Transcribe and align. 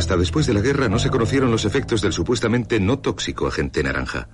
Hasta 0.00 0.16
después 0.16 0.46
de 0.46 0.54
la 0.54 0.62
guerra 0.62 0.88
no 0.88 0.98
se 0.98 1.10
conocieron 1.10 1.50
los 1.50 1.66
efectos 1.66 2.00
del 2.00 2.14
supuestamente 2.14 2.80
no 2.80 3.00
tóxico 3.00 3.46
agente 3.46 3.82
naranja. 3.82 4.28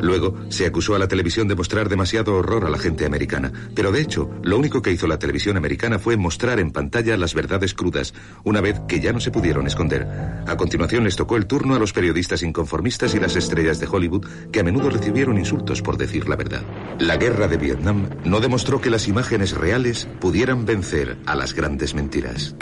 Luego 0.00 0.34
se 0.48 0.66
acusó 0.66 0.96
a 0.96 0.98
la 0.98 1.06
televisión 1.06 1.46
de 1.46 1.54
mostrar 1.54 1.88
demasiado 1.88 2.34
horror 2.34 2.64
a 2.64 2.68
la 2.68 2.78
gente 2.78 3.06
americana, 3.06 3.52
pero 3.76 3.92
de 3.92 4.00
hecho 4.00 4.28
lo 4.42 4.58
único 4.58 4.82
que 4.82 4.90
hizo 4.90 5.06
la 5.06 5.20
televisión 5.20 5.56
americana 5.56 6.00
fue 6.00 6.16
mostrar 6.16 6.58
en 6.58 6.72
pantalla 6.72 7.16
las 7.16 7.32
verdades 7.32 7.74
crudas, 7.74 8.12
una 8.42 8.60
vez 8.60 8.80
que 8.88 8.98
ya 8.98 9.12
no 9.12 9.20
se 9.20 9.30
pudieron 9.30 9.68
esconder. 9.68 10.04
A 10.48 10.56
continuación 10.56 11.04
les 11.04 11.14
tocó 11.14 11.36
el 11.36 11.46
turno 11.46 11.76
a 11.76 11.78
los 11.78 11.92
periodistas 11.92 12.42
inconformistas 12.42 13.14
y 13.14 13.20
las 13.20 13.36
estrellas 13.36 13.78
de 13.78 13.86
Hollywood, 13.86 14.26
que 14.50 14.58
a 14.58 14.64
menudo 14.64 14.90
recibieron 14.90 15.38
insultos 15.38 15.80
por 15.80 15.96
decir 15.96 16.28
la 16.28 16.34
verdad. 16.34 16.64
La 16.98 17.18
guerra 17.18 17.46
de 17.46 17.56
Vietnam 17.56 18.10
no 18.24 18.40
demostró 18.40 18.80
que 18.80 18.90
las 18.90 19.06
imágenes 19.06 19.52
reales 19.52 20.08
pudieran 20.18 20.66
vencer 20.66 21.18
a 21.24 21.36
las 21.36 21.54
grandes 21.54 21.94
mentiras. 21.94 22.56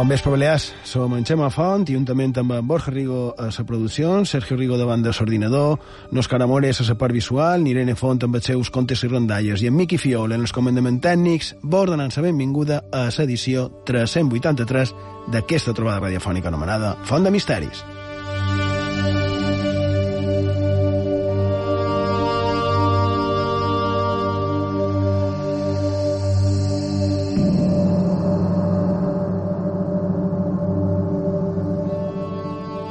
Bon 0.00 0.08
vespre, 0.08 0.30
Balears. 0.30 0.72
Som 0.82 1.12
en 1.12 1.26
Xema 1.28 1.50
Font 1.52 1.82
i 1.90 1.92
juntament 1.92 2.32
amb 2.40 2.54
en 2.56 2.64
Borja 2.64 2.88
Rigo 2.94 3.34
a 3.36 3.50
la 3.50 3.64
producció, 3.68 4.14
Sergio 4.24 4.56
Rigo 4.56 4.78
davant 4.80 5.04
de 5.04 5.12
l'ordinador, 5.12 5.76
Òscar 6.16 6.40
Amores 6.40 6.80
a 6.80 6.88
la 6.88 6.96
part 6.96 7.12
visual, 7.12 7.68
Irene 7.68 7.98
Font 8.00 8.24
amb 8.24 8.40
els 8.40 8.48
seus 8.48 8.72
contes 8.72 9.04
i 9.04 9.12
rondalles 9.12 9.60
i 9.60 9.68
en 9.68 9.76
Miqui 9.76 10.00
Fiol 10.00 10.32
en 10.32 10.40
els 10.40 10.56
comandaments 10.56 11.04
tècnics, 11.04 11.54
vos 11.60 11.92
donant 11.92 12.16
la 12.16 12.28
benvinguda 12.30 12.84
a 12.90 13.10
l'edició 13.12 13.68
383 13.84 14.96
d'aquesta 15.36 15.76
trobada 15.76 16.06
radiofònica 16.08 16.48
anomenada 16.48 16.96
Font 17.04 17.28
de 17.28 17.36
Misteris. 17.36 17.84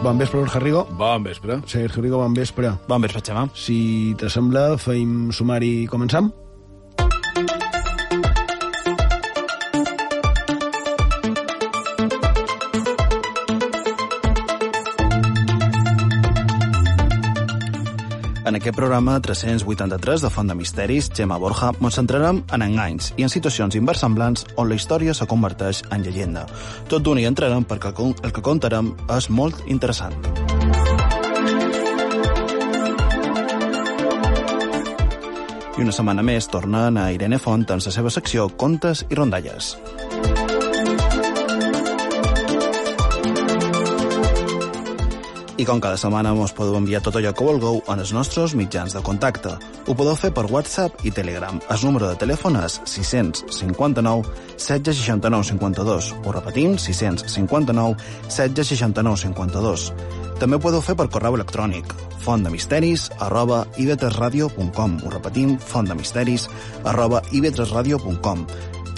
Bon 0.09 0.17
vespre, 0.17 0.39
Borja 0.39 0.59
Rigo. 0.59 0.87
Bon 0.97 1.21
vespre. 1.21 1.59
Sergio 1.67 2.01
Rigo, 2.01 2.17
bon 2.17 2.33
vespre. 2.33 2.71
Bon 2.87 2.99
vespre, 2.99 3.21
Xema. 3.21 3.43
Si 3.53 4.15
t'assembla, 4.17 4.71
feim 4.81 5.29
sumari 5.29 5.83
i 5.83 5.87
començam? 5.91 6.31
Aquest 18.69 18.77
programa 18.77 19.19
383 19.19 20.21
de 20.21 20.29
Font 20.29 20.47
de 20.47 20.53
Misteris, 20.53 21.07
Gemma 21.15 21.37
Borja, 21.41 21.71
ens 21.81 21.95
centrarem 21.97 22.43
en 22.53 22.61
enganys 22.61 23.13
i 23.17 23.25
en 23.25 23.31
situacions 23.33 23.73
inversemblants 23.79 24.45
on 24.61 24.69
la 24.69 24.77
història 24.77 25.15
se 25.17 25.25
converteix 25.25 25.81
en 25.89 26.03
llegenda. 26.05 26.45
Tot 26.87 27.01
d'un 27.01 27.17
hi 27.17 27.25
entrarem 27.25 27.65
perquè 27.65 27.89
el 27.89 28.31
que- 28.31 28.41
contarem 28.45 28.93
és 29.17 29.29
molt 29.29 29.55
interessant. 29.65 30.13
I 35.77 35.81
una 35.81 35.91
setmana 35.91 36.21
més 36.21 36.47
tornen 36.47 36.97
a 36.97 37.11
Irene 37.11 37.39
Font 37.39 37.65
en 37.71 37.79
la 37.81 37.91
seva 37.91 38.09
secció 38.11 38.49
Contes 38.49 39.05
i 39.09 39.15
Rondalles. 39.15 39.77
I 45.59 45.65
com 45.67 45.81
cada 45.83 45.97
setmana 45.99 46.31
us 46.39 46.53
podeu 46.55 46.77
enviar 46.79 47.01
tot 47.03 47.17
allò 47.19 47.33
que 47.35 47.43
vulgueu 47.43 47.81
en 47.91 47.99
els 47.99 48.13
nostres 48.15 48.53
mitjans 48.55 48.93
de 48.95 49.01
contacte. 49.03 49.57
Ho 49.59 49.95
podeu 49.99 50.15
fer 50.15 50.29
per 50.31 50.45
WhatsApp 50.47 51.03
i 51.03 51.11
Telegram. 51.11 51.59
El 51.67 51.83
número 51.83 52.07
de 52.07 52.15
telèfon 52.21 52.55
és 52.61 52.77
659 52.87 54.31
1669 54.55 55.49
52. 55.51 56.13
Ho 56.23 56.35
repetim, 56.37 56.77
659 56.79 57.99
1669 58.29 59.19
52. 59.25 59.89
També 60.39 60.55
ho 60.55 60.63
podeu 60.63 60.79
fer 60.79 60.95
per 60.95 61.09
correu 61.11 61.35
electrònic 61.35 61.91
fontdemisteris 62.19 63.09
arroba 63.19 63.65
ivetresradio.com 63.77 64.97
Ho 65.03 65.11
repetim, 65.11 65.57
fontdemisteris 65.59 66.47
arroba 66.83 67.21
ivetresradio.com 67.31 68.45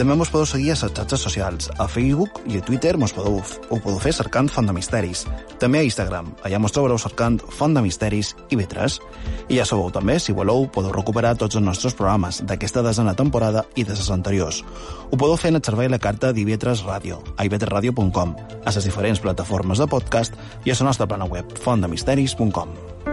també 0.02 0.16
mos 0.18 0.32
podeu 0.34 0.48
seguir 0.50 0.72
a 0.72 0.74
les 0.74 0.82
xarxes 0.82 1.22
socials. 1.22 1.68
A 1.78 1.86
Facebook 1.86 2.40
i 2.50 2.58
a 2.58 2.62
Twitter 2.66 2.96
mos 2.98 3.12
podeu, 3.14 3.36
ho 3.38 3.78
podeu 3.78 4.00
fer 4.02 4.14
cercant 4.18 4.48
Font 4.50 4.66
de 4.66 4.74
Misteris. 4.74 5.28
També 5.62 5.78
a 5.78 5.86
Instagram. 5.86 6.32
Allà 6.42 6.58
mos 6.58 6.74
trobareu 6.74 6.98
cercant 6.98 7.38
Font 7.54 7.78
de 7.78 7.84
Misteris 7.86 8.32
i 8.50 8.58
Vetres. 8.58 8.98
I 9.46 9.60
ja 9.60 9.68
sabeu 9.70 9.92
també, 9.94 10.18
si 10.18 10.34
voleu, 10.34 10.66
podeu 10.74 10.96
recuperar 10.96 11.36
tots 11.38 11.60
els 11.60 11.66
nostres 11.68 11.94
programes 11.94 12.42
d'aquesta 12.42 12.82
desena 12.82 13.14
temporada 13.14 13.68
i 13.76 13.86
de 13.86 13.94
les 13.94 14.10
anteriors. 14.10 14.64
Ho 15.12 15.22
podeu 15.22 15.38
fer 15.38 15.54
en 15.54 15.62
el 15.62 15.66
servei 15.70 15.92
la 15.92 16.02
carta 16.02 16.34
d'Ivetres 16.34 16.82
Ràdio, 16.88 17.22
a 17.38 17.46
ivetresradio.com, 17.46 18.36
a 18.66 18.74
les 18.74 18.90
diferents 18.90 19.22
plataformes 19.22 19.78
de 19.78 19.92
podcast 19.92 20.34
i 20.66 20.74
a 20.74 20.82
la 20.82 20.90
nostra 20.90 21.06
plana 21.06 21.30
web, 21.30 21.46
fontdemisteris.com. 21.62 23.11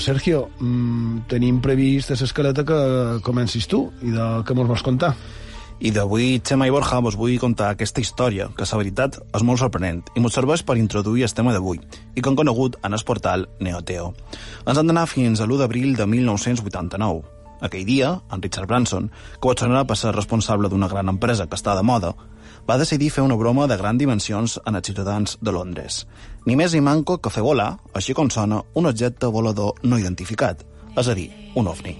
Sergio, 0.00 0.48
mm, 0.60 1.26
tenim 1.28 1.60
previst 1.60 2.10
a 2.10 2.16
l'escaleta 2.18 2.64
que 2.64 2.78
comencis 3.24 3.66
tu 3.66 3.90
i 4.02 4.12
de 4.14 4.26
què 4.46 4.54
mos 4.54 4.68
vols 4.68 4.84
contar? 4.86 5.14
I 5.82 5.90
d'avui, 5.90 6.40
Xema 6.46 6.68
i 6.68 6.70
Borja, 6.70 7.00
vos 7.02 7.16
vull 7.18 7.40
contar 7.42 7.72
aquesta 7.72 8.00
història, 8.00 8.46
que 8.54 8.62
la 8.62 8.78
veritat 8.78 9.16
és 9.34 9.42
molt 9.42 9.58
sorprenent 9.58 10.02
i 10.14 10.20
ens 10.20 10.36
serveix 10.38 10.62
per 10.62 10.76
introduir 10.78 11.24
el 11.26 11.34
tema 11.34 11.52
d'avui, 11.52 11.80
i 12.14 12.20
que 12.22 12.28
han 12.30 12.38
conegut 12.38 12.76
en 12.86 12.94
el 12.94 13.02
portal 13.02 13.48
Neoteo. 13.58 14.12
Ens 14.66 14.78
han 14.78 14.86
d'anar 14.86 15.08
fins 15.10 15.40
a 15.40 15.46
l'1 15.48 15.58
d'abril 15.58 15.96
de 15.96 16.06
1989. 16.06 17.24
Aquell 17.62 17.84
dia, 17.86 18.12
en 18.30 18.42
Richard 18.42 18.68
Branson, 18.70 19.10
que 19.40 19.48
ho 19.48 19.56
sonarà 19.58 19.82
per 19.84 19.96
ser 19.98 20.14
responsable 20.14 20.70
d'una 20.70 20.88
gran 20.88 21.10
empresa 21.10 21.48
que 21.48 21.58
està 21.58 21.74
de 21.74 21.82
moda, 21.82 22.14
va 22.68 22.78
decidir 22.78 23.10
fer 23.10 23.24
una 23.24 23.36
broma 23.36 23.66
de 23.66 23.76
grans 23.76 23.98
dimensions 23.98 24.58
en 24.66 24.78
els 24.78 24.86
ciutadans 24.86 25.36
de 25.40 25.52
Londres. 25.52 26.06
Ni 26.46 26.56
més 26.56 26.74
ni 26.74 26.80
manco 26.80 27.18
que 27.18 27.30
fer 27.30 27.42
volar, 27.42 27.76
així 27.94 28.14
com 28.14 28.30
sona, 28.30 28.62
un 28.74 28.86
objecte 28.86 29.26
volador 29.26 29.78
no 29.82 29.98
identificat, 29.98 30.64
és 30.96 31.08
a 31.08 31.14
dir, 31.18 31.30
un 31.54 31.68
ovni. 31.68 31.96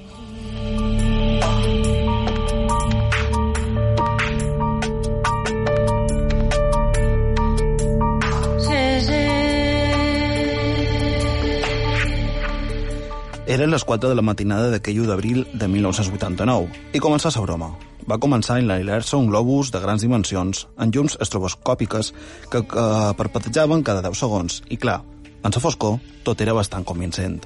Eren 13.52 13.68
les 13.68 13.84
4 13.84 14.08
de 14.08 14.16
la 14.16 14.22
matinada 14.24 14.70
d'aquell 14.72 15.02
1 15.02 15.10
d'abril 15.10 15.42
de 15.52 15.66
1989 15.68 16.94
i 16.96 17.02
començà 17.04 17.28
la 17.34 17.42
broma. 17.44 17.74
Va 18.08 18.18
començar 18.22 18.56
a 18.56 18.62
enlairar-se 18.62 19.16
un 19.16 19.30
globus 19.30 19.70
de 19.74 19.80
grans 19.82 20.02
dimensions 20.02 20.66
en 20.78 20.92
llums 20.94 21.16
estroboscòpiques 21.22 22.12
que, 22.50 22.64
que 22.66 22.86
perpetejaven 23.18 23.84
cada 23.86 24.02
10 24.08 24.24
segons 24.24 24.62
i, 24.68 24.76
clar, 24.76 25.00
en 25.42 25.54
la 25.54 25.62
foscor 25.62 25.98
tot 26.26 26.40
era 26.40 26.54
bastant 26.54 26.86
convincent. 26.86 27.42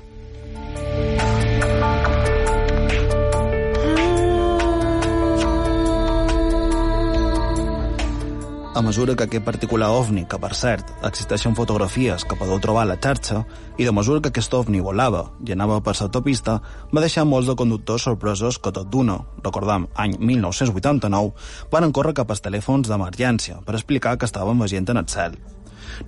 A 8.77 8.83
mesura 8.83 9.15
que 9.17 9.25
aquest 9.25 9.41
particular 9.41 9.87
ovni, 9.89 10.27
que 10.29 10.37
per 10.37 10.51
cert 10.53 10.91
existeixen 11.09 11.55
fotografies 11.57 12.27
que 12.29 12.37
podeu 12.37 12.59
trobar 12.61 12.83
a 12.85 12.89
la 12.91 12.99
xarxa, 13.01 13.39
i 13.81 13.87
de 13.89 13.93
mesura 13.97 14.21
que 14.21 14.29
aquest 14.29 14.53
ovni 14.53 14.83
volava 14.85 15.23
i 15.49 15.55
anava 15.55 15.79
per 15.81 15.95
l'autopista, 15.97 16.59
va 16.93 17.01
deixar 17.01 17.25
molts 17.25 17.49
de 17.49 17.55
conductors 17.57 18.05
sorpresos 18.05 18.59
que 18.61 18.75
tot 18.77 18.91
d'una, 18.93 19.17
recordam, 19.41 19.87
any 19.97 20.19
1989, 20.21 21.33
van 21.73 21.89
córrer 21.91 22.13
cap 22.21 22.29
als 22.29 22.45
telèfons 22.45 22.93
d'emergència 22.93 23.63
per 23.65 23.79
explicar 23.79 24.19
que 24.19 24.29
estaven 24.29 24.61
veient 24.61 24.93
en 24.93 25.01
el 25.01 25.09
cel. 25.09 25.41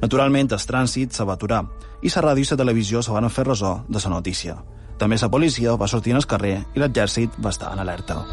Naturalment, 0.02 0.52
el 0.52 0.68
trànsit 0.68 1.16
se 1.16 1.24
va 1.24 1.40
aturar 1.40 1.64
i 2.02 2.12
la 2.12 2.26
ràdio 2.28 2.44
i 2.44 2.50
la 2.52 2.60
televisió 2.66 3.00
se 3.00 3.16
van 3.16 3.30
fer 3.30 3.48
ressò 3.48 3.78
de 3.88 3.96
la 4.04 4.12
notícia. 4.12 4.60
També 4.98 5.16
la 5.16 5.32
policia 5.32 5.72
va 5.72 5.88
sortir 5.88 6.12
al 6.12 6.28
carrer 6.28 6.58
i 6.74 6.84
l'exèrcit 6.84 7.40
va 7.40 7.48
estar 7.48 7.72
en 7.72 7.80
alerta. 7.80 8.26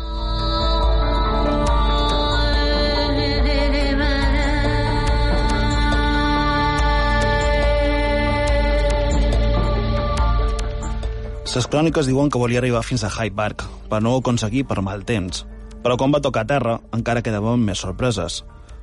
Les 11.55 11.69
cròniques 11.71 12.03
diuen 12.09 12.27
que 12.27 12.39
volia 12.41 12.59
arribar 12.59 12.81
fins 12.83 13.05
a 13.07 13.09
Hyde 13.13 13.31
Park, 13.35 13.63
però 13.87 14.01
no 14.03 14.11
ho 14.11 14.19
aconseguir 14.19 14.65
per 14.67 14.81
mal 14.83 15.05
temps. 15.07 15.45
Però 15.85 15.95
quan 15.95 16.11
va 16.11 16.19
tocar 16.19 16.41
a 16.43 16.49
terra, 16.49 16.73
encara 16.91 17.21
quedaven 17.23 17.61
més 17.63 17.79
sorpreses. 17.79 18.41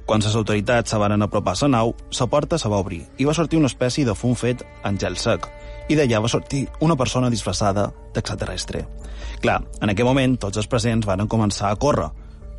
Quan 0.09 0.25
les 0.25 0.35
autoritats 0.35 0.91
se 0.91 0.97
van 0.97 1.21
apropar 1.21 1.53
a 1.53 1.61
la 1.67 1.69
nau, 1.69 1.93
la 2.19 2.27
porta 2.27 2.57
se 2.59 2.71
va 2.73 2.81
obrir 2.81 3.03
i 3.19 3.27
va 3.29 3.35
sortir 3.35 3.59
una 3.59 3.69
espècie 3.69 4.07
de 4.09 4.15
fum 4.15 4.33
fet 4.35 4.65
en 4.85 4.97
gel 4.99 5.19
sec, 5.21 5.45
i 5.89 5.99
d'allà 5.99 6.23
va 6.23 6.33
sortir 6.33 6.65
una 6.81 6.97
persona 6.97 7.29
disfressada 7.29 7.93
d'extraterrestre. 8.15 8.87
Clar, 9.43 9.61
en 9.83 9.93
aquell 9.93 10.09
moment 10.09 10.39
tots 10.39 10.57
els 10.57 10.67
presents 10.67 11.07
van 11.07 11.29
començar 11.29 11.71
a 11.71 11.77
córrer. 11.77 12.09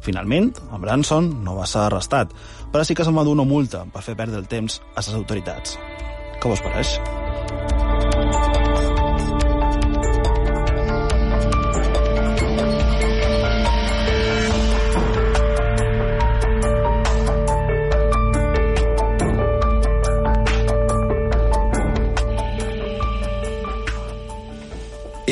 Finalment, 0.02 0.54
en 0.70 0.82
Branson 0.82 1.32
no 1.44 1.58
va 1.58 1.66
ser 1.66 1.88
arrestat, 1.88 2.30
però 2.72 2.86
sí 2.86 2.94
que 2.94 3.04
se'n 3.04 3.18
va 3.18 3.26
dur 3.26 3.34
una 3.34 3.50
multa 3.50 3.88
per 3.90 4.06
fer 4.06 4.16
perdre 4.16 4.38
el 4.38 4.48
temps 4.48 4.80
a 4.94 5.02
les 5.02 5.14
autoritats. 5.16 5.80
Què 6.38 6.54
vos 6.54 6.62
pareix? 6.62 7.00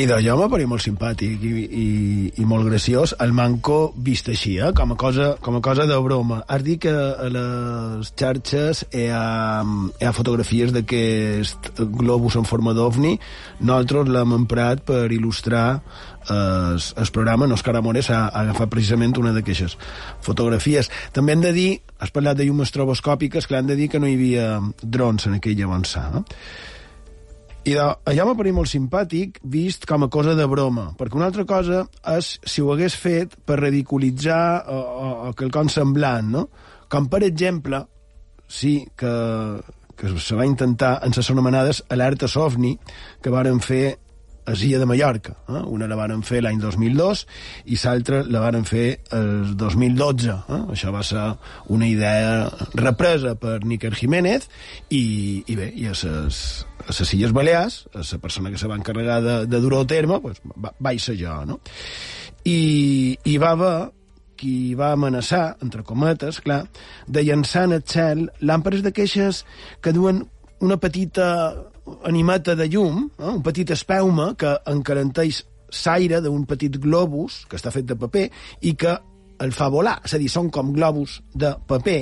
I 0.02 0.06
de 0.10 0.16
jo 0.18 0.32
m'aparia 0.34 0.66
molt 0.66 0.82
simpàtic 0.82 1.44
i, 1.46 1.50
i, 1.62 1.88
i 2.42 2.44
molt 2.48 2.66
graciós 2.66 3.12
el 3.22 3.30
manco 3.36 3.92
vist 4.02 4.26
així, 4.32 4.56
eh? 4.58 4.72
com, 4.74 4.94
a 4.94 4.96
cosa, 4.98 5.28
com 5.38 5.54
a 5.54 5.60
cosa 5.62 5.84
de 5.86 5.98
broma. 6.02 6.40
Has 6.50 6.64
dit 6.66 6.80
que 6.82 6.90
a 6.90 7.28
les 7.30 8.10
xarxes 8.18 8.80
hi 8.90 9.04
ha, 9.14 9.20
hi 9.62 10.08
ha 10.08 10.14
fotografies 10.16 10.74
d'aquest 10.74 11.70
globus 12.00 12.34
en 12.40 12.48
forma 12.50 12.74
d'ovni. 12.74 13.12
Nosaltres 13.60 14.10
l'hem 14.10 14.34
emprat 14.40 14.82
per 14.90 15.04
il·lustrar 15.14 15.68
el, 15.76 16.82
el 16.82 17.14
programa. 17.14 17.46
Òscar 17.54 17.76
Amores 17.78 18.10
ha, 18.10 18.24
ha 18.26 18.42
agafat 18.42 18.74
precisament 18.74 19.14
una 19.22 19.36
d'aquestes 19.38 19.78
fotografies. 20.18 20.90
També 21.14 21.36
hem 21.36 21.46
de 21.46 21.54
dir, 21.54 21.70
has 22.02 22.10
parlat 22.10 22.42
de 22.42 22.50
llums 22.50 22.66
estroboscòpiques, 22.72 23.46
que 23.46 23.60
han 23.60 23.70
de 23.70 23.78
dir 23.78 23.92
que 23.92 24.02
no 24.02 24.10
hi 24.10 24.18
havia 24.18 24.52
drons 24.82 25.30
en 25.30 25.38
aquell 25.38 25.62
avançar. 25.70 26.08
Eh? 26.10 26.70
I 27.62 27.76
de, 27.76 27.82
allò 28.10 28.24
m'ha 28.26 28.34
parit 28.34 28.54
molt 28.56 28.66
simpàtic 28.66 29.36
vist 29.46 29.84
com 29.86 30.02
a 30.02 30.08
cosa 30.10 30.32
de 30.34 30.46
broma, 30.50 30.88
perquè 30.98 31.14
una 31.14 31.28
altra 31.30 31.44
cosa 31.46 31.84
és 32.10 32.32
si 32.42 32.62
ho 32.62 32.72
hagués 32.72 32.96
fet 32.98 33.36
per 33.46 33.60
ridiculitzar 33.60 34.64
o, 34.66 34.78
o, 34.78 35.10
o 35.28 35.34
quelcom 35.38 35.70
semblant, 35.70 36.32
no? 36.34 36.42
Com, 36.90 37.06
per 37.12 37.22
exemple, 37.22 37.84
sí 38.50 38.80
que, 38.98 39.12
que 39.94 40.10
se 40.18 40.38
va 40.38 40.48
intentar 40.48 40.96
en 41.06 41.14
les 41.14 41.30
anomenades 41.30 41.84
alertes 41.94 42.34
OVNI 42.36 42.72
que 43.22 43.30
varen 43.30 43.62
fer 43.62 43.84
a 44.44 44.54
Sia 44.56 44.78
de 44.78 44.86
Mallorca. 44.86 45.36
Eh? 45.48 45.62
Una 45.66 45.88
la 45.90 45.96
varen 45.98 46.22
fer 46.26 46.42
l'any 46.42 46.58
2002 46.62 47.24
i 47.70 47.78
l'altra 47.84 48.22
la 48.26 48.42
varen 48.42 48.66
fer 48.68 48.86
el 49.14 49.54
2012. 49.58 50.32
Eh? 50.32 50.60
Això 50.74 50.92
va 50.94 51.04
ser 51.06 51.24
una 51.74 51.88
idea 51.88 52.50
represa 52.74 53.34
per 53.38 53.60
Níker 53.64 53.94
Jiménez 53.98 54.48
i, 54.90 55.42
i 55.46 55.56
bé, 55.58 55.70
i 55.74 55.88
a 55.90 55.94
les, 55.94 56.42
a 56.86 56.90
les 56.90 57.14
Illes 57.14 57.32
Balears, 57.32 57.82
a 57.94 58.04
la 58.04 58.20
persona 58.22 58.50
que 58.50 58.58
se 58.58 58.70
va 58.70 58.78
encarregar 58.80 59.22
de, 59.22 59.38
de 59.46 59.62
dur-ho 59.62 59.82
a 59.82 59.86
terme, 59.86 60.20
pues, 60.20 60.42
va, 60.56 60.74
vaig 60.78 61.02
ser 61.02 61.18
jo, 61.20 61.42
no? 61.46 61.60
I, 62.44 63.18
i 63.30 63.36
va 63.38 63.52
haver 63.54 63.76
qui 64.42 64.74
va 64.74 64.90
amenaçar, 64.96 65.56
entre 65.62 65.84
cometes, 65.86 66.40
clar, 66.42 66.64
de 67.06 67.22
llançar 67.22 67.68
en 67.68 67.76
el 67.76 67.84
cel 67.86 68.24
làmperes 68.42 68.82
queixes 68.90 69.44
que 69.80 69.92
duen 69.94 70.24
una 70.58 70.80
petita 70.82 71.28
animeta 72.04 72.54
de 72.54 72.68
llum, 72.68 73.08
eh, 73.18 73.24
un 73.24 73.42
petit 73.42 73.70
espelma 73.74 74.32
que 74.38 74.54
encaranteix 74.70 75.42
l'aire 75.86 76.20
d'un 76.20 76.44
petit 76.46 76.76
globus 76.78 77.42
que 77.48 77.56
està 77.56 77.72
fet 77.72 77.86
de 77.88 77.96
paper 77.96 78.28
i 78.68 78.74
que 78.76 78.94
el 79.42 79.52
fa 79.56 79.68
volar. 79.72 79.98
És 80.04 80.14
a 80.14 80.20
dir, 80.20 80.30
són 80.30 80.50
com 80.52 80.72
globus 80.74 81.20
de 81.34 81.54
paper 81.66 82.00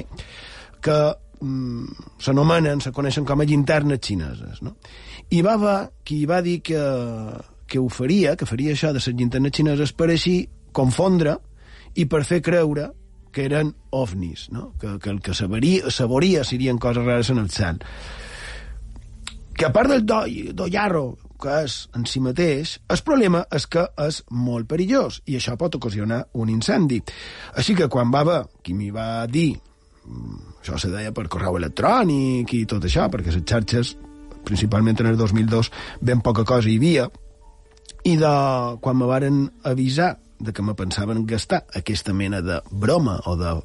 que 0.82 0.98
mm, 1.40 2.06
s'anomenen, 2.20 2.82
se 2.82 2.92
coneixen 2.92 3.24
com 3.24 3.40
a 3.40 3.46
llinternes 3.46 4.02
xineses. 4.04 4.62
No? 4.66 4.76
I 5.30 5.42
va 5.46 5.56
haver 5.56 5.78
qui 6.04 6.24
va 6.26 6.40
dir 6.42 6.60
que, 6.66 6.80
que 7.66 7.78
ho 7.78 7.88
faria, 7.88 8.36
que 8.36 8.48
faria 8.48 8.74
això 8.74 8.92
de 8.92 9.00
les 9.00 9.12
llinternes 9.14 9.54
xineses 9.56 9.94
per 9.94 10.10
així 10.10 10.42
confondre 10.72 11.38
i 11.94 12.06
per 12.06 12.24
fer 12.26 12.40
creure 12.42 12.90
que 13.30 13.44
eren 13.46 13.70
ovnis, 13.94 14.48
no? 14.50 14.72
que, 14.80 14.98
que 14.98 15.10
el 15.10 15.20
que 15.22 15.34
saboria, 15.38 15.90
saboria 15.94 16.42
serien 16.44 16.78
coses 16.82 17.04
rares 17.06 17.30
en 17.30 17.38
el 17.38 17.50
cel 17.54 17.78
que 19.60 19.66
a 19.66 19.72
part 19.76 19.90
del 19.92 20.06
do, 20.08 20.62
que 21.36 21.54
és 21.66 21.74
en 21.92 22.06
si 22.08 22.20
mateix, 22.24 22.78
el 22.88 23.00
problema 23.04 23.42
és 23.52 23.66
que 23.68 23.82
és 24.00 24.22
molt 24.32 24.64
perillós 24.70 25.18
i 25.28 25.36
això 25.36 25.52
pot 25.60 25.76
ocasionar 25.76 26.22
un 26.40 26.48
incendi. 26.48 27.00
Així 27.60 27.76
que 27.76 27.90
quan 27.92 28.08
va 28.08 28.22
haver 28.24 28.38
qui 28.64 28.72
m'hi 28.72 28.88
va 28.94 29.26
dir 29.28 29.50
mm, 29.52 30.38
això 30.62 30.78
se 30.80 30.88
deia 30.88 31.12
per 31.12 31.26
correu 31.28 31.58
electrònic 31.60 32.54
i 32.56 32.62
tot 32.64 32.88
això, 32.88 33.04
perquè 33.12 33.34
les 33.34 33.44
xarxes, 33.44 33.90
principalment 34.48 35.02
en 35.04 35.10
el 35.12 35.20
2002, 35.20 35.68
ben 36.00 36.24
poca 36.24 36.46
cosa 36.48 36.72
hi 36.72 36.78
havia, 36.80 37.10
i 38.08 38.16
de, 38.16 38.32
quan 38.80 38.96
me 38.96 39.10
varen 39.12 39.42
avisar 39.68 40.14
de 40.40 40.56
que 40.56 40.64
me 40.64 40.72
pensaven 40.72 41.26
gastar 41.28 41.66
aquesta 41.76 42.16
mena 42.16 42.40
de 42.40 42.62
broma 42.70 43.20
o 43.28 43.36
de 43.36 43.58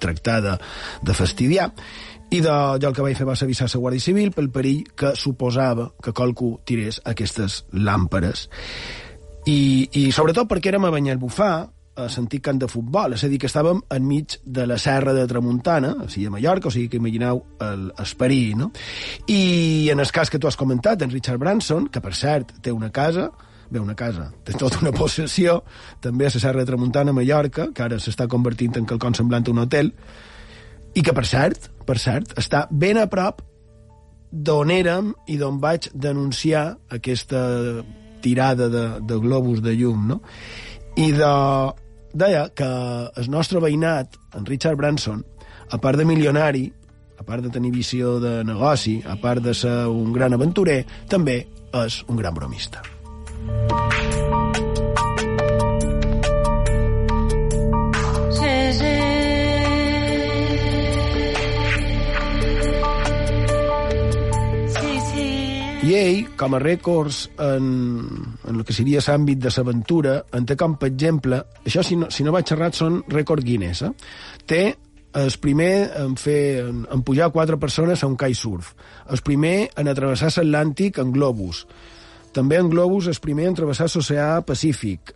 tractar 0.00 0.40
de, 0.40 0.56
de 1.02 1.14
fastidiar, 1.14 1.68
i 2.30 2.40
de, 2.40 2.54
jo 2.80 2.88
el 2.88 2.94
que 2.96 3.04
vaig 3.04 3.18
fer 3.18 3.26
va 3.28 3.36
ser 3.36 3.46
avisar 3.48 3.68
la 3.68 3.80
Guàrdia 3.80 4.06
Civil 4.06 4.32
pel 4.34 4.50
perill 4.54 4.84
que 4.96 5.14
suposava 5.18 5.90
que 6.02 6.14
qualcú 6.16 6.56
tirés 6.64 7.00
aquestes 7.04 7.64
làmperes. 7.72 8.48
I, 9.46 9.88
i 10.00 10.10
sobretot 10.12 10.48
perquè 10.48 10.72
érem 10.72 10.88
a 10.88 10.92
Banyalbufar, 10.94 11.54
a 11.94 12.08
sentit 12.10 12.42
cant 12.42 12.58
de 12.58 12.66
futbol, 12.66 13.14
és 13.14 13.22
a 13.22 13.28
dir, 13.30 13.38
que 13.38 13.46
estàvem 13.46 13.78
enmig 13.94 14.38
de 14.42 14.66
la 14.66 14.78
serra 14.82 15.14
de 15.14 15.26
Tramuntana, 15.30 15.92
o 16.02 16.08
sigui, 16.10 16.26
a 16.26 16.32
Mallorca, 16.34 16.68
o 16.68 16.74
sigui 16.74 16.88
que 16.90 16.98
imagineu 16.98 17.44
el, 17.62 17.90
no? 18.58 18.70
I 19.30 19.90
en 19.92 20.00
el 20.00 20.10
cas 20.10 20.30
que 20.30 20.38
tu 20.38 20.48
has 20.48 20.56
comentat, 20.56 21.02
en 21.02 21.10
Richard 21.10 21.38
Branson, 21.38 21.86
que 21.86 22.00
per 22.00 22.14
cert 22.14 22.56
té 22.62 22.72
una 22.72 22.90
casa, 22.90 23.30
bé, 23.70 23.78
una 23.78 23.94
casa, 23.94 24.32
té 24.44 24.58
tota 24.58 24.80
una 24.82 24.92
possessió, 25.02 25.62
també 26.00 26.26
a 26.26 26.34
la 26.34 26.40
serra 26.40 26.60
de 26.60 26.66
Tramuntana, 26.66 27.12
a 27.12 27.14
Mallorca, 27.14 27.68
que 27.74 27.82
ara 27.86 28.00
s'està 28.02 28.26
convertint 28.26 28.80
en 28.80 28.86
quelcom 28.86 29.14
semblant 29.14 29.46
a 29.46 29.54
un 29.54 29.62
hotel, 29.62 29.94
i 30.94 31.02
que, 31.02 31.12
per 31.12 31.26
cert, 31.26 31.70
per 31.86 31.98
cert, 31.98 32.36
està 32.40 32.64
ben 32.70 32.98
a 33.00 33.08
prop 33.10 33.42
d'on 34.34 34.70
érem 34.74 35.12
i 35.30 35.36
d'on 35.38 35.60
vaig 35.62 35.90
denunciar 35.94 36.66
aquesta 36.90 37.42
tirada 38.24 38.68
de, 38.72 38.84
de 39.00 39.18
globus 39.22 39.62
de 39.62 39.74
llum, 39.78 40.08
no? 40.08 40.20
I 40.96 41.10
de, 41.14 41.34
deia 42.14 42.48
que 42.56 42.70
el 43.20 43.30
nostre 43.30 43.62
veïnat, 43.62 44.16
en 44.34 44.46
Richard 44.46 44.78
Branson, 44.80 45.22
a 45.70 45.78
part 45.78 45.98
de 45.98 46.06
milionari, 46.08 46.66
a 47.18 47.26
part 47.26 47.44
de 47.44 47.52
tenir 47.54 47.72
visió 47.74 48.18
de 48.22 48.40
negoci, 48.46 49.00
a 49.06 49.18
part 49.20 49.42
de 49.44 49.54
ser 49.54 49.84
un 49.90 50.12
gran 50.14 50.34
aventurer, 50.34 50.82
també 51.10 51.44
és 51.84 52.02
un 52.08 52.18
gran 52.18 52.34
bromista. 52.34 52.82
I 65.84 65.90
ell, 65.92 66.20
com 66.40 66.54
a 66.56 66.58
rècords 66.62 67.16
en, 67.44 67.64
en 68.48 68.54
el 68.56 68.64
que 68.64 68.72
seria 68.72 69.02
l'àmbit 69.04 69.42
de 69.42 69.50
l'aventura, 69.52 70.14
en 70.32 70.46
té 70.48 70.54
com, 70.56 70.78
per 70.80 70.88
exemple, 70.88 71.42
això 71.60 71.82
si 71.84 71.98
no, 72.00 72.06
si 72.08 72.24
no 72.24 72.32
vaig 72.32 72.48
errat 72.54 72.78
són 72.78 73.02
rècord 73.12 73.44
Guinness, 73.44 73.82
eh? 73.84 73.90
té 74.48 74.60
el 75.20 75.34
primer 75.42 75.90
en 76.00 76.14
fer 76.16 76.38
en, 76.62 76.78
en 76.88 77.02
pujar 77.04 77.28
quatre 77.34 77.58
persones 77.60 78.00
a 78.00 78.08
un 78.08 78.16
kitesurf, 78.16 78.70
el 79.12 79.20
primer 79.26 79.58
en 79.76 79.90
atravessar 79.92 80.30
l'Atlàntic 80.38 81.02
en 81.02 81.10
globus, 81.12 81.66
també 82.32 82.56
en 82.62 82.70
globus 82.72 83.10
el 83.12 83.20
primer 83.20 83.50
en 83.50 83.58
travessar 83.58 83.90
l'oceà 83.90 84.30
Pacífic, 84.46 85.12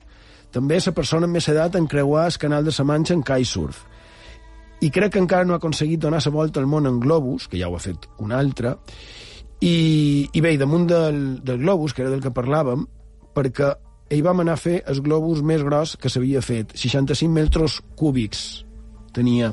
també 0.52 0.82
la 0.84 0.94
persona 0.98 1.30
amb 1.30 1.38
més 1.38 1.48
edat 1.48 1.80
en 1.80 1.88
creuar 1.88 2.26
el 2.28 2.36
canal 2.44 2.68
de 2.68 2.74
la 2.76 2.86
Manxa 2.90 3.16
en 3.16 3.24
kitesurf, 3.24 3.86
i 4.84 4.92
crec 4.92 5.16
que 5.16 5.24
encara 5.24 5.48
no 5.48 5.56
ha 5.56 5.62
aconseguit 5.64 6.04
donar 6.04 6.20
la 6.20 6.34
volta 6.36 6.60
al 6.60 6.68
món 6.68 6.84
en 6.92 7.00
globus, 7.00 7.48
que 7.48 7.56
ja 7.56 7.72
ho 7.72 7.80
ha 7.80 7.82
fet 7.88 8.04
un 8.20 8.36
altre, 8.36 8.76
i, 9.60 10.28
i 10.32 10.40
bé, 10.44 10.54
damunt 10.58 10.86
del, 10.90 11.20
del 11.44 11.60
globus, 11.62 11.94
que 11.94 12.04
era 12.04 12.12
del 12.12 12.22
que 12.22 12.34
parlàvem, 12.34 12.84
perquè 13.34 13.72
ell 14.08 14.24
vam 14.24 14.44
anar 14.44 14.56
a 14.56 14.60
fer 14.60 14.78
el 14.88 15.02
globus 15.04 15.42
més 15.44 15.64
gros 15.66 15.96
que 16.00 16.10
s'havia 16.12 16.42
fet, 16.44 16.76
65 16.78 17.32
metres 17.32 17.80
cúbics 17.98 18.44
tenia. 19.14 19.52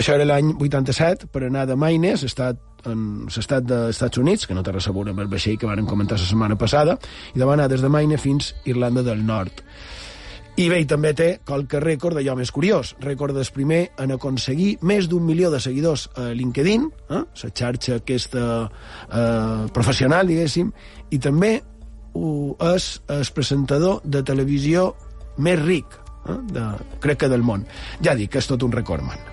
Això 0.00 0.16
era 0.16 0.26
l'any 0.26 0.54
87, 0.58 1.28
per 1.32 1.44
anar 1.46 1.66
de 1.70 1.76
Maines, 1.78 2.24
estat 2.26 2.58
en 2.90 3.28
l'estat 3.30 3.62
dels 3.62 3.94
Estats 3.94 4.18
Units, 4.18 4.48
que 4.48 4.56
no 4.56 4.64
té 4.66 4.72
res 4.74 4.88
a 4.90 4.94
veure 4.94 5.12
amb 5.14 5.22
el 5.22 5.30
vaixell 5.30 5.58
que 5.60 5.68
varen 5.68 5.86
comentar 5.86 6.18
la 6.18 6.26
setmana 6.26 6.56
passada, 6.58 6.96
i 7.34 7.38
de 7.38 7.46
anar 7.46 7.68
des 7.70 7.84
de 7.84 7.90
Maine 7.92 8.18
fins 8.18 8.52
Irlanda 8.66 9.04
del 9.06 9.22
Nord. 9.26 9.62
I 10.52 10.66
bé, 10.68 10.82
també 10.84 11.14
té 11.16 11.26
qualque 11.48 11.80
rècord 11.80 12.18
d'allò 12.18 12.34
més 12.36 12.50
curiós. 12.52 12.92
Rècord 13.00 13.32
del 13.32 13.48
primer 13.54 13.80
en 14.02 14.12
aconseguir 14.12 14.74
més 14.84 15.08
d'un 15.08 15.24
milió 15.24 15.48
de 15.50 15.60
seguidors 15.64 16.10
a 16.20 16.28
LinkedIn, 16.36 16.84
eh? 17.08 17.22
la 17.24 17.50
xarxa 17.56 17.96
aquesta 18.02 18.44
eh, 18.68 19.64
professional, 19.72 20.28
diguéssim, 20.28 20.68
i 21.08 21.18
també 21.18 21.54
uh, 21.56 22.52
és 22.74 22.92
el 23.08 23.24
presentador 23.32 24.04
de 24.04 24.20
televisió 24.22 24.90
més 25.40 25.60
ric, 25.64 26.00
eh? 26.28 26.40
de, 26.52 26.70
crec 27.00 27.24
que 27.24 27.32
del 27.32 27.44
món. 27.48 27.64
Ja 28.04 28.18
dic 28.18 28.36
és 28.36 28.52
tot 28.52 28.68
un 28.68 28.76
record, 28.76 29.08
man. 29.08 29.31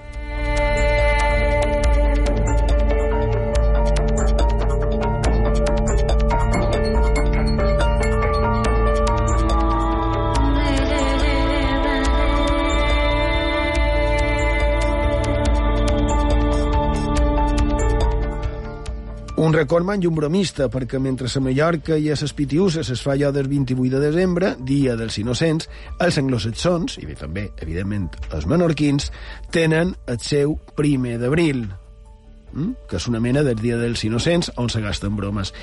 Un 19.40 19.54
recordman 19.54 20.02
i 20.04 20.08
un 20.08 20.16
bromista, 20.18 20.66
perquè 20.68 21.00
mentre 21.00 21.30
a 21.32 21.40
Mallorca 21.40 21.96
i 21.96 22.10
a 22.12 22.16
les 22.20 22.34
Pitiuses 22.36 22.90
es 22.92 23.00
fa 23.00 23.14
allò 23.14 23.30
del 23.32 23.48
28 23.48 23.94
de 23.94 24.02
desembre, 24.04 24.50
dia 24.68 24.98
dels 25.00 25.16
innocents, 25.22 25.70
els 26.04 26.18
anglosaxons, 26.20 26.98
i 27.00 27.08
bé, 27.08 27.16
també, 27.16 27.46
evidentment, 27.64 28.10
els 28.36 28.50
menorquins, 28.52 29.08
tenen 29.56 29.96
el 30.12 30.20
seu 30.20 30.58
primer 30.76 31.16
d'abril, 31.24 31.64
mm? 32.52 32.90
que 32.92 33.00
és 33.00 33.08
una 33.08 33.24
mena 33.24 33.46
del 33.48 33.64
dia 33.64 33.80
dels 33.80 34.04
innocents, 34.04 34.52
on 34.60 34.68
se 34.68 34.84
gasten 34.84 35.16
bromes. 35.16 35.54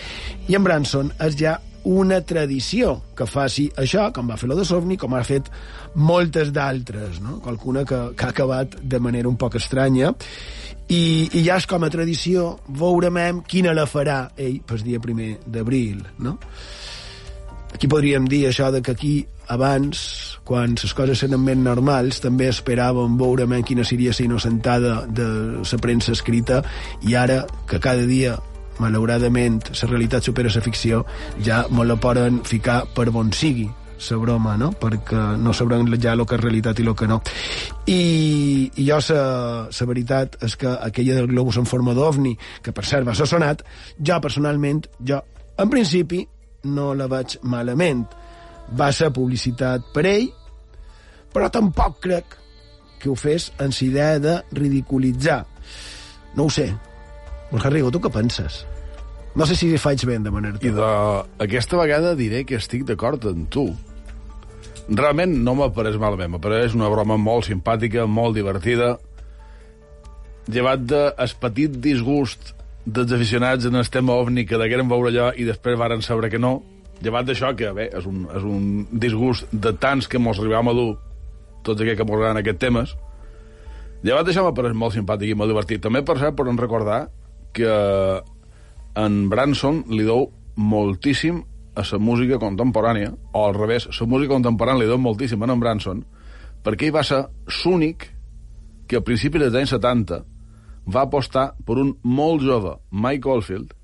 I 0.48 0.56
en 0.56 0.64
Branson 0.64 1.12
és 1.28 1.36
ja 1.36 1.58
una 1.86 2.22
tradició 2.24 2.96
que 3.14 3.28
faci 3.28 3.68
això, 3.76 4.08
com 4.10 4.32
va 4.32 4.40
fer 4.40 4.48
lo 4.48 4.56
de 4.56 4.64
Sovni, 4.64 4.96
com 4.96 5.12
ha 5.14 5.22
fet 5.22 5.52
moltes 6.00 6.48
d'altres, 6.48 7.20
no? 7.20 7.42
qualcuna 7.44 7.84
que, 7.84 8.00
que 8.16 8.24
ha 8.24 8.32
acabat 8.32 8.80
de 8.80 9.04
manera 9.04 9.28
un 9.28 9.36
poc 9.36 9.60
estranya, 9.60 10.14
i, 10.88 11.28
i 11.32 11.44
ja 11.46 11.56
és 11.58 11.66
com 11.66 11.84
a 11.84 11.90
tradició 11.90 12.56
veurem 12.68 13.42
quina 13.48 13.74
la 13.74 13.86
farà 13.90 14.30
ell 14.36 14.60
pel 14.66 14.84
dia 14.86 15.00
primer 15.02 15.36
d'abril 15.46 16.04
no? 16.18 16.36
aquí 17.74 17.88
podríem 17.88 18.28
dir 18.30 18.46
això 18.48 18.70
de 18.70 18.82
que 18.82 18.92
aquí 18.92 19.14
abans, 19.48 20.38
quan 20.44 20.74
les 20.74 20.92
coses 20.94 21.22
eren 21.22 21.42
més 21.42 21.58
normals, 21.58 22.18
també 22.22 22.48
esperàvem 22.50 23.16
veure 23.18 23.46
quina 23.62 23.84
seria 23.84 24.12
la 24.16 24.24
innocentada 24.24 25.06
de 25.06 25.28
la 25.62 25.78
premsa 25.78 26.12
escrita 26.12 26.62
i 27.02 27.14
ara 27.14 27.44
que 27.68 27.78
cada 27.78 28.06
dia 28.06 28.36
malauradament 28.78 29.62
la 29.70 29.88
realitat 29.88 30.22
supera 30.22 30.50
la 30.52 30.60
ficció 30.60 31.04
ja 31.42 31.64
me 31.70 31.84
la 31.84 31.96
poden 31.96 32.42
ficar 32.44 32.84
per 32.94 33.10
bon 33.10 33.32
sigui 33.32 33.68
la 33.98 34.16
broma, 34.20 34.56
no? 34.56 34.72
perquè 34.76 35.36
no 35.40 35.52
sabrem 35.56 35.88
ja 36.00 36.12
el 36.12 36.24
que 36.26 36.36
és 36.36 36.42
realitat 36.42 36.78
i 36.80 36.86
el 36.86 36.94
que 36.94 37.08
no. 37.08 37.20
I, 37.86 38.70
i 38.76 38.86
jo 38.86 38.98
la 39.08 39.86
veritat 39.88 40.36
és 40.42 40.56
que 40.56 40.68
aquella 40.68 41.14
del 41.14 41.28
globus 41.28 41.56
en 41.56 41.66
forma 41.66 41.94
d'ovni, 41.94 42.36
que 42.62 42.72
per 42.72 42.84
cert 42.84 43.06
va 43.06 43.14
ser 43.14 43.26
sonat, 43.26 43.62
jo 43.98 44.20
personalment, 44.20 44.86
jo 45.00 45.22
en 45.56 45.70
principi 45.70 46.26
no 46.64 46.92
la 46.94 47.08
veig 47.08 47.38
malament. 47.42 48.04
Va 48.76 48.90
ser 48.92 49.12
publicitat 49.14 49.92
per 49.94 50.06
ell, 50.10 50.30
però 51.32 51.48
tampoc 51.52 52.00
crec 52.02 52.38
que 53.00 53.10
ho 53.10 53.14
fes 53.14 53.52
en 53.58 53.70
la 53.70 53.84
idea 53.86 54.18
de 54.18 54.38
ridiculitzar. 54.52 55.44
No 56.34 56.44
ho 56.44 56.50
sé. 56.50 56.72
Borja 57.50 57.70
Rigo, 57.70 57.90
tu 57.90 58.00
què 58.02 58.10
penses? 58.10 58.64
No 59.36 59.44
sé 59.44 59.52
si 59.52 59.68
faig 59.76 60.00
ben 60.08 60.24
de 60.24 60.30
manera 60.32 60.56
I 60.64 60.70
de... 60.72 60.84
aquesta 61.44 61.76
vegada 61.76 62.14
diré 62.16 62.44
que 62.48 62.56
estic 62.56 62.86
d'acord 62.88 63.24
amb 63.28 63.50
tu. 63.52 63.66
Realment 64.88 65.34
no 65.44 65.52
m'apareix 65.58 65.98
malament, 66.00 66.30
m'apareix 66.32 66.76
una 66.78 66.88
broma 66.88 67.18
molt 67.20 67.44
simpàtica, 67.50 68.06
molt 68.08 68.38
divertida, 68.38 68.94
llevat 70.48 70.86
de 70.88 71.00
el 71.10 71.34
petit 71.42 71.74
disgust 71.84 72.54
dels 72.86 73.12
aficionats 73.12 73.66
en 73.68 73.76
el 73.76 73.90
tema 73.90 74.14
ovni 74.14 74.46
que 74.46 74.60
degueren 74.60 74.88
veure 74.88 75.10
allò 75.10 75.26
i 75.36 75.44
després 75.44 75.76
varen 75.76 76.04
saber 76.06 76.30
que 76.32 76.40
no, 76.40 76.60
llevat 77.02 77.26
d'això 77.28 77.50
que, 77.58 77.72
bé, 77.76 77.90
és 77.98 78.06
un, 78.08 78.22
és 78.30 78.46
un 78.46 78.86
disgust 78.92 79.50
de 79.52 79.74
tants 79.82 80.08
que 80.08 80.22
mos 80.22 80.40
arribam 80.40 80.70
a 80.70 80.74
dur 80.78 80.92
tots 81.66 81.82
aquells 81.82 81.98
que 81.98 82.06
mos 82.06 82.20
agraden 82.20 82.40
aquests 82.40 82.62
temes, 82.62 82.94
llevat 84.06 84.30
d'això 84.30 84.46
m'apareix 84.46 84.78
molt 84.78 84.96
simpàtic 84.96 85.34
i 85.34 85.36
molt 85.36 85.52
divertit. 85.52 85.82
També, 85.82 86.00
per 86.06 86.16
cert, 86.22 86.38
podem 86.38 86.56
recordar 86.62 87.02
que 87.52 87.74
en 88.96 89.28
Branson 89.28 89.82
li 89.92 90.04
deu 90.06 90.30
moltíssim 90.56 91.42
a 91.76 91.84
la 91.84 91.98
música 92.00 92.38
contemporània, 92.40 93.12
o 93.36 93.44
al 93.44 93.54
revés, 93.54 93.88
la 93.92 94.06
música 94.08 94.32
contemporània 94.32 94.82
li 94.82 94.88
deu 94.88 94.98
moltíssim 94.98 95.42
a 95.42 95.50
en 95.52 95.60
Branson, 95.60 96.04
perquè 96.64 96.88
ell 96.88 96.96
va 96.96 97.04
ser 97.04 97.26
l'únic 97.60 98.08
que 98.88 98.96
a 98.96 99.04
principis 99.04 99.42
dels 99.42 99.54
anys 99.54 99.74
70 99.76 100.22
va 100.94 101.02
apostar 101.02 101.50
per 101.66 101.76
un 101.82 101.96
molt 102.02 102.42
jove 102.42 102.78
Mike 102.90 103.28
Oldfield 103.28 103.74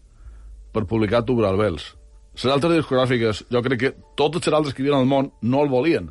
per 0.72 0.86
publicar 0.88 1.24
Tubular 1.26 1.56
Bells. 1.58 1.92
Les 2.32 2.48
altres 2.48 2.78
discogràfiques, 2.78 3.44
jo 3.52 3.60
crec 3.62 3.80
que 3.80 3.94
totes 4.16 4.46
les 4.46 4.56
altres 4.56 4.74
que 4.74 4.82
hi 4.82 4.88
havia 4.88 5.02
al 5.02 5.10
món 5.10 5.32
no 5.42 5.60
el 5.62 5.68
volien. 5.68 6.08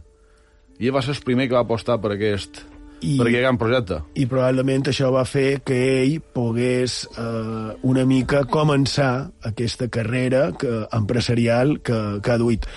I 0.78 0.90
ell 0.90 0.94
va 0.94 1.02
ser 1.02 1.16
el 1.16 1.26
primer 1.26 1.48
que 1.48 1.58
va 1.58 1.66
apostar 1.66 1.98
per 2.02 2.14
aquest, 2.14 2.62
i, 3.02 3.18
per 3.18 3.28
aquest 3.28 3.44
gran 3.44 3.60
projecte. 3.62 4.00
I 4.16 4.26
probablement 4.30 4.90
això 4.92 5.12
va 5.14 5.26
fer 5.28 5.62
que 5.66 5.78
ell 6.02 6.18
pogués 6.34 7.02
eh, 7.12 7.70
una 7.88 8.06
mica 8.10 8.46
començar 8.50 9.14
aquesta 9.48 9.90
carrera 9.92 10.50
que, 10.58 10.86
empresarial 10.98 11.80
que, 11.86 12.02
que 12.22 12.34
ha 12.34 12.42
duit. 12.42 12.68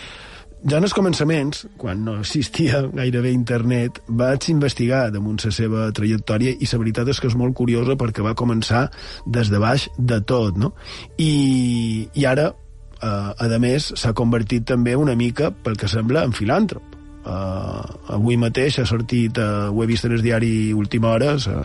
Ja 0.65 0.79
en 0.81 0.87
els 0.87 0.95
començaments, 0.97 1.67
quan 1.77 2.01
no 2.07 2.15
existia 2.23 2.81
gairebé 2.89 3.35
internet, 3.37 4.01
vaig 4.09 4.49
investigar 4.49 5.11
damunt 5.13 5.43
la 5.45 5.53
seva 5.53 5.91
trajectòria 5.93 6.55
i 6.57 6.69
la 6.71 6.81
veritat 6.81 7.11
és 7.13 7.21
que 7.21 7.29
és 7.29 7.37
molt 7.37 7.53
curiosa 7.59 7.99
perquè 8.01 8.25
va 8.25 8.33
començar 8.33 8.87
des 9.27 9.53
de 9.53 9.61
baix 9.61 9.91
de 9.99 10.23
tot, 10.25 10.57
no? 10.57 10.73
I, 11.21 12.09
i 12.17 12.25
ara, 12.25 12.49
eh, 12.97 13.45
a 13.45 13.61
més, 13.61 13.93
s'ha 13.93 14.17
convertit 14.17 14.65
també 14.73 14.97
una 14.97 15.19
mica, 15.21 15.53
pel 15.53 15.77
que 15.77 15.91
sembla, 15.91 16.25
en 16.25 16.33
filàntrop 16.33 16.94
Uh, 17.25 17.81
avui 18.13 18.37
mateix 18.37 18.83
ha 18.83 18.85
sortit, 18.89 19.39
uh, 19.41 19.71
ho 19.73 19.83
he 19.83 19.89
vist 19.89 20.05
en 20.05 20.13
el 20.13 20.23
diari 20.25 20.75
Última 20.77 21.15
Hores, 21.15 21.47
uh, 21.49 21.63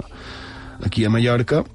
aquí 0.85 1.03
a 1.03 1.11
Mallorca, 1.11 1.65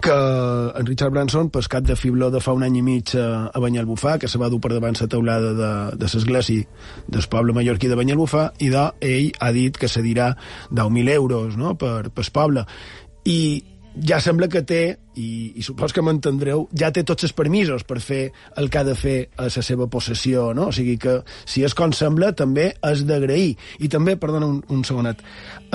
que 0.00 0.10
en 0.10 0.86
Richard 0.86 1.10
Branson, 1.10 1.50
pescat 1.50 1.84
de 1.84 1.96
fibló 1.96 2.30
de 2.30 2.40
fa 2.40 2.54
un 2.56 2.64
any 2.64 2.78
i 2.80 2.82
mig 2.84 3.14
a, 3.16 3.48
a 3.52 3.60
Banyalbufar, 3.60 4.18
que 4.18 4.28
se 4.28 4.40
va 4.40 4.48
dur 4.52 4.60
per 4.60 4.72
davant 4.72 4.96
la 5.00 5.08
teulada 5.08 5.52
de, 5.56 5.72
de 6.00 6.08
l'església 6.12 6.64
del 7.08 7.26
poble 7.28 7.52
mallorquí 7.52 7.88
de 7.88 7.98
Banyalbufar, 7.98 8.52
i 8.60 8.70
de, 8.72 8.86
ell 9.00 9.32
ha 9.40 9.52
dit 9.52 9.76
que 9.76 9.88
se 9.88 10.02
dirà 10.02 10.32
10.000 10.70 11.12
euros 11.16 11.56
no? 11.56 11.76
per, 11.76 12.10
per 12.10 12.24
poble. 12.32 12.64
I 13.24 13.40
ja 14.00 14.20
sembla 14.22 14.48
que 14.48 14.62
té, 14.66 14.82
i, 15.20 15.52
i 15.58 15.64
supos 15.64 15.92
que 15.92 16.02
m'entendreu, 16.04 16.64
ja 16.78 16.90
té 16.94 17.04
tots 17.04 17.26
els 17.26 17.34
permisos 17.36 17.84
per 17.88 17.98
fer 18.00 18.22
el 18.60 18.70
que 18.72 18.80
ha 18.80 18.86
de 18.86 18.94
fer 18.98 19.16
a 19.36 19.48
la 19.48 19.64
seva 19.64 19.88
possessió, 19.92 20.50
no? 20.56 20.70
O 20.70 20.76
sigui 20.76 20.96
que, 21.02 21.18
si 21.44 21.64
és 21.66 21.76
com 21.76 21.92
sembla, 21.96 22.32
també 22.36 22.70
és 22.88 23.04
d'agrair. 23.08 23.52
I 23.84 23.92
també, 23.92 24.16
perdona 24.20 24.48
un, 24.48 24.62
un 24.72 24.82
segonet, 24.88 25.22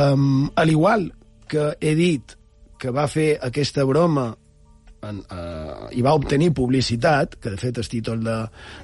um, 0.01 0.49
al 0.55 0.73
igual 0.73 1.11
que 1.47 1.71
he 1.79 1.93
dit 1.95 2.37
que 2.77 2.93
va 2.93 3.07
fer 3.09 3.37
aquesta 3.41 3.85
broma 3.87 4.31
en, 5.05 5.19
uh, 5.21 5.87
i 5.93 6.01
va 6.05 6.15
obtenir 6.17 6.49
publicitat, 6.57 7.37
que 7.41 7.51
de 7.53 7.59
fet 7.59 7.77
el 7.77 7.87
títol 7.89 8.23
de, 8.25 8.37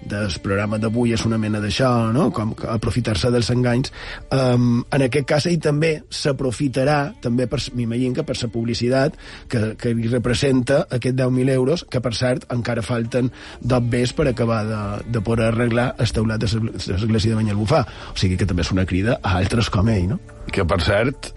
del 0.10 0.34
programa 0.44 0.78
d'avui 0.82 1.14
és 1.16 1.26
una 1.26 1.40
mena 1.42 1.62
d'això, 1.64 1.90
no? 2.14 2.30
com 2.36 2.54
aprofitar-se 2.76 3.32
dels 3.34 3.50
enganys, 3.54 3.94
um, 4.36 4.84
en 4.94 5.06
aquest 5.08 5.28
cas 5.30 5.48
ell 5.50 5.60
també 5.64 5.94
s'aprofitarà, 6.14 7.00
també 7.24 7.48
m'imagino 7.74 8.20
que 8.20 8.28
per 8.28 8.38
la 8.40 8.52
publicitat 8.54 9.18
que, 9.50 9.64
que 9.80 9.94
li 9.98 10.10
representa 10.12 10.84
aquest 10.90 11.18
10.000 11.20 11.54
euros, 11.54 11.86
que 11.90 12.02
per 12.04 12.14
cert 12.18 12.48
encara 12.54 12.86
falten 12.86 13.32
dos 13.62 13.90
bes 13.90 14.14
per 14.14 14.28
acabar 14.30 14.64
de, 14.68 14.82
de 15.14 15.22
poder 15.22 15.50
arreglar 15.52 15.94
el 16.00 16.12
teulat 16.14 16.44
de 16.44 16.50
l'església 16.50 17.34
de 17.34 17.40
Banyalbufar. 17.40 17.84
O 18.14 18.18
sigui 18.20 18.38
que 18.40 18.48
també 18.50 18.66
és 18.66 18.74
una 18.74 18.86
crida 18.90 19.20
a 19.22 19.38
altres 19.40 19.70
com 19.74 19.90
ell, 19.90 20.14
no? 20.14 20.20
Que 20.54 20.66
per 20.68 20.80
cert, 20.86 21.32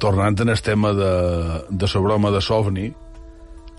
tornant 0.00 0.38
en 0.40 0.52
el 0.52 0.62
tema 0.64 0.92
de, 0.96 1.12
de 1.70 1.88
la 1.94 2.02
broma 2.04 2.30
de 2.32 2.40
Sovni, 2.40 2.90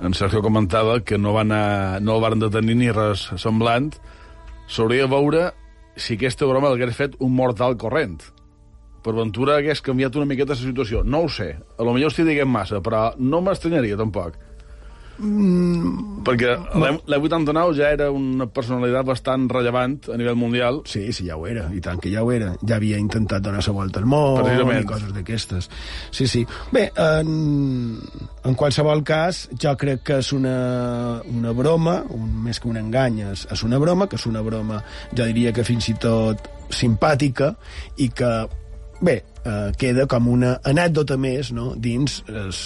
en 0.03 0.13
Sergio 0.13 0.41
comentava 0.43 1.00
que 1.00 1.17
no, 1.17 1.31
van 1.33 1.51
a, 1.55 2.00
no 2.03 2.17
el 2.17 2.24
van 2.24 2.41
detenir 2.41 2.75
ni 2.75 2.91
res 2.91 3.29
semblant, 3.39 3.93
s'hauria 4.67 5.07
de 5.07 5.12
veure 5.13 5.43
si 5.95 6.17
aquesta 6.17 6.48
broma 6.50 6.74
l'hagués 6.74 6.98
fet 6.98 7.15
un 7.24 7.31
mortal 7.38 7.77
corrent. 7.79 8.19
Per 9.03 9.13
ventura 9.15 9.57
hagués 9.60 9.83
canviat 9.83 10.15
una 10.19 10.27
miqueta 10.27 10.55
la 10.55 10.60
situació. 10.60 11.03
No 11.03 11.24
ho 11.24 11.29
sé. 11.29 11.53
A 11.55 11.83
lo 11.83 11.93
millor 11.95 12.12
estic 12.12 12.27
dient 12.27 12.50
massa, 12.50 12.79
però 12.83 13.12
no 13.19 13.41
m'estranyaria 13.43 14.00
tampoc. 14.00 14.38
Mm, 15.22 16.24
perquè 16.25 16.55
l'E89 17.05 17.75
ja 17.77 17.91
era 17.93 18.08
una 18.12 18.48
personalitat 18.50 19.05
bastant 19.05 19.46
rellevant 19.51 20.10
a 20.10 20.17
nivell 20.17 20.38
mundial. 20.39 20.82
Sí, 20.89 21.05
sí, 21.13 21.27
ja 21.27 21.38
ho 21.38 21.46
era, 21.48 21.67
i 21.74 21.82
tant 21.86 22.01
que 22.01 22.12
ja 22.13 22.24
ho 22.25 22.32
era. 22.34 22.53
Ja 22.65 22.79
havia 22.79 22.98
intentat 23.01 23.43
donar 23.46 23.62
la 23.62 23.75
volta 23.75 24.01
al 24.01 24.08
món 24.10 24.41
i 24.74 24.88
coses 24.89 25.13
d'aquestes. 25.13 25.70
Sí, 26.12 26.27
sí. 26.27 26.43
Bé, 26.74 26.88
en, 26.98 28.00
en 28.43 28.58
qualsevol 28.58 29.03
cas, 29.05 29.46
jo 29.53 29.75
crec 29.79 30.03
que 30.10 30.20
és 30.24 30.34
una, 30.34 31.22
una 31.29 31.53
broma, 31.53 32.00
un, 32.10 32.25
més 32.48 32.60
que 32.60 32.72
un 32.72 32.82
engany, 32.82 33.22
és, 33.29 33.46
és 33.53 33.63
una 33.67 33.79
broma, 33.82 34.10
que 34.10 34.17
és 34.17 34.25
una 34.29 34.41
broma, 34.46 34.82
jo 35.13 35.29
diria 35.29 35.53
que 35.53 35.65
fins 35.67 35.91
i 35.93 35.98
tot 36.01 36.50
simpàtica, 36.74 37.53
i 38.01 38.10
que, 38.10 38.34
bé, 39.05 39.20
eh, 39.46 39.70
queda 39.77 40.08
com 40.10 40.27
una 40.32 40.58
anècdota 40.65 41.20
més 41.22 41.53
no? 41.53 41.74
dins 41.77 42.22
es, 42.27 42.63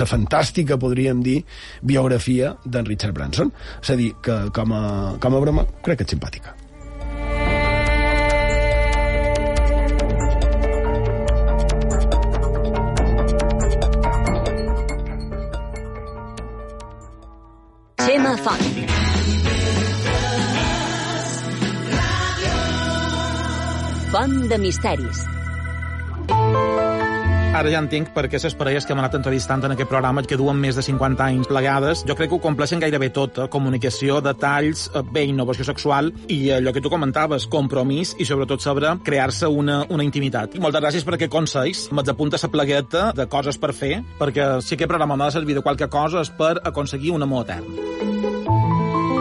la 0.00 0.08
fantàstica, 0.08 0.78
podríem 0.80 1.22
dir, 1.22 1.42
biografia 1.82 2.54
d'en 2.64 2.88
Richard 2.88 3.14
Branson. 3.16 3.52
És 3.82 3.92
a 3.92 3.96
dir, 3.98 4.12
que 4.22 4.38
com 4.54 4.72
a, 4.72 4.82
com 5.20 5.36
a 5.36 5.40
broma 5.44 5.66
crec 5.84 6.02
que 6.02 6.08
és 6.08 6.14
simpàtica. 6.16 6.56
Xema 18.02 18.36
Font. 18.44 18.66
Font 24.12 24.48
de 24.48 24.58
misteris. 24.58 25.22
Ara 27.52 27.68
ja 27.68 27.82
entenc 27.82 28.14
per 28.14 28.22
què 28.32 28.38
les 28.40 28.54
parelles 28.56 28.86
que 28.88 28.94
hem 28.94 29.00
anat 29.02 29.12
entrevistant 29.18 29.60
en 29.66 29.74
aquest 29.74 29.90
programa, 29.90 30.22
que 30.24 30.38
duen 30.40 30.56
més 30.56 30.72
de 30.78 30.82
50 30.86 31.20
anys 31.20 31.50
plegades, 31.50 32.00
jo 32.08 32.14
crec 32.16 32.30
que 32.30 32.38
ho 32.38 32.40
compleixen 32.40 32.80
gairebé 32.80 33.10
tot, 33.12 33.42
eh? 33.42 33.48
comunicació, 33.52 34.22
detalls, 34.24 34.86
eh, 34.88 35.02
bé, 35.04 35.26
innovació 35.28 35.66
sexual 35.68 36.08
i 36.32 36.38
allò 36.56 36.72
que 36.72 36.80
tu 36.80 36.88
comentaves, 36.88 37.44
compromís 37.52 38.14
i 38.16 38.24
sobretot 38.24 38.64
saber 38.64 38.94
crear-se 39.04 39.50
una, 39.52 39.82
una 39.92 40.06
intimitat. 40.06 40.56
Moltes 40.64 40.80
gràcies 40.80 41.04
per 41.04 41.18
aquest 41.18 41.32
consell. 41.34 41.76
M'haig 41.92 42.08
apunta 42.14 42.40
la 42.40 42.50
plegueta 42.54 43.02
de 43.20 43.26
coses 43.28 43.60
per 43.60 43.74
fer, 43.76 43.98
perquè 44.18 44.48
si 44.64 44.78
aquest 44.78 44.88
programa 44.88 45.18
m'ha 45.20 45.28
de 45.28 45.36
servir 45.36 45.58
de 45.58 45.64
qualque 45.66 45.90
cosa 45.92 46.22
és 46.24 46.32
per 46.32 46.54
aconseguir 46.64 47.12
un 47.12 47.26
amor 47.28 47.44
etern. 47.44 47.68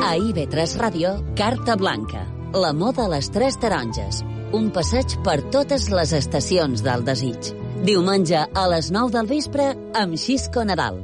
A 0.08 0.16
IB3 0.16 0.78
Ràdio, 0.80 1.18
Carta 1.36 1.76
Blanca. 1.76 2.24
La 2.56 2.72
moda 2.72 3.10
a 3.10 3.12
les 3.12 3.28
tres 3.28 3.60
taronges. 3.60 4.24
Un 4.56 4.72
passeig 4.72 5.20
per 5.28 5.42
totes 5.52 5.92
les 5.92 6.16
estacions 6.16 6.80
del 6.88 7.04
desig 7.04 7.52
Diumenge 7.82 8.38
a 8.38 8.68
les 8.70 8.92
9 8.94 9.10
del 9.10 9.26
vespre 9.26 9.72
amb 9.98 10.14
Xisco 10.14 10.62
Nadal. 10.62 11.00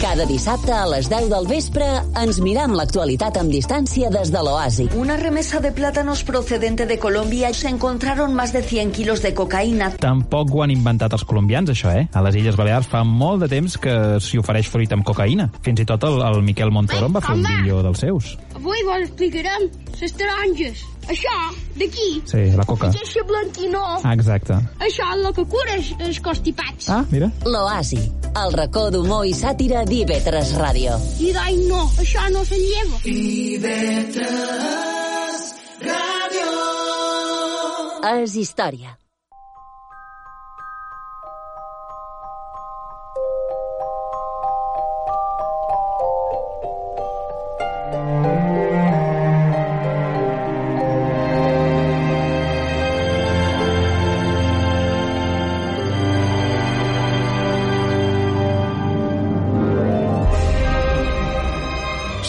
Cada 0.00 0.24
dissabte 0.24 0.72
a 0.72 0.86
les 0.88 1.10
10 1.12 1.26
del 1.28 1.44
vespre 1.46 1.84
ens 2.16 2.38
miram 2.40 2.72
l'actualitat 2.72 3.36
amb 3.36 3.52
distància 3.52 4.08
des 4.08 4.30
de 4.32 4.40
l'Oasi. 4.40 4.86
Una 4.96 5.18
remesa 5.20 5.60
de 5.60 5.74
plátanos 5.76 6.22
procedente 6.24 6.86
de 6.88 6.96
Colombia 6.98 7.52
se 7.52 7.68
encontraron 7.68 8.32
más 8.34 8.54
de 8.54 8.62
100 8.62 8.92
kilos 8.96 9.20
de 9.20 9.34
cocaïna. 9.34 9.90
Tampoc 10.00 10.54
ho 10.54 10.62
han 10.64 10.72
inventat 10.72 11.12
els 11.12 11.24
colombians, 11.28 11.68
això, 11.68 11.92
eh? 11.92 12.08
A 12.16 12.24
les 12.24 12.40
Illes 12.40 12.56
Balears 12.56 12.88
fa 12.88 13.04
molt 13.04 13.44
de 13.44 13.50
temps 13.52 13.76
que 13.76 13.96
s'hi 14.24 14.40
ofereix 14.40 14.72
fruita 14.72 14.96
amb 14.96 15.04
cocaïna. 15.04 15.50
Fins 15.60 15.84
i 15.84 15.86
tot 15.86 16.08
el, 16.08 16.16
el 16.24 16.40
Miquel 16.48 16.72
Montoro 16.72 17.12
en 17.12 17.20
va 17.20 17.24
fer 17.26 17.36
un 17.36 17.44
vídeo 17.44 17.84
dels 17.84 18.00
seus. 18.06 18.38
Avui 18.56 18.80
vos 18.88 19.04
explicarem 19.04 19.68
les 20.00 20.16
taronges. 20.16 20.86
Això, 21.10 21.36
d'aquí... 21.74 22.22
Sí, 22.30 22.42
la 22.54 22.64
coca. 22.68 22.86
Aquesta 22.92 23.24
blanquinor. 23.26 24.04
Ah, 24.06 24.12
exacte. 24.14 24.54
Això 24.78 25.08
és 25.10 25.24
el 25.24 25.32
que 25.34 25.44
cura 25.50 25.74
els, 25.74 25.90
els 26.06 26.20
constipats. 26.22 26.86
Ah, 26.94 27.02
mira. 27.10 27.30
L'Oasi, 27.46 27.98
el 28.30 28.54
racó 28.54 28.86
d'humor 28.94 29.26
i 29.26 29.34
sàtira 29.34 29.82
d'IV3 29.88 30.54
Ràdio. 30.60 30.94
I 31.26 31.32
d'any 31.34 31.66
no, 31.66 31.82
això 31.98 32.28
no 32.30 32.46
s'enlleva. 32.46 33.02
IV3 33.10 34.22
Ràdio. 35.90 36.48
És 38.14 38.38
història. 38.38 38.99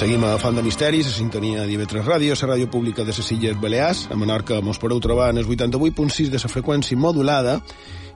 Seguim 0.02 0.24
a 0.26 0.40
Font 0.42 0.56
de 0.58 0.64
Misteris, 0.66 1.06
a 1.06 1.12
sintonia 1.14 1.62
d'IV3 1.70 2.02
Ràdio, 2.02 2.34
la 2.34 2.48
ràdio 2.50 2.68
pública 2.74 3.04
de 3.06 3.14
les 3.14 3.28
Illes 3.36 3.60
Balears. 3.62 4.08
A 4.10 4.16
Menorca 4.18 4.56
mos 4.66 4.80
podeu 4.82 4.98
trobar 4.98 5.28
en 5.30 5.38
el 5.38 5.46
88.6 5.46 6.32
de 6.34 6.40
la 6.42 6.50
freqüència 6.50 6.98
modulada 6.98 7.60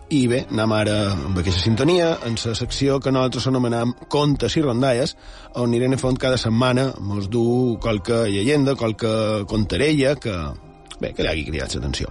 i 0.10 0.24
bé, 0.26 0.40
anem 0.50 0.74
ara 0.74 0.96
amb 1.14 1.38
aquesta 1.38 1.62
sintonia 1.62 2.08
en 2.26 2.40
la 2.42 2.56
secció 2.58 2.98
que 2.98 3.14
nosaltres 3.14 3.46
anomenem 3.52 3.94
Contes 4.10 4.58
i 4.58 4.64
Rondalles, 4.66 5.14
on 5.62 5.78
Irene 5.78 6.02
Font 6.02 6.18
cada 6.18 6.42
setmana 6.42 6.88
mos 6.98 7.30
du 7.30 7.78
qualque 7.78 8.24
llegenda, 8.34 8.74
qualque 8.74 9.46
contarella 9.46 10.16
que, 10.16 10.34
bé, 10.98 11.14
que 11.14 11.22
li 11.22 11.30
hagi 11.36 11.46
cridat 11.52 11.78
l'atenció. 11.78 12.10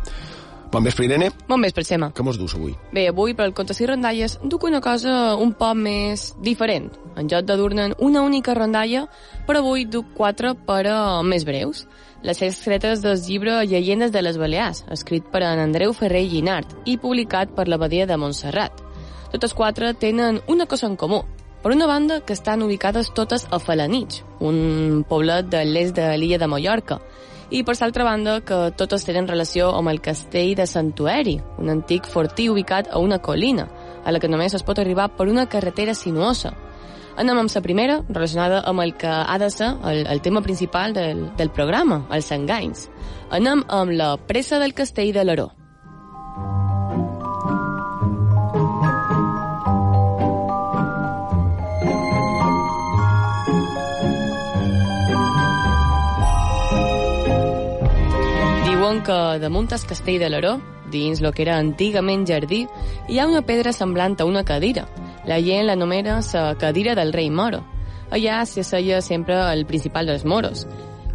Bon 0.74 0.82
vespre, 0.82 1.04
Irene. 1.04 1.28
Bon 1.46 1.62
vespre, 1.62 1.84
Xema. 1.86 2.08
Què 2.10 2.24
mos 2.26 2.34
dus 2.34 2.56
avui? 2.56 2.72
Bé, 2.90 3.04
avui, 3.06 3.30
per 3.38 3.44
el 3.46 3.52
Contes 3.54 3.78
i 3.78 3.86
Rondalles, 3.86 4.40
duc 4.42 4.64
una 4.66 4.80
cosa 4.82 5.36
un 5.38 5.52
poc 5.54 5.76
més 5.78 6.24
diferent. 6.42 6.88
En 7.14 7.28
lloc 7.30 7.44
de 7.46 7.54
dur-ne 7.60 7.84
una 8.02 8.24
única 8.26 8.56
rondalla, 8.58 9.04
però 9.46 9.60
avui 9.62 9.84
duc 9.86 10.08
quatre 10.16 10.50
però 10.66 10.96
més 11.22 11.46
breus. 11.46 11.84
Les 12.26 12.42
secretes 12.42 13.04
del 13.04 13.22
llibre 13.22 13.60
Llegendes 13.70 14.10
de 14.10 14.22
les 14.26 14.40
Balears, 14.40 14.82
escrit 14.90 15.28
per 15.30 15.44
en 15.46 15.62
Andreu 15.62 15.94
Ferrer 15.94 16.24
Llinart 16.26 16.74
i 16.90 16.96
publicat 16.98 17.54
per 17.54 17.68
l'Abadia 17.70 18.08
de 18.10 18.18
Montserrat. 18.18 18.82
Totes 19.30 19.54
quatre 19.54 19.92
tenen 19.94 20.40
una 20.48 20.66
cosa 20.66 20.90
en 20.90 20.96
comú. 20.98 21.22
Per 21.62 21.70
una 21.70 21.86
banda, 21.86 22.18
que 22.26 22.34
estan 22.34 22.66
ubicades 22.66 23.14
totes 23.14 23.46
a 23.52 23.62
Falanich, 23.62 24.24
un 24.40 25.06
poblet 25.06 25.46
de 25.54 25.62
l'est 25.70 25.94
de 25.94 26.10
l'illa 26.18 26.42
de 26.42 26.50
Mallorca, 26.50 26.98
i 27.50 27.62
per 27.64 27.74
l'altra 27.80 28.04
banda 28.04 28.38
que 28.40 28.58
totes 28.78 29.04
tenen 29.04 29.28
relació 29.28 29.70
amb 29.76 29.90
el 29.92 30.00
castell 30.00 30.54
de 30.56 30.66
Santueri, 30.66 31.38
un 31.58 31.72
antic 31.72 32.06
fortí 32.10 32.48
ubicat 32.48 32.88
a 32.90 32.98
una 32.98 33.18
colina, 33.18 33.68
a 34.04 34.12
la 34.12 34.20
que 34.20 34.28
només 34.28 34.54
es 34.54 34.62
pot 34.62 34.78
arribar 34.78 35.10
per 35.16 35.28
una 35.28 35.46
carretera 35.46 35.94
sinuosa. 35.94 36.54
Anem 37.16 37.38
amb 37.38 37.50
la 37.54 37.62
primera, 37.62 38.00
relacionada 38.08 38.62
amb 38.66 38.80
el 38.82 38.94
que 38.98 39.10
ha 39.10 39.38
de 39.38 39.50
ser 39.50 39.70
el, 39.84 40.06
el 40.06 40.20
tema 40.20 40.42
principal 40.42 40.92
del, 40.92 41.28
del 41.36 41.50
programa, 41.50 42.06
els 42.10 42.32
enganys. 42.32 42.88
Anem 43.30 43.62
amb 43.68 43.94
la 43.94 44.16
pressa 44.16 44.58
del 44.58 44.74
castell 44.74 45.12
de 45.14 45.24
l'Aró. 45.24 45.52
Diuen 58.84 59.00
que 59.00 59.38
damunt 59.40 59.70
el 59.72 59.84
castell 59.88 60.18
de 60.20 60.28
l'Aró, 60.28 60.58
dins 60.92 61.22
lo 61.24 61.30
que 61.32 61.40
era 61.42 61.56
antigament 61.56 62.26
jardí, 62.28 62.66
hi 63.08 63.18
ha 63.18 63.24
una 63.24 63.40
pedra 63.40 63.72
semblant 63.72 64.20
a 64.20 64.26
una 64.26 64.44
cadira, 64.44 64.86
La 65.24 65.40
gent 65.40 65.64
l'anomena 65.64 66.20
la 66.34 66.54
cadira 66.58 66.94
del 66.94 67.10
rei 67.14 67.30
moro. 67.30 67.64
Allà 68.10 68.44
s'hi 68.44 68.60
asseia 68.60 69.00
sempre 69.00 69.38
el 69.54 69.64
principal 69.64 70.04
dels 70.04 70.26
moros. 70.26 70.66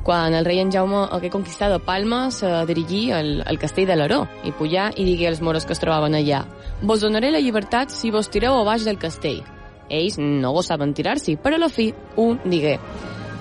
Quan 0.03 0.33
el 0.33 0.45
rei 0.45 0.59
en 0.59 0.71
Jaume 0.71 1.05
hagué 1.11 1.29
conquistat 1.29 1.83
Palma, 1.85 2.31
se 2.31 2.47
dirigí 2.65 3.11
al, 3.11 3.43
al 3.45 3.59
castell 3.59 3.85
de 3.85 3.95
l'Aró 3.95 4.27
i 4.43 4.51
pujar 4.51 4.93
i 4.97 5.05
digué 5.05 5.27
als 5.27 5.41
moros 5.41 5.65
que 5.65 5.73
es 5.73 5.79
trobaven 5.79 6.15
allà 6.15 6.47
«Vos 6.81 7.01
donaré 7.01 7.29
la 7.29 7.39
llibertat 7.39 7.91
si 7.91 8.09
vos 8.09 8.31
tireu 8.31 8.55
a 8.55 8.63
baix 8.63 8.83
del 8.83 8.97
castell». 8.97 9.43
Ells 9.89 10.17
no 10.17 10.53
gosaven 10.53 10.95
tirar-s'hi, 10.95 11.37
però 11.37 11.55
a 11.55 11.59
la 11.59 11.69
fi 11.69 11.93
un 12.17 12.39
digué 12.45 12.79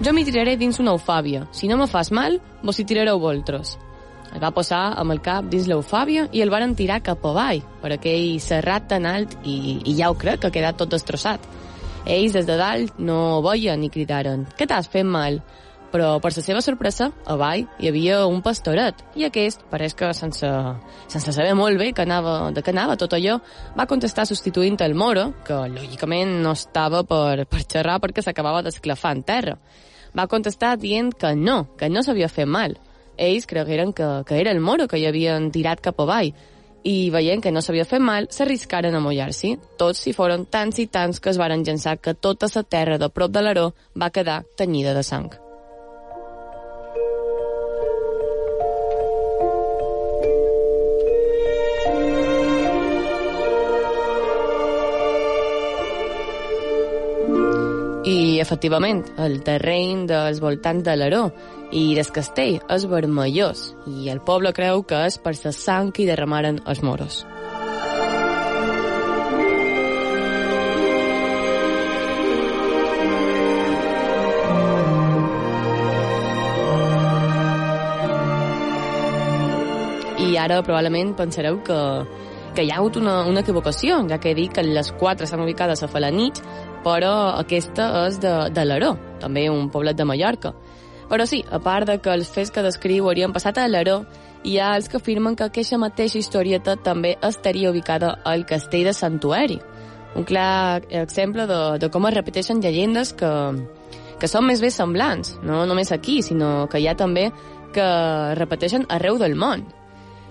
«Jo 0.04 0.12
m'hi 0.12 0.28
tiraré 0.28 0.58
dins 0.58 0.78
una 0.80 0.92
eufàbia. 0.92 1.48
Si 1.50 1.66
no 1.66 1.78
me 1.78 1.86
fas 1.86 2.12
mal, 2.12 2.42
vos 2.62 2.78
hi 2.78 2.84
tirareu 2.84 3.18
voltros». 3.18 3.78
El 4.34 4.42
va 4.42 4.52
posar 4.54 4.82
amb 5.00 5.14
el 5.14 5.22
cap 5.24 5.46
dins 5.50 5.68
l'eufàbia 5.70 6.26
i 6.32 6.42
el 6.44 6.52
varen 6.52 6.74
tirar 6.76 7.00
cap 7.04 7.24
avall, 7.26 7.62
per 7.82 7.94
aquell 7.94 8.40
serrat 8.44 8.88
tan 8.90 9.06
alt 9.08 9.38
i, 9.44 9.78
i 9.84 9.96
ja 9.98 10.10
ho 10.10 10.18
crec 10.18 10.42
que 10.42 10.50
ha 10.50 10.56
quedat 10.58 10.78
tot 10.80 10.92
destrossat. 10.92 11.46
Ells 12.08 12.36
des 12.36 12.46
de 12.48 12.56
dalt 12.56 13.00
no 13.00 13.40
veien 13.44 13.80
ni 13.80 13.90
cridaren 13.92 14.46
«Què 14.56 14.68
t'has 14.68 14.90
fet 14.92 15.06
mal?» 15.06 15.42
però 15.92 16.18
per 16.20 16.32
la 16.34 16.42
seva 16.44 16.60
sorpresa, 16.60 17.10
avall 17.32 17.64
hi 17.80 17.88
havia 17.88 18.20
un 18.28 18.42
pastoret, 18.44 19.00
i 19.16 19.24
aquest, 19.24 19.62
pareix 19.70 19.94
que 19.96 20.10
sense, 20.16 20.48
sense 21.08 21.32
saber 21.32 21.54
molt 21.56 21.80
bé 21.80 21.92
que 21.96 22.04
anava, 22.04 22.50
de 22.52 22.62
què 22.64 22.74
anava 22.74 22.98
tot 23.00 23.16
allò, 23.16 23.38
va 23.76 23.88
contestar 23.88 24.26
substituint 24.28 24.78
el 24.84 24.94
moro, 24.94 25.30
que 25.46 25.62
lògicament 25.72 26.38
no 26.44 26.52
estava 26.58 27.04
per, 27.08 27.46
per 27.48 27.64
xerrar 27.64 27.98
perquè 28.04 28.24
s'acabava 28.24 28.62
d'esclafar 28.66 29.14
en 29.16 29.24
terra. 29.24 29.56
Va 30.16 30.28
contestar 30.28 30.76
dient 30.80 31.12
que 31.16 31.34
no, 31.36 31.62
que 31.78 31.88
no 31.88 32.04
s'havia 32.04 32.28
fet 32.32 32.48
mal, 32.48 32.76
ells 33.18 33.46
cregueren 33.46 33.92
que, 33.92 34.08
que 34.26 34.38
era 34.40 34.54
el 34.54 34.60
moro 34.60 34.88
que 34.88 35.00
hi 35.00 35.06
havien 35.08 35.50
tirat 35.54 35.82
cap 35.84 36.00
avall, 36.00 36.32
i 36.88 37.10
veient 37.10 37.42
que 37.42 37.52
no 37.52 37.60
s'havia 37.60 37.88
fet 37.88 38.02
mal, 38.02 38.28
s'arriscaren 38.30 38.94
a 38.94 39.02
mullar-s'hi. 39.02 39.56
Tots 39.80 40.06
hi 40.06 40.14
foren 40.16 40.46
tants 40.46 40.78
i 40.78 40.86
tants 40.86 41.20
que 41.20 41.34
es 41.34 41.40
varen 41.40 41.66
llançar 41.66 41.98
que 41.98 42.14
tota 42.14 42.48
la 42.54 42.62
terra 42.62 42.98
de 43.02 43.10
prop 43.10 43.34
de 43.34 43.44
l'Aró 43.44 43.68
va 43.98 44.14
quedar 44.14 44.44
tenyida 44.56 44.94
de 44.94 45.02
sang. 45.02 45.47
Efectivament, 58.48 59.02
el 59.20 59.42
terreny 59.44 60.06
dels 60.08 60.38
voltants 60.40 60.86
de 60.86 60.94
l'Aró 60.96 61.26
i 61.76 61.92
del 61.92 62.08
castell 62.16 62.54
és 62.72 62.86
vermellós 62.88 63.74
i 63.92 64.08
el 64.08 64.22
poble 64.24 64.54
creu 64.56 64.86
que 64.88 65.02
és 65.04 65.18
per 65.20 65.34
la 65.42 65.52
sang 65.52 65.90
que 65.92 66.02
hi 66.02 66.08
derramaren 66.08 66.62
els 66.64 66.80
moros. 66.80 67.26
I 80.24 80.40
ara 80.40 80.62
probablement 80.64 81.12
pensareu 81.20 81.60
que, 81.68 81.78
que 82.58 82.64
hi 82.66 82.72
ha 82.74 82.80
hagut 82.80 82.96
una, 82.98 83.20
una 83.30 83.44
equivocació, 83.44 84.00
ja 84.10 84.16
que 84.18 84.32
he 84.32 84.34
dit 84.34 84.50
que 84.50 84.64
les 84.66 84.88
quatre 84.98 85.28
estan 85.28 85.44
ubicades 85.44 85.84
a 85.84 85.86
Falanich, 85.86 86.40
però 86.82 87.12
aquesta 87.38 87.86
és 88.08 88.18
de, 88.18 88.32
de 88.50 88.64
l'Aró, 88.66 88.96
també 89.22 89.44
un 89.46 89.68
poblet 89.70 89.94
de 89.94 90.06
Mallorca. 90.08 90.50
Però 91.06 91.26
sí, 91.30 91.44
a 91.54 91.60
part 91.62 91.86
de 91.86 92.00
que 92.02 92.10
els 92.10 92.32
fets 92.34 92.50
que 92.50 92.64
descriu 92.66 93.06
haurien 93.06 93.30
passat 93.30 93.62
a 93.62 93.68
l'Aró, 93.70 94.00
hi 94.42 94.58
ha 94.58 94.72
els 94.74 94.90
que 94.90 94.98
afirmen 94.98 95.38
que 95.38 95.46
aquesta 95.46 95.78
mateixa 95.78 96.18
historieta 96.18 96.74
també 96.82 97.14
estaria 97.22 97.70
ubicada 97.70 98.16
al 98.26 98.42
castell 98.42 98.90
de 98.90 98.98
Santuari. 99.04 99.60
Un 100.18 100.26
clar 100.26 100.82
exemple 100.90 101.46
de, 101.46 101.62
de 101.78 101.94
com 101.94 102.10
es 102.10 102.18
repeteixen 102.18 102.58
llegendes 102.64 103.14
que, 103.14 103.32
que 104.18 104.34
són 104.34 104.50
més 104.50 104.58
bé 104.58 104.74
semblants, 104.74 105.36
no 105.46 105.62
només 105.62 105.94
aquí, 105.94 106.24
sinó 106.26 106.66
que 106.66 106.82
hi 106.82 106.90
ha 106.90 106.98
també 106.98 107.28
que 107.70 107.90
repeteixen 108.34 108.90
arreu 108.90 109.22
del 109.22 109.38
món. 109.38 109.68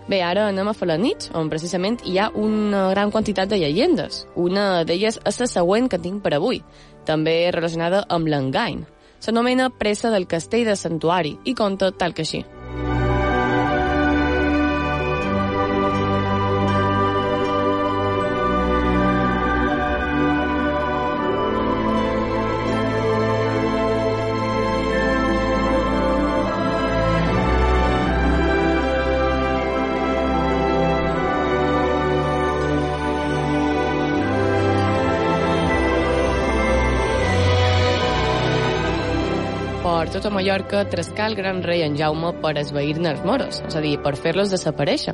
Bé, 0.08 0.22
ara 0.24 0.46
anem 0.48 0.70
a 0.72 0.74
Falanich, 0.74 1.26
on 1.36 1.50
precisament 1.52 1.98
hi 2.08 2.16
ha 2.16 2.30
una 2.40 2.86
gran 2.94 3.12
quantitat 3.12 3.50
de 3.52 3.60
llegendes. 3.60 4.22
Una 4.40 4.86
d'elles 4.88 5.20
és 5.20 5.40
la 5.44 5.48
següent 5.52 5.90
que 5.92 6.00
tinc 6.00 6.22
per 6.24 6.32
avui, 6.38 6.62
també 7.04 7.36
relacionada 7.52 8.06
amb 8.08 8.32
l'engany. 8.32 8.86
S'anomena 9.20 9.68
Pressa 9.70 10.12
del 10.14 10.30
Castell 10.32 10.64
de 10.70 10.78
Santuari 10.80 11.36
i 11.44 11.56
conta 11.58 11.92
tal 11.92 12.16
que 12.16 12.24
així. 12.24 12.46
Per 40.18 40.24
tota 40.24 40.34
Mallorca 40.34 40.80
trascar 40.90 41.28
el 41.30 41.36
gran 41.36 41.60
rei 41.62 41.84
en 41.86 41.94
Jaume 41.94 42.32
per 42.42 42.56
esvair-ne 42.58 43.12
els 43.12 43.20
moros, 43.22 43.60
és 43.68 43.76
a 43.78 43.82
dir, 43.84 44.00
per 44.02 44.16
fer-los 44.18 44.50
desaparèixer. 44.50 45.14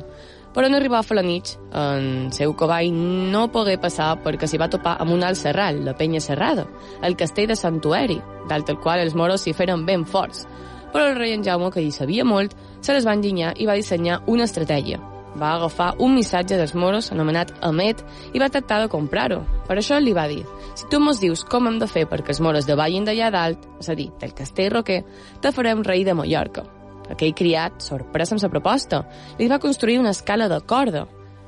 Però 0.56 0.64
en 0.64 0.76
arribar 0.78 1.02
a 1.02 1.04
Falanich, 1.04 1.58
en 1.76 2.30
seu 2.32 2.54
cavall 2.56 2.88
no 3.34 3.50
pogué 3.52 3.74
passar 3.76 4.14
perquè 4.24 4.48
s'hi 4.48 4.56
va 4.62 4.70
topar 4.72 4.94
amb 5.02 5.12
un 5.12 5.26
alt 5.28 5.36
serral, 5.36 5.82
la 5.84 5.92
penya 5.98 6.24
serrada, 6.24 6.64
el 7.04 7.18
castell 7.20 7.50
de 7.52 7.60
Santueri, 7.60 8.16
dalt 8.48 8.72
el 8.72 8.80
qual 8.80 9.04
els 9.04 9.12
moros 9.12 9.44
s'hi 9.44 9.52
feren 9.52 9.84
ben 9.84 10.06
forts. 10.08 10.46
Però 10.94 11.10
el 11.10 11.18
rei 11.20 11.36
en 11.36 11.44
Jaume, 11.44 11.68
que 11.74 11.84
hi 11.84 11.92
sabia 11.92 12.24
molt, 12.24 12.56
se 12.80 12.96
les 12.96 13.04
va 13.04 13.12
enginyar 13.12 13.58
i 13.60 13.68
va 13.68 13.76
dissenyar 13.76 14.22
una 14.24 14.48
estratègia, 14.48 15.02
va 15.40 15.54
agafar 15.54 15.94
un 15.98 16.14
missatge 16.14 16.58
dels 16.58 16.74
moros 16.74 17.10
anomenat 17.12 17.52
Amet 17.66 18.02
i 18.32 18.42
va 18.42 18.50
tractar 18.52 18.80
de 18.82 18.90
comprar-ho. 18.92 19.42
Per 19.68 19.78
això 19.78 19.98
li 20.00 20.14
va 20.16 20.28
dir, 20.30 20.44
si 20.74 20.88
tu 20.90 21.00
mos 21.00 21.20
dius 21.22 21.44
com 21.44 21.68
hem 21.68 21.80
de 21.82 21.88
fer 21.90 22.06
perquè 22.10 22.34
els 22.34 22.42
moros 22.44 22.68
davallin 22.68 23.06
d'allà 23.06 23.30
dalt, 23.34 23.66
és 23.80 23.90
a 23.90 23.98
dir, 23.98 24.10
del 24.20 24.34
castell 24.36 24.72
roquer, 24.74 25.02
te 25.40 25.52
farem 25.52 25.84
rei 25.84 26.04
de 26.04 26.14
Mallorca. 26.14 26.64
Aquell 27.10 27.34
criat, 27.36 27.82
sorprès 27.84 28.32
amb 28.32 28.42
la 28.42 28.52
proposta, 28.52 29.04
li 29.38 29.48
va 29.50 29.60
construir 29.60 29.98
una 30.00 30.14
escala 30.16 30.48
de 30.48 30.60
corda, 30.64 31.04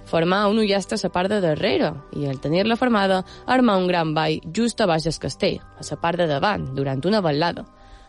formar 0.07 0.46
un 0.49 0.59
ullastre 0.62 0.96
a 0.96 1.03
la 1.03 1.12
part 1.12 1.31
de 1.33 1.40
darrere 1.42 1.92
i, 2.14 2.27
al 2.27 2.40
tenir-la 2.40 2.77
formada, 2.77 3.25
armar 3.46 3.79
un 3.81 3.88
gran 3.88 4.14
ball 4.14 4.38
just 4.55 4.81
a 4.81 4.87
baix 4.87 5.05
del 5.05 5.18
castell, 5.18 5.59
a 5.59 5.87
la 5.88 6.01
part 6.01 6.20
de 6.20 6.29
davant, 6.31 6.75
durant 6.77 7.03
una 7.05 7.20
ballada. 7.20 7.66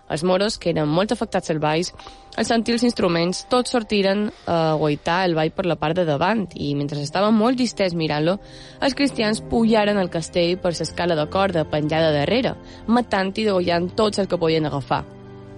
Els 0.10 0.24
moros, 0.24 0.56
que 0.58 0.72
eren 0.72 0.88
molt 0.88 1.12
afectats 1.12 1.52
al 1.52 1.60
baix, 1.60 1.92
al 2.38 2.46
sentir 2.48 2.76
els 2.78 2.86
instruments, 2.88 3.44
tots 3.52 3.74
sortiren 3.74 4.28
a 4.48 4.76
guaitar 4.80 5.24
el 5.28 5.36
ball 5.36 5.52
per 5.52 5.66
la 5.66 5.76
part 5.76 5.98
de 5.98 6.06
davant 6.08 6.46
i, 6.56 6.74
mentre 6.80 7.02
estaven 7.04 7.36
molt 7.36 7.60
distès 7.60 7.96
mirant-lo, 7.98 8.38
els 8.80 8.96
cristians 8.96 9.42
pujaren 9.52 10.00
al 10.00 10.12
castell 10.14 10.56
per 10.62 10.72
l'escala 10.72 11.18
de 11.18 11.28
corda 11.34 11.66
penjada 11.68 12.14
darrere, 12.16 12.56
matant 12.88 13.34
i 13.36 13.48
degollant 13.50 13.92
tots 14.00 14.24
els 14.24 14.32
que 14.32 14.40
podien 14.40 14.70
agafar. 14.70 15.04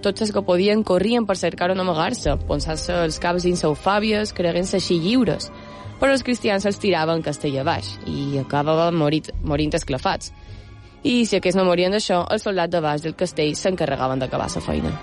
Tots 0.00 0.24
els 0.24 0.32
que 0.32 0.42
podien 0.42 0.82
corrien 0.82 1.26
per 1.28 1.36
cercar 1.36 1.70
on 1.70 1.82
amagar-se, 1.82 2.38
posant-se 2.48 3.02
els 3.04 3.20
caps 3.20 3.44
dins 3.44 3.62
eufàbies, 3.68 4.32
creguent-se 4.32 4.80
així 4.80 4.96
lliures. 4.98 5.50
Però 6.00 6.14
els 6.16 6.24
cristians 6.24 6.64
els 6.64 6.80
tiraven 6.80 7.20
castell 7.20 7.58
a 7.60 7.64
baix 7.68 7.98
i 8.08 8.38
acabaven 8.40 8.96
morint, 8.96 9.28
morint 9.44 9.76
esclafats 9.76 10.32
i 11.02 11.24
si 11.24 11.38
aquests 11.38 11.56
no 11.58 11.64
morien 11.68 11.96
d'això, 11.96 12.24
els 12.30 12.44
soldats 12.44 12.72
de 12.72 12.84
baix 12.84 13.02
del 13.06 13.16
castell 13.16 13.56
s'encarregaven 13.56 14.20
d'acabar 14.20 14.50
la 14.54 14.66
feina. 14.68 14.94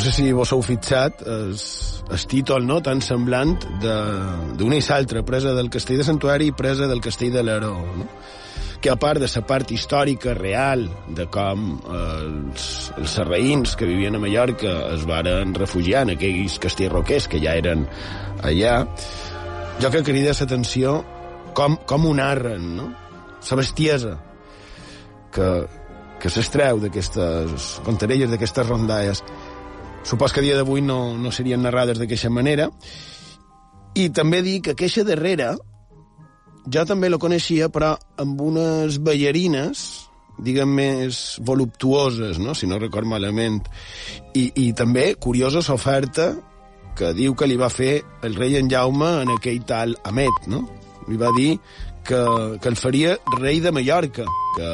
no 0.00 0.04
sé 0.06 0.12
si 0.16 0.30
vos 0.32 0.48
heu 0.54 0.62
fixat 0.64 1.20
el, 1.28 1.50
el 2.10 2.26
títol 2.26 2.66
no, 2.66 2.80
tan 2.82 3.00
semblant 3.04 3.56
d'una 3.80 4.78
i 4.78 4.82
l'altra, 4.82 5.22
presa 5.26 5.54
del 5.54 5.70
castell 5.70 6.00
de 6.00 6.06
Santuari 6.06 6.50
i 6.50 6.56
presa 6.56 6.88
del 6.90 7.02
castell 7.04 7.32
de 7.34 7.44
l'Aró, 7.46 7.74
no? 7.96 8.08
que 8.80 8.88
a 8.90 8.96
part 8.96 9.20
de 9.20 9.28
la 9.28 9.42
part 9.44 9.70
històrica 9.70 10.32
real 10.34 10.86
de 11.12 11.26
com 11.30 11.66
els, 11.84 12.64
els 12.96 13.16
serraïns 13.18 13.76
que 13.76 13.88
vivien 13.88 14.16
a 14.16 14.20
Mallorca 14.22 14.72
es 14.94 15.04
varen 15.08 15.52
refugiar 15.54 16.06
en 16.06 16.14
aquells 16.14 16.56
castells 16.62 16.94
roquers 16.94 17.28
que 17.28 17.42
ja 17.42 17.54
eren 17.60 17.84
allà, 18.40 18.78
jo 19.82 19.90
que 19.92 20.02
crida 20.06 20.32
l'atenció 20.32 20.96
com, 21.54 21.76
com 21.84 22.08
ho 22.08 22.14
narren, 22.16 22.72
no? 22.78 22.88
La 23.50 23.56
bestiesa 23.56 24.16
que, 25.34 25.48
que 26.20 26.32
s'estreu 26.32 26.80
d'aquestes 26.80 27.70
contarelles, 27.84 28.32
d'aquestes 28.32 28.68
rondalles 28.68 29.22
supos 30.02 30.32
que 30.32 30.40
a 30.40 30.42
dia 30.44 30.56
d'avui 30.56 30.82
no, 30.82 31.16
no 31.18 31.32
serien 31.32 31.62
narrades 31.62 31.98
d'aquesta 32.00 32.30
manera. 32.30 32.70
I 33.94 34.08
també 34.14 34.42
dic 34.46 34.68
que 34.68 34.76
aquesta 34.76 35.04
darrera 35.04 35.54
jo 36.70 36.84
també 36.86 37.08
la 37.10 37.18
coneixia, 37.18 37.70
però 37.72 37.94
amb 38.20 38.40
unes 38.44 39.00
ballarines, 39.02 39.84
diguem 40.40 40.72
més 40.76 41.40
voluptuoses, 41.44 42.38
no? 42.38 42.54
si 42.54 42.68
no 42.68 42.78
record 42.78 43.08
malament. 43.08 43.64
I, 44.34 44.50
i 44.54 44.70
també 44.76 45.14
curiosa 45.20 45.64
l'oferta 45.66 46.32
que 46.96 47.12
diu 47.16 47.34
que 47.34 47.48
li 47.48 47.56
va 47.56 47.70
fer 47.72 48.00
el 48.26 48.36
rei 48.36 48.58
en 48.58 48.70
Jaume 48.70 49.10
en 49.22 49.34
aquell 49.36 49.62
tal 49.64 49.94
Amet, 50.04 50.46
no? 50.52 50.66
Li 51.08 51.16
va 51.20 51.30
dir 51.36 51.54
que, 52.04 52.20
que 52.60 52.68
el 52.68 52.76
faria 52.76 53.16
rei 53.38 53.60
de 53.64 53.72
Mallorca, 53.72 54.26
que, 54.56 54.70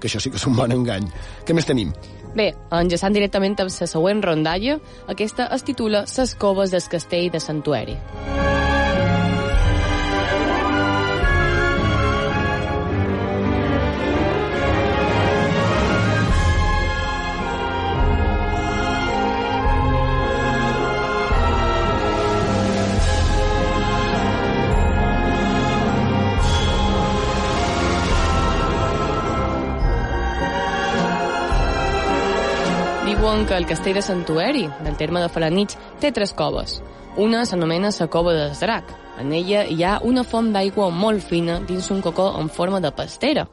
que 0.00 0.08
això 0.08 0.22
sí 0.22 0.32
que 0.32 0.40
és 0.40 0.46
un 0.48 0.56
bon 0.56 0.72
engany. 0.72 1.08
Què 1.44 1.56
més 1.56 1.68
tenim? 1.68 1.92
Bé, 2.36 2.50
enllaçant 2.76 3.14
directament 3.16 3.56
amb 3.62 3.72
la 3.72 3.88
següent 3.88 4.20
rondalla, 4.24 4.76
aquesta 5.08 5.48
es 5.56 5.64
titula 5.64 6.04
Ses 6.06 6.36
coves 6.36 6.74
del 6.74 6.84
castell 6.92 7.30
de 7.32 7.40
Santuari. 7.40 7.96
Diuen 33.26 33.44
que 33.44 33.56
el 33.56 33.66
castell 33.66 33.94
de 33.94 34.02
Santuari, 34.02 34.68
del 34.84 34.96
terme 34.96 35.18
de 35.20 35.28
Falanich, 35.28 35.72
té 35.98 36.12
tres 36.14 36.32
coves. 36.32 36.76
Una 37.18 37.40
s'anomena 37.44 37.90
la 37.98 38.06
cova 38.06 38.32
del 38.32 38.52
drac. 38.54 38.92
En 39.18 39.32
ella 39.32 39.64
hi 39.66 39.82
ha 39.82 39.98
una 40.04 40.22
font 40.22 40.52
d'aigua 40.52 40.90
molt 40.90 41.24
fina 41.24 41.58
dins 41.58 41.90
un 41.90 42.02
cocó 42.02 42.38
en 42.38 42.48
forma 42.48 42.78
de 42.80 42.92
pastera. 42.92 43.48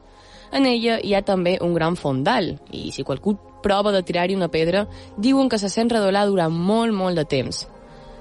En 0.52 0.66
ella 0.66 1.00
hi 1.02 1.14
ha 1.14 1.22
també 1.22 1.58
un 1.60 1.74
gran 1.74 1.96
fondal, 1.96 2.60
i 2.70 2.92
si 2.92 3.02
qualcú 3.02 3.34
prova 3.64 3.90
de 3.90 4.04
tirar-hi 4.04 4.36
una 4.36 4.48
pedra, 4.48 4.86
diuen 5.18 5.48
que 5.48 5.58
se 5.58 5.68
sent 5.68 5.90
redolar 5.90 6.28
durant 6.28 6.54
molt, 6.54 6.94
molt 6.94 7.16
de 7.16 7.24
temps. 7.24 7.66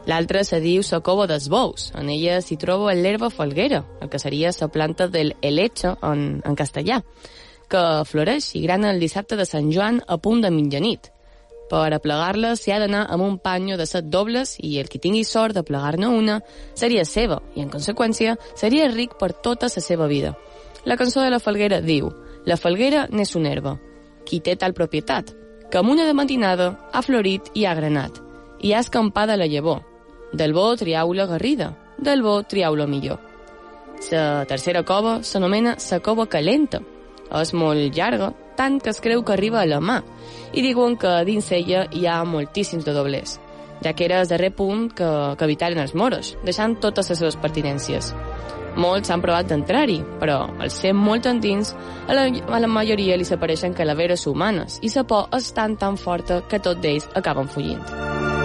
L'altra 0.08 0.44
se 0.44 0.60
diu 0.60 0.82
la 0.90 1.02
cova 1.02 1.28
dels 1.28 1.50
bous. 1.50 1.92
En 1.94 2.10
ella 2.10 2.42
s'hi 2.42 2.58
troba 2.58 2.96
l'herba 2.96 3.30
falguera, 3.30 3.86
el 4.02 4.10
que 4.10 4.18
seria 4.18 4.50
la 4.60 4.70
planta 4.70 5.08
del 5.08 5.36
helecho 5.44 6.00
en, 6.02 6.42
en 6.44 6.56
castellà, 6.56 7.04
que 7.70 8.06
floreix 8.06 8.56
i 8.56 8.64
grana 8.64 8.90
el 8.90 9.00
dissabte 9.00 9.36
de 9.36 9.46
Sant 9.46 9.70
Joan 9.72 10.02
a 10.08 10.18
punt 10.18 10.42
de 10.42 10.50
mitjanit. 10.50 11.13
Per 11.74 11.90
aplegar-la 11.90 12.52
s'hi 12.54 12.70
ha 12.70 12.76
d'anar 12.78 13.08
amb 13.10 13.26
un 13.26 13.40
panyo 13.42 13.80
de 13.80 13.88
set 13.90 14.06
dobles 14.14 14.60
i 14.62 14.76
el 14.78 14.90
qui 14.94 15.00
tingui 15.02 15.24
sort 15.26 15.56
de 15.58 15.64
plegar-ne 15.66 16.06
una 16.06 16.36
seria 16.78 17.02
seva 17.02 17.40
i, 17.56 17.64
en 17.64 17.72
conseqüència, 17.74 18.36
seria 18.54 18.92
ric 18.92 19.16
per 19.18 19.32
tota 19.48 19.72
la 19.74 19.82
seva 19.82 20.06
vida. 20.12 20.36
La 20.86 21.00
cançó 21.02 21.24
de 21.24 21.32
la 21.34 21.40
falguera 21.42 21.82
diu 21.82 22.12
La 22.46 22.58
falguera 22.58 23.08
n'és 23.10 23.34
una 23.40 23.50
herba. 23.50 23.78
Qui 24.28 24.42
té 24.44 24.54
tal 24.56 24.76
propietat? 24.78 25.32
Que 25.72 25.80
amb 25.80 25.90
una 25.90 26.06
de 26.06 26.14
matinada 26.14 26.68
ha 26.92 27.02
florit 27.02 27.50
i 27.56 27.66
ha 27.66 27.74
granat. 27.74 28.20
I 28.62 28.74
ha 28.74 28.84
escampada 28.84 29.38
la 29.38 29.48
llavor. 29.48 29.82
Del 30.34 30.54
bo 30.54 30.76
triau 30.76 31.14
la 31.14 31.26
garrida, 31.26 31.72
del 31.98 32.22
bo 32.22 32.44
triau 32.44 32.76
la 32.76 32.86
millor. 32.86 33.18
La 34.12 34.46
tercera 34.46 34.84
cova 34.84 35.22
s'anomena 35.24 35.78
la 35.90 36.00
cova 36.00 36.28
calenta. 36.28 36.84
És 37.34 37.54
molt 37.54 37.96
llarga, 37.96 38.34
tant 38.58 38.80
que 38.82 38.92
es 38.94 39.02
creu 39.02 39.24
que 39.24 39.34
arriba 39.34 39.62
a 39.62 39.70
la 39.70 39.80
mà, 39.80 40.02
i 40.54 40.62
diuen 40.66 40.98
que 41.00 41.14
dins 41.26 41.52
ella 41.52 41.88
hi 41.92 42.06
ha 42.08 42.24
moltíssims 42.26 42.86
de 42.86 42.94
doblers, 42.94 43.40
ja 43.84 43.94
que 43.94 44.06
era 44.06 44.22
el 44.22 44.30
darrer 44.30 44.54
punt 44.56 44.90
que, 44.96 45.10
que 45.38 45.46
evitaren 45.50 45.82
els 45.84 45.96
moros, 45.96 46.36
deixant 46.46 46.78
totes 46.82 47.10
les 47.12 47.20
seves 47.20 47.40
pertinències. 47.42 48.14
Molts 48.74 49.12
han 49.14 49.22
provat 49.22 49.52
d'entrar-hi, 49.52 50.00
però 50.22 50.40
al 50.58 50.72
ser 50.74 50.96
molt 50.98 51.28
endins, 51.30 51.76
a 52.08 52.16
la, 52.18 52.26
a 52.26 52.62
la 52.64 52.70
majoria 52.72 53.18
li 53.18 53.28
s'apareixen 53.28 53.76
calaveres 53.78 54.26
humanes 54.26 54.80
i 54.82 54.90
la 54.96 55.06
por 55.06 55.30
és 55.38 55.52
tan 55.54 55.78
tan 55.78 55.98
forta 55.98 56.42
que 56.50 56.60
tots 56.60 56.82
d'ells 56.82 57.10
acaben 57.14 57.48
fugint. 57.48 58.43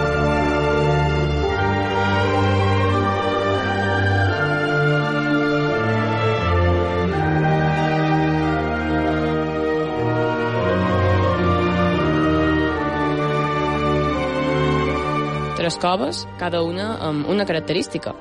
Tres 15.69 15.77
coves, 15.77 16.27
cada 16.39 16.63
una 16.63 16.95
amb 16.97 17.27
una 17.29 17.45
característica. 17.45 18.15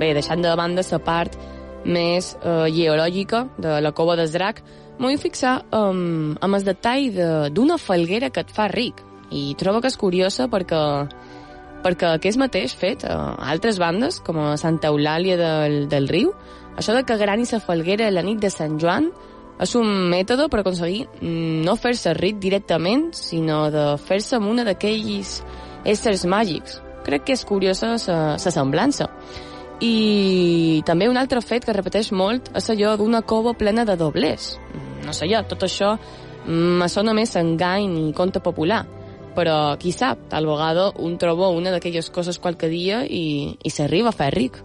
Bé, 0.00 0.14
deixant 0.16 0.40
de 0.40 0.54
banda 0.56 0.80
la 0.90 0.98
part 1.04 1.34
més 1.84 2.30
eh, 2.40 2.70
geològica 2.72 3.42
de 3.58 3.80
la 3.84 3.92
cova 3.92 4.16
del 4.16 4.30
drac, 4.32 4.62
m'ho 4.96 5.10
vull 5.10 5.20
fixar 5.20 5.66
um, 5.68 6.32
amb 6.40 6.56
el 6.56 6.64
detall 6.64 7.10
d'una 7.52 7.76
de, 7.76 7.82
falguera 7.82 8.30
que 8.30 8.40
et 8.40 8.50
fa 8.50 8.68
ric. 8.72 9.02
I 9.30 9.52
trobo 9.60 9.82
que 9.82 9.90
és 9.92 9.98
curiosa 10.00 10.46
perquè 10.48 10.80
perquè 11.84 12.14
aquest 12.14 12.40
mateix 12.40 12.72
fet 12.72 13.04
a 13.04 13.34
altres 13.52 13.76
bandes, 13.78 14.22
com 14.24 14.38
a 14.40 14.56
Santa 14.56 14.88
Eulàlia 14.88 15.36
del, 15.36 15.76
del 15.92 16.08
Riu, 16.08 16.32
això 16.78 16.96
de 16.96 17.04
que 17.04 17.18
grani 17.20 17.44
la 17.52 17.60
falguera 17.60 18.08
la 18.10 18.24
nit 18.24 18.40
de 18.40 18.48
Sant 18.48 18.78
Joan 18.80 19.10
és 19.60 19.74
un 19.76 20.08
mètode 20.08 20.48
per 20.48 20.62
aconseguir 20.62 21.04
no 21.20 21.76
fer-se 21.76 22.16
ric 22.16 22.40
directament, 22.40 23.10
sinó 23.12 23.68
de 23.70 23.90
fer-se 23.98 24.40
amb 24.40 24.48
una 24.48 24.64
d'aquells 24.64 25.42
éssers 25.84 26.24
màgics. 26.24 26.80
Crec 27.04 27.26
que 27.28 27.36
és 27.36 27.44
curiosa 27.44 27.94
la 27.96 28.38
semblança. 28.38 29.10
I 29.84 30.82
també 30.86 31.08
un 31.10 31.18
altre 31.18 31.42
fet 31.42 31.64
que 31.66 31.74
repeteix 31.74 32.12
molt 32.14 32.50
és 32.56 32.68
allò 32.70 32.94
d'una 32.96 33.22
cova 33.22 33.54
plena 33.58 33.84
de 33.84 33.96
doblers. 34.00 34.54
No 35.04 35.12
sé 35.12 35.28
jo, 35.28 35.42
tot 35.50 35.66
això 35.66 35.96
me 36.46 36.88
sona 36.88 37.14
més 37.16 37.34
engany 37.36 37.98
i 38.08 38.12
conte 38.16 38.40
popular. 38.40 38.84
Però, 39.34 39.74
qui 39.82 39.90
sap, 39.90 40.28
tal 40.30 40.46
vegada 40.46 40.92
un 41.02 41.16
troba 41.18 41.48
una 41.50 41.72
d'aquelles 41.74 42.06
coses 42.14 42.38
qualque 42.38 42.68
dia 42.70 43.02
i, 43.02 43.56
i 43.58 43.70
s'arriba 43.70 44.12
a 44.12 44.16
fer 44.16 44.30
ric. 44.30 44.60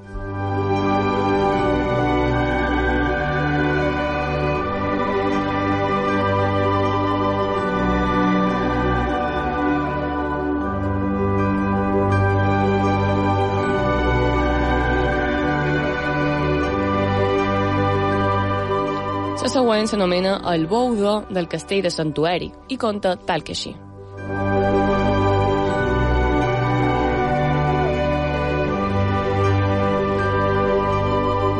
Següent 19.79 19.93
s'anomena 19.93 20.31
El 20.51 20.65
Boudó 20.67 21.11
del 21.31 21.45
castell 21.47 21.85
de 21.85 21.89
Santuari 21.89 22.49
i 22.67 22.75
conta 22.75 23.13
tal 23.15 23.45
que 23.47 23.53
així. 23.55 23.69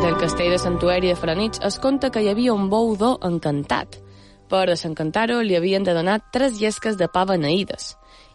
Del 0.01 0.17
castell 0.19 0.51
de 0.51 0.57
Santuari 0.59 1.13
de 1.13 1.15
Franits 1.15 1.63
es 1.63 1.79
conta 1.79 2.09
que 2.11 2.19
hi 2.19 2.27
havia 2.27 2.51
un 2.51 2.67
boudó 2.67 3.13
encantat. 3.23 3.95
Per 4.51 4.65
desencantar-ho 4.67 5.39
li 5.39 5.55
havien 5.55 5.87
de 5.87 5.95
donar 5.95 6.19
tres 6.35 6.59
llesques 6.59 6.99
de 6.99 7.07
pa 7.07 7.23
beneïdes. 7.23 7.93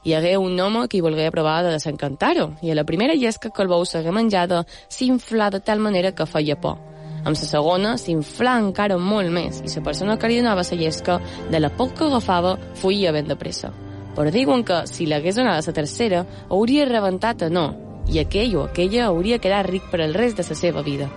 Hi 0.08 0.16
hagué 0.16 0.38
un 0.40 0.56
home 0.64 0.86
que 0.88 0.96
hi 0.96 1.04
volgué 1.04 1.28
provar 1.28 1.60
de 1.60 1.76
desencantar-ho, 1.76 2.54
i 2.64 2.72
a 2.72 2.80
la 2.80 2.88
primera 2.88 3.20
llesca 3.20 3.52
que 3.52 3.60
el 3.60 3.68
bou 3.68 3.84
s'hagué 3.84 4.16
menjada 4.16 4.64
s'inflà 4.88 5.52
de 5.52 5.60
tal 5.60 5.84
manera 5.84 6.16
que 6.16 6.24
feia 6.24 6.56
por. 6.56 6.93
Amb 7.24 7.38
la 7.40 7.46
segona 7.48 7.94
s'inflà 7.96 8.58
encara 8.60 8.98
molt 9.00 9.32
més 9.32 9.62
i 9.64 9.70
la 9.72 9.82
persona 9.86 10.18
que 10.20 10.28
li 10.28 10.42
donava 10.42 10.64
la 10.68 10.76
llesca, 10.76 11.20
de 11.50 11.60
la 11.60 11.70
poc 11.72 11.94
que 11.96 12.04
agafava, 12.04 12.58
fuia 12.76 13.12
ben 13.16 13.26
de 13.28 13.36
pressa. 13.36 13.72
Però 14.14 14.30
diuen 14.30 14.62
que, 14.62 14.82
si 14.86 15.06
l'hagués 15.08 15.40
donat 15.40 15.56
a 15.56 15.64
la 15.64 15.72
tercera, 15.72 16.26
hauria 16.50 16.84
rebentat 16.84 17.46
a 17.46 17.48
no, 17.48 17.64
i 18.12 18.20
aquell 18.20 18.56
o 18.56 18.66
aquella 18.68 19.06
hauria 19.06 19.40
quedat 19.40 19.70
ric 19.70 19.88
per 19.90 20.02
al 20.04 20.12
rest 20.12 20.36
de 20.36 20.44
la 20.44 20.58
seva 20.60 20.82
vida. 20.84 21.08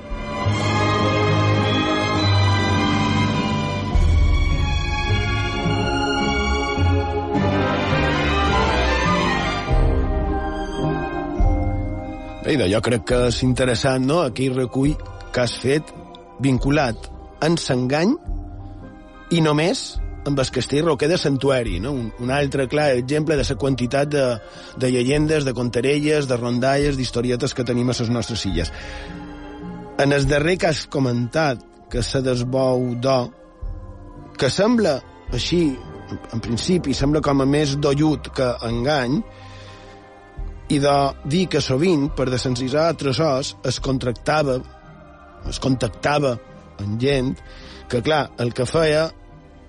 Bé, 12.48 12.56
jo 12.72 12.80
crec 12.80 13.04
que 13.04 13.22
és 13.28 13.43
interessant, 13.43 14.08
no?, 14.08 14.22
aquell 14.24 14.56
recull 14.56 14.96
que 15.38 15.43
has 15.45 15.54
fet 15.62 15.91
vinculat 16.41 17.04
en 17.45 17.60
s'engany 17.62 18.15
i 19.38 19.41
només 19.45 19.82
amb 20.26 20.39
el 20.41 20.50
castell 20.50 20.88
roquer 20.88 21.12
de 21.12 21.19
Santuari, 21.21 21.76
no? 21.80 21.91
un, 21.93 22.08
un 22.26 22.32
altre 22.34 22.65
clar 22.67 22.88
exemple 22.97 23.36
de 23.38 23.43
la 23.45 23.56
quantitat 23.62 24.10
de, 24.10 24.23
de 24.82 24.89
llegendes, 24.91 25.45
de 25.45 25.54
contarelles, 25.54 26.26
de 26.26 26.38
rondalles, 26.41 26.97
d'historietes 26.97 27.54
que 27.54 27.65
tenim 27.69 27.93
a 27.93 27.95
les 28.00 28.10
nostres 28.10 28.47
illes. 28.50 28.71
En 30.02 30.12
el 30.17 30.26
darrer 30.26 30.58
que 30.58 30.71
has 30.71 30.88
comentat, 30.89 31.62
que 31.93 32.02
se 32.02 32.23
desbou 32.26 32.95
d'o, 32.97 33.19
que 34.41 34.50
sembla 34.50 34.97
així, 35.38 35.62
en 36.34 36.41
principi, 36.41 36.97
sembla 36.97 37.21
com 37.21 37.45
a 37.45 37.47
més 37.47 37.78
dollut 37.78 38.34
que 38.34 38.50
engany, 38.65 39.21
i 40.73 40.82
de 40.84 40.97
dir 41.30 41.45
que 41.47 41.62
sovint, 41.62 42.10
per 42.17 42.26
desencisar 42.34 42.89
tresors, 43.00 43.54
es 43.63 43.80
contractava, 43.80 44.58
es 45.49 45.60
contactava 45.63 46.36
amb 46.81 46.99
gent 47.01 47.33
que, 47.89 48.01
clar, 48.03 48.27
el 48.38 48.53
que 48.53 48.67
feia 48.67 49.07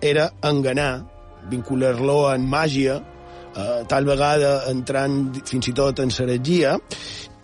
era 0.01 0.29
enganar, 0.43 1.07
vincular-lo 1.51 2.21
en 2.33 2.47
màgia, 2.51 2.99
eh, 3.55 3.81
tal 3.89 4.07
vegada 4.07 4.69
entrant 4.71 5.41
fins 5.47 5.71
i 5.71 5.75
tot 5.75 6.03
en 6.03 6.13
heretgia, 6.13 6.77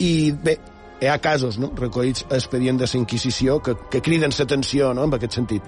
i 0.03 0.33
bé, 0.33 0.59
hi 1.01 1.11
ha 1.11 1.19
casos 1.19 1.59
no? 1.59 1.73
recollits 1.77 2.27
a 2.31 2.39
expedient 2.39 2.79
de 2.81 2.89
la 2.91 3.01
Inquisició 3.01 3.61
que, 3.63 3.77
que 3.91 4.03
criden 4.03 4.35
l'atenció 4.37 4.93
no? 4.95 5.05
en 5.05 5.15
aquest 5.15 5.39
sentit. 5.41 5.63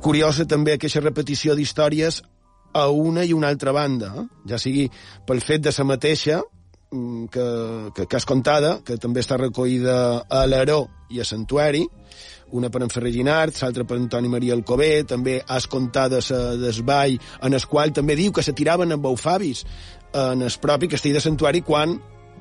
Curiosa 0.00 0.46
també 0.48 0.74
aquesta 0.74 1.02
repetició 1.02 1.54
d'històries 1.54 2.22
a 2.72 2.86
una 2.88 3.24
i 3.26 3.34
una 3.34 3.50
altra 3.50 3.72
banda, 3.72 4.12
eh? 4.16 4.24
ja 4.48 4.58
sigui 4.58 4.86
pel 5.26 5.42
fet 5.42 5.66
de 5.66 5.74
la 5.76 5.84
mateixa 5.84 6.38
mm, 6.92 7.26
que, 7.26 7.46
que, 7.96 8.06
que 8.06 8.16
has 8.16 8.26
contada, 8.26 8.78
que 8.86 8.96
també 8.96 9.20
està 9.20 9.36
recollida 9.40 10.24
a 10.28 10.46
l'Aró 10.46 10.86
i 11.10 11.20
a 11.20 11.26
Santuari, 11.26 11.82
una 12.52 12.70
per 12.70 12.82
en 12.82 12.90
Ferrer 12.90 13.12
Ginart, 13.14 13.58
l'altra 13.62 13.84
per 13.86 13.98
Antoni 13.98 14.30
Maria 14.30 14.54
Alcobé, 14.56 15.04
també 15.06 15.38
has 15.46 15.66
contat 15.70 16.14
de 16.16 16.20
desball, 16.62 17.18
en 17.42 17.54
el 17.54 17.66
qual 17.70 17.92
també 17.94 18.16
diu 18.18 18.32
que 18.32 18.44
se 18.46 18.54
tiraven 18.56 18.92
amb 18.94 19.04
baufavis 19.06 19.64
en 20.14 20.42
el 20.42 20.56
propi 20.62 20.88
castell 20.90 21.18
de 21.18 21.22
Santuari 21.22 21.62
quan 21.66 21.94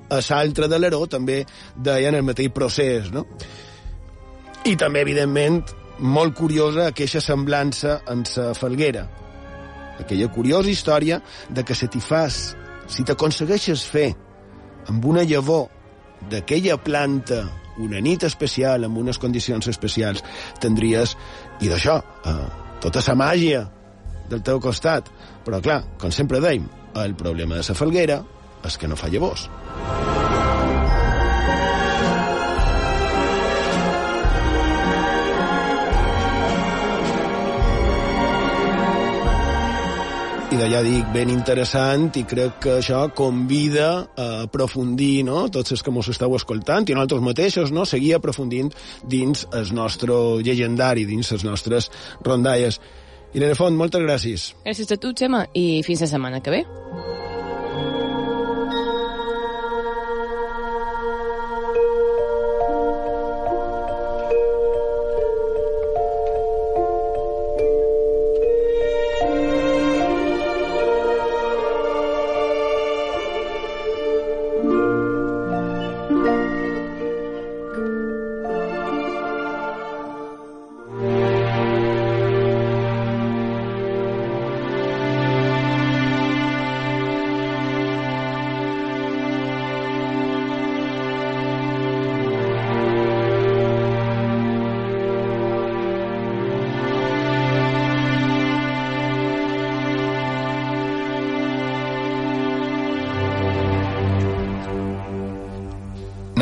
a 0.10 0.22
l'altre 0.30 0.68
de 0.68 0.80
l'Aró 0.80 1.04
també 1.06 1.44
deien 1.76 2.18
el 2.18 2.26
mateix 2.26 2.50
procés, 2.54 3.12
no? 3.14 3.26
I 4.66 4.76
també, 4.76 5.04
evidentment, 5.06 5.62
molt 6.00 6.36
curiosa 6.36 6.90
aquesta 6.90 7.22
semblança 7.22 8.00
amb 8.10 8.28
la 8.36 8.54
falguera. 8.58 9.06
Aquella 10.00 10.30
curiosa 10.32 10.72
història 10.72 11.20
de 11.50 11.64
que 11.64 11.76
se 11.76 11.88
t'hi 11.88 12.02
fas, 12.02 12.56
si 12.88 13.06
t'aconsegueixes 13.06 13.84
fer 13.86 14.10
amb 14.90 15.06
una 15.06 15.24
llavor 15.24 15.68
d'aquella 16.32 16.80
planta 16.82 17.44
una 17.80 18.02
nit 18.04 18.24
especial, 18.28 18.86
amb 18.86 19.00
unes 19.02 19.20
condicions 19.22 19.68
especials, 19.72 20.24
tindries, 20.62 21.16
i 21.62 21.72
d'això, 21.72 22.00
eh, 22.00 22.40
tota 22.84 23.04
la 23.08 23.16
màgia 23.16 23.64
del 24.30 24.44
teu 24.46 24.60
costat. 24.60 25.10
Però, 25.46 25.62
clar, 25.62 25.84
com 25.98 26.12
sempre 26.12 26.42
deim, 26.44 26.68
el 26.96 27.16
problema 27.16 27.56
de 27.60 27.66
la 27.68 27.78
falguera 27.78 28.24
és 28.66 28.78
que 28.78 28.88
no 28.88 29.00
fa 29.00 29.10
llavors. 29.10 29.50
I 40.60 40.62
d'allà 40.66 40.80
dic, 40.84 41.06
ben 41.16 41.30
interessant 41.32 42.10
i 42.20 42.26
crec 42.28 42.58
que 42.66 42.74
això 42.82 43.06
convida 43.16 43.86
a 44.20 44.26
aprofundir, 44.44 45.22
no?, 45.24 45.46
tots 45.48 45.72
els 45.72 45.84
que 45.86 45.94
ens 45.94 46.10
esteu 46.12 46.36
escoltant 46.36 46.84
i 46.90 46.98
nosaltres 46.98 47.24
mateixos, 47.24 47.72
no?, 47.72 47.86
seguir 47.88 48.18
aprofundint 48.18 48.74
dins 49.08 49.46
el 49.56 49.72
nostre 49.78 50.18
llegendari, 50.44 51.06
dins 51.08 51.32
les 51.32 51.46
nostres 51.48 51.88
rondalles. 52.28 52.82
Irene 53.32 53.56
Font, 53.56 53.78
moltes 53.80 54.04
gràcies. 54.04 54.50
Gràcies 54.66 54.92
a 54.92 55.00
tu, 55.00 55.14
Xema, 55.16 55.46
i 55.56 55.80
fins 55.88 56.04
la 56.04 56.12
setmana 56.12 56.44
que 56.44 56.58
ve. 56.58 56.62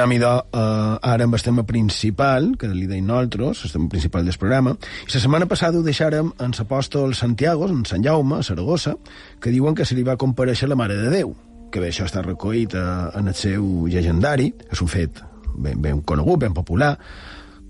Anem 0.07 0.21
idò, 0.21 0.37
eh, 0.39 0.99
ara 1.03 1.25
amb 1.25 1.35
el 1.35 1.41
tema 1.43 1.63
principal, 1.67 2.53
que 2.55 2.69
li 2.71 2.85
deim 2.87 3.03
nosaltres, 3.05 3.65
el 3.65 3.71
tema 3.73 3.89
principal 3.89 4.23
del 4.23 4.37
programa, 4.39 4.71
i 5.03 5.11
la 5.11 5.19
setmana 5.19 5.47
passada 5.51 5.77
ho 5.77 5.83
deixàrem 5.83 6.29
en 6.39 6.53
l'apòstol 6.55 7.13
Santiago, 7.13 7.67
en 7.67 7.83
Sant 7.83 8.05
Jaume, 8.05 8.37
a 8.37 8.41
Saragossa, 8.41 8.95
que 9.41 9.51
diuen 9.51 9.75
que 9.75 9.83
se 9.83 9.95
li 9.95 10.03
va 10.07 10.15
compareixer 10.15 10.69
la 10.69 10.77
Mare 10.79 10.95
de 10.95 11.09
Déu, 11.11 11.35
que 11.69 11.81
bé, 11.81 11.89
això 11.89 12.07
està 12.07 12.23
recollit 12.23 12.73
eh, 12.73 12.85
en 13.19 13.27
el 13.27 13.35
seu 13.35 13.85
llegendari, 13.91 14.53
és 14.71 14.81
un 14.81 14.87
fet 14.87 15.19
ben, 15.57 15.81
ben 15.81 15.99
conegut, 15.99 16.39
ben 16.39 16.55
popular, 16.55 16.95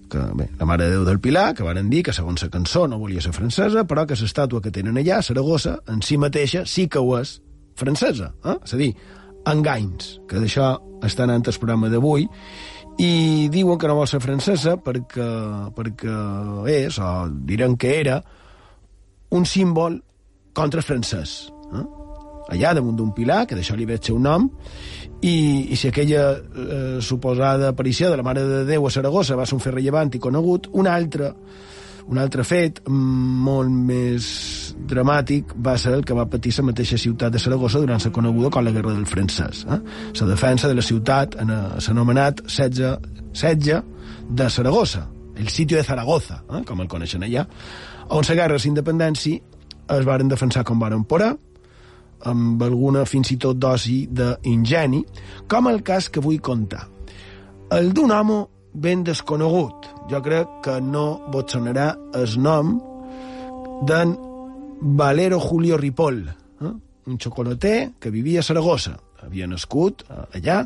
que, 0.07 0.21
bé, 0.37 0.51
la 0.59 0.69
Mare 0.69 0.85
de 0.85 0.91
Déu 0.91 1.09
del 1.09 1.19
Pilar, 1.19 1.55
que 1.55 1.65
varen 1.65 1.89
dir 1.89 2.03
que 2.05 2.13
segons 2.13 2.45
la 2.45 2.53
cançó 2.53 2.85
no 2.85 3.01
volia 3.01 3.19
ser 3.19 3.33
francesa, 3.33 3.87
però 3.89 4.05
que 4.05 4.13
l'estàtua 4.13 4.61
que 4.61 4.69
tenen 4.69 5.01
allà, 5.01 5.23
Saragossa, 5.23 5.79
en 5.89 6.05
si 6.05 6.21
mateixa 6.21 6.67
sí 6.69 6.85
que 6.85 7.01
ho 7.01 7.17
és 7.17 7.39
francesa. 7.73 8.35
Eh? 8.45 8.59
És 8.61 8.77
a 8.77 8.77
dir, 8.77 8.93
enganys, 9.51 10.17
que 10.27 10.41
d'això 10.41 10.73
està 11.05 11.25
anant 11.25 11.45
el 11.47 11.59
programa 11.61 11.91
d'avui, 11.91 12.27
i 12.97 13.47
diuen 13.53 13.77
que 13.77 13.89
no 13.89 13.99
vol 13.99 14.09
ser 14.09 14.19
francesa 14.23 14.77
perquè, 14.81 15.27
perquè 15.77 16.15
és, 16.73 16.97
o 16.97 17.27
diran 17.29 17.77
que 17.77 17.93
era, 17.99 18.21
un 19.37 19.45
símbol 19.45 19.99
contra 20.57 20.81
francès. 20.81 21.37
Eh? 21.73 21.85
Allà, 22.55 22.71
damunt 22.73 22.95
d'un 22.97 23.11
pilar, 23.13 23.43
que 23.45 23.57
d'això 23.57 23.75
li 23.75 23.85
veig 23.85 24.05
seu 24.07 24.17
nom, 24.19 24.47
i, 25.21 25.35
i 25.73 25.77
si 25.77 25.89
aquella 25.89 26.25
eh, 26.37 26.99
suposada 27.03 27.73
aparició 27.73 28.09
de 28.09 28.17
la 28.17 28.25
Mare 28.25 28.45
de 28.47 28.61
Déu 28.69 28.87
a 28.87 28.91
Saragossa 28.93 29.37
va 29.37 29.45
ser 29.45 29.57
un 29.57 29.63
fet 29.63 29.75
rellevant 29.75 30.13
i 30.15 30.21
conegut, 30.23 30.69
un 30.73 30.87
altre 30.89 31.33
un 32.07 32.19
altre 32.21 32.43
fet 32.47 32.79
molt 32.87 33.71
més 33.71 34.27
dramàtic 34.87 35.51
va 35.63 35.75
ser 35.79 35.93
el 35.97 36.05
que 36.07 36.15
va 36.15 36.27
patir 36.31 36.53
la 36.57 36.69
mateixa 36.69 36.99
ciutat 37.01 37.33
de 37.33 37.41
Saragossa 37.41 37.81
durant 37.83 38.03
la 38.03 38.11
coneguda 38.15 38.51
com 38.53 38.63
la 38.63 38.71
Guerra 38.71 38.93
del 38.95 39.05
Francès. 39.05 39.65
Eh? 39.67 39.79
La 40.21 40.29
defensa 40.29 40.67
de 40.71 40.77
la 40.77 40.85
ciutat 40.85 41.35
en 41.41 41.51
s'anomenat 41.83 42.45
setge, 42.47 42.95
setge 43.33 43.81
de 44.29 44.49
Saragossa, 44.49 45.07
el 45.35 45.49
sitio 45.49 45.77
de 45.77 45.83
Zaragoza, 45.83 46.41
eh? 46.49 46.63
com 46.65 46.81
el 46.81 46.87
coneixen 46.87 47.27
allà, 47.27 47.45
on 48.09 48.23
la 48.23 48.39
guerra 48.39 48.57
d'independència 48.63 49.43
es 49.97 50.05
varen 50.07 50.31
defensar 50.31 50.63
com 50.67 50.79
varen 50.79 51.03
poder, 51.03 51.33
amb 52.27 52.63
alguna 52.63 53.05
fins 53.05 53.31
i 53.31 53.37
tot 53.37 53.59
dosi 53.59 54.05
d'ingeni, 54.09 55.03
com 55.47 55.67
el 55.67 55.83
cas 55.83 56.09
que 56.09 56.23
vull 56.23 56.39
contar. 56.41 56.87
El 57.75 57.91
d'un 57.93 58.11
home 58.15 58.45
ben 58.77 59.03
desconegut. 59.03 59.87
Jo 60.11 60.21
crec 60.23 60.61
que 60.65 60.77
no 60.81 61.07
vos 61.33 61.49
sonarà 61.51 61.89
el 62.15 62.37
nom 62.41 62.77
d'en 63.87 64.15
Valero 64.97 65.39
Julio 65.41 65.77
Ripoll, 65.77 66.21
eh? 66.27 66.71
un 67.07 67.17
xocolater 67.17 67.93
que 67.99 68.13
vivia 68.13 68.41
a 68.41 68.45
Saragossa. 68.45 68.97
Havia 69.25 69.47
nascut 69.49 70.03
allà, 70.13 70.59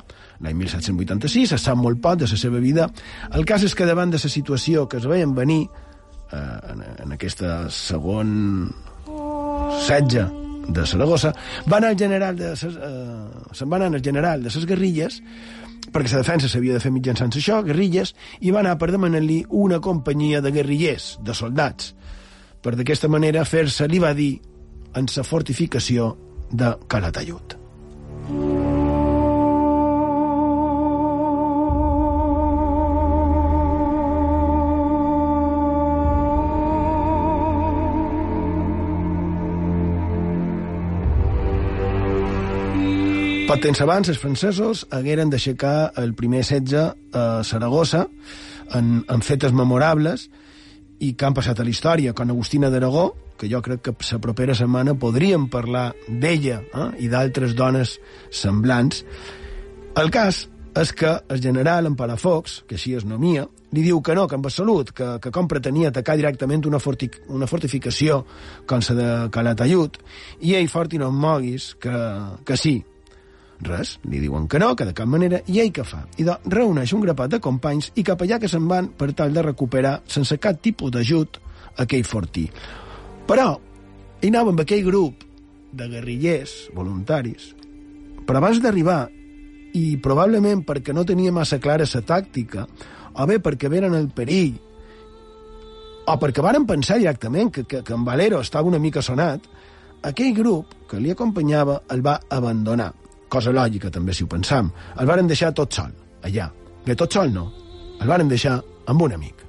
l'any 0.43 0.57
1786, 0.59 1.55
es 1.55 1.63
sap 1.63 1.79
molt 1.79 2.01
poc 2.03 2.19
de 2.19 2.27
la 2.27 2.39
seva 2.39 2.59
vida. 2.59 2.89
El 3.31 3.47
cas 3.47 3.63
és 3.63 3.75
que 3.75 3.87
davant 3.87 4.11
de 4.11 4.19
la 4.19 4.31
situació 4.35 4.89
que 4.91 4.99
es 4.99 5.07
veien 5.07 5.31
venir 5.37 5.63
eh, 5.63 6.41
en, 6.73 6.83
en 7.05 7.15
aquesta 7.15 7.69
segon 7.71 8.67
setge 9.87 10.27
de 10.71 10.85
Saragossa, 10.85 11.31
va 11.71 11.79
anar 11.79 11.93
al 11.93 11.97
general 11.97 12.35
de 12.37 12.51
ses, 12.59 12.75
eh, 12.75 13.55
se'n 13.55 13.71
va 13.71 13.79
anar 13.79 13.89
al 13.95 14.03
general 14.03 14.43
de 14.43 14.51
les 14.53 14.67
guerrilles 14.67 15.21
perquè 15.89 16.13
la 16.13 16.21
defensa 16.21 16.49
s'havia 16.51 16.77
de 16.77 16.83
fer 16.83 16.91
mitjançant 16.93 17.33
això, 17.33 17.61
guerrilles, 17.65 18.13
i 18.41 18.53
va 18.53 18.61
anar 18.61 18.77
per 18.77 18.91
demanar-li 18.93 19.41
una 19.49 19.81
companyia 19.81 20.41
de 20.41 20.53
guerrillers, 20.53 21.15
de 21.25 21.35
soldats, 21.37 21.93
per 22.61 22.75
d'aquesta 22.77 23.09
manera 23.09 23.45
fer-se, 23.45 23.87
li 23.89 23.99
va 23.99 24.13
dir, 24.13 24.35
en 24.95 25.07
sa 25.09 25.23
fortificació 25.25 26.13
de 26.51 26.75
Calatayud. 26.87 27.57
Poc 43.51 43.59
temps 43.59 43.81
abans, 43.83 44.07
els 44.07 44.15
francesos 44.15 44.85
hagueren 44.95 45.27
d'aixecar 45.27 45.91
el 45.99 46.13
primer 46.15 46.39
setge 46.47 46.85
a 46.87 47.23
Saragossa 47.43 48.05
en, 48.79 48.91
en 49.11 49.23
fetes 49.27 49.51
memorables 49.51 50.29
i 51.03 51.09
que 51.19 51.25
han 51.27 51.35
passat 51.35 51.59
a 51.59 51.65
la 51.67 51.73
història, 51.73 52.13
com 52.15 52.31
Agustina 52.31 52.69
d'Aragó, 52.71 53.09
que 53.35 53.49
jo 53.51 53.59
crec 53.59 53.81
que 53.83 53.93
la 54.07 54.19
propera 54.23 54.55
setmana 54.55 54.93
podríem 54.95 55.49
parlar 55.51 55.89
d'ella 56.07 56.61
eh? 56.63 56.85
i 57.03 57.09
d'altres 57.11 57.51
dones 57.59 57.97
semblants. 58.31 59.01
El 59.99 60.13
cas 60.15 60.45
és 60.79 60.93
que 60.95 61.11
el 61.27 61.43
general 61.43 61.89
en 61.91 61.97
Palafox, 61.99 62.61
que 62.69 62.77
així 62.79 62.93
es 62.95 63.03
nomia, 63.03 63.49
li 63.75 63.83
diu 63.83 63.99
que 63.99 64.15
no, 64.15 64.29
que 64.31 64.39
en 64.39 64.47
absolut, 64.47 64.93
que, 64.95 65.17
que 65.19 65.33
com 65.35 65.51
pretenia 65.51 65.91
atacar 65.91 66.15
directament 66.15 66.63
una, 66.71 66.79
forti, 66.79 67.11
una 67.27 67.51
fortificació 67.51 68.21
com 68.63 68.79
la 68.79 68.95
de 68.95 69.11
Calatayud, 69.35 69.99
i 70.39 70.55
ell 70.55 70.71
fort 70.71 70.95
i 70.95 71.03
no 71.03 71.11
moguis, 71.11 71.73
que, 71.75 71.97
que 72.47 72.55
sí. 72.55 72.77
Res, 73.61 73.97
li 74.09 74.19
diuen 74.21 74.47
que 74.49 74.59
no, 74.59 74.71
que 74.75 74.87
de 74.87 74.93
cap 74.97 75.09
manera, 75.09 75.41
i 75.45 75.59
ell 75.61 75.71
què 75.73 75.83
fa? 75.85 76.01
I 76.17 76.25
doncs 76.25 76.49
reuneix 76.49 76.93
un 76.97 77.03
grapat 77.05 77.35
de 77.35 77.39
companys 77.43 77.91
i 77.95 78.05
cap 78.05 78.21
allà 78.23 78.39
que 78.41 78.49
se'n 78.49 78.65
van 78.69 78.89
per 78.97 79.11
tal 79.17 79.33
de 79.35 79.43
recuperar, 79.45 79.99
sense 80.09 80.37
cap 80.41 80.61
tipus 80.61 80.93
d'ajut, 80.93 81.37
aquell 81.83 82.05
fortí. 82.07 82.47
Però 83.29 83.51
ell 84.21 84.31
anava 84.31 84.53
amb 84.53 84.63
aquell 84.63 84.85
grup 84.85 85.25
de 85.71 85.87
guerrillers 85.91 86.55
voluntaris, 86.75 87.51
però 88.25 88.41
abans 88.41 88.61
d'arribar, 88.63 89.05
i 89.77 89.95
probablement 90.03 90.65
perquè 90.67 90.93
no 90.93 91.05
tenia 91.07 91.31
massa 91.31 91.61
clara 91.61 91.85
sa 91.85 92.01
tàctica, 92.01 92.65
o 93.13 93.27
bé 93.27 93.37
perquè 93.43 93.69
veren 93.71 93.95
el 93.95 94.09
perill, 94.15 94.57
o 96.09 96.17
perquè 96.19 96.43
varen 96.43 96.65
pensar 96.67 96.97
directament 96.99 97.53
que, 97.53 97.63
que, 97.63 97.83
que 97.85 97.93
en 97.93 98.03
Valero 98.07 98.41
estava 98.41 98.67
una 98.67 98.81
mica 98.81 99.05
sonat, 99.05 99.45
aquell 100.01 100.33
grup 100.33 100.73
que 100.89 100.99
li 100.99 101.13
acompanyava 101.13 101.83
el 101.93 102.01
va 102.05 102.17
abandonar. 102.29 102.91
Cosa 103.31 103.53
lògica, 103.55 103.87
també, 103.87 104.11
si 104.11 104.25
ho 104.25 104.27
pensam. 104.27 104.71
El 104.99 105.07
varen 105.07 105.29
deixar 105.29 105.53
tot 105.55 105.71
sol, 105.71 105.91
allà. 106.27 106.49
Bé, 106.83 106.97
tot 106.99 107.13
sol 107.15 107.31
no. 107.31 107.45
El 108.01 108.09
varen 108.09 108.27
deixar 108.27 108.57
amb 108.91 109.05
un 109.05 109.13
amic. 109.15 109.45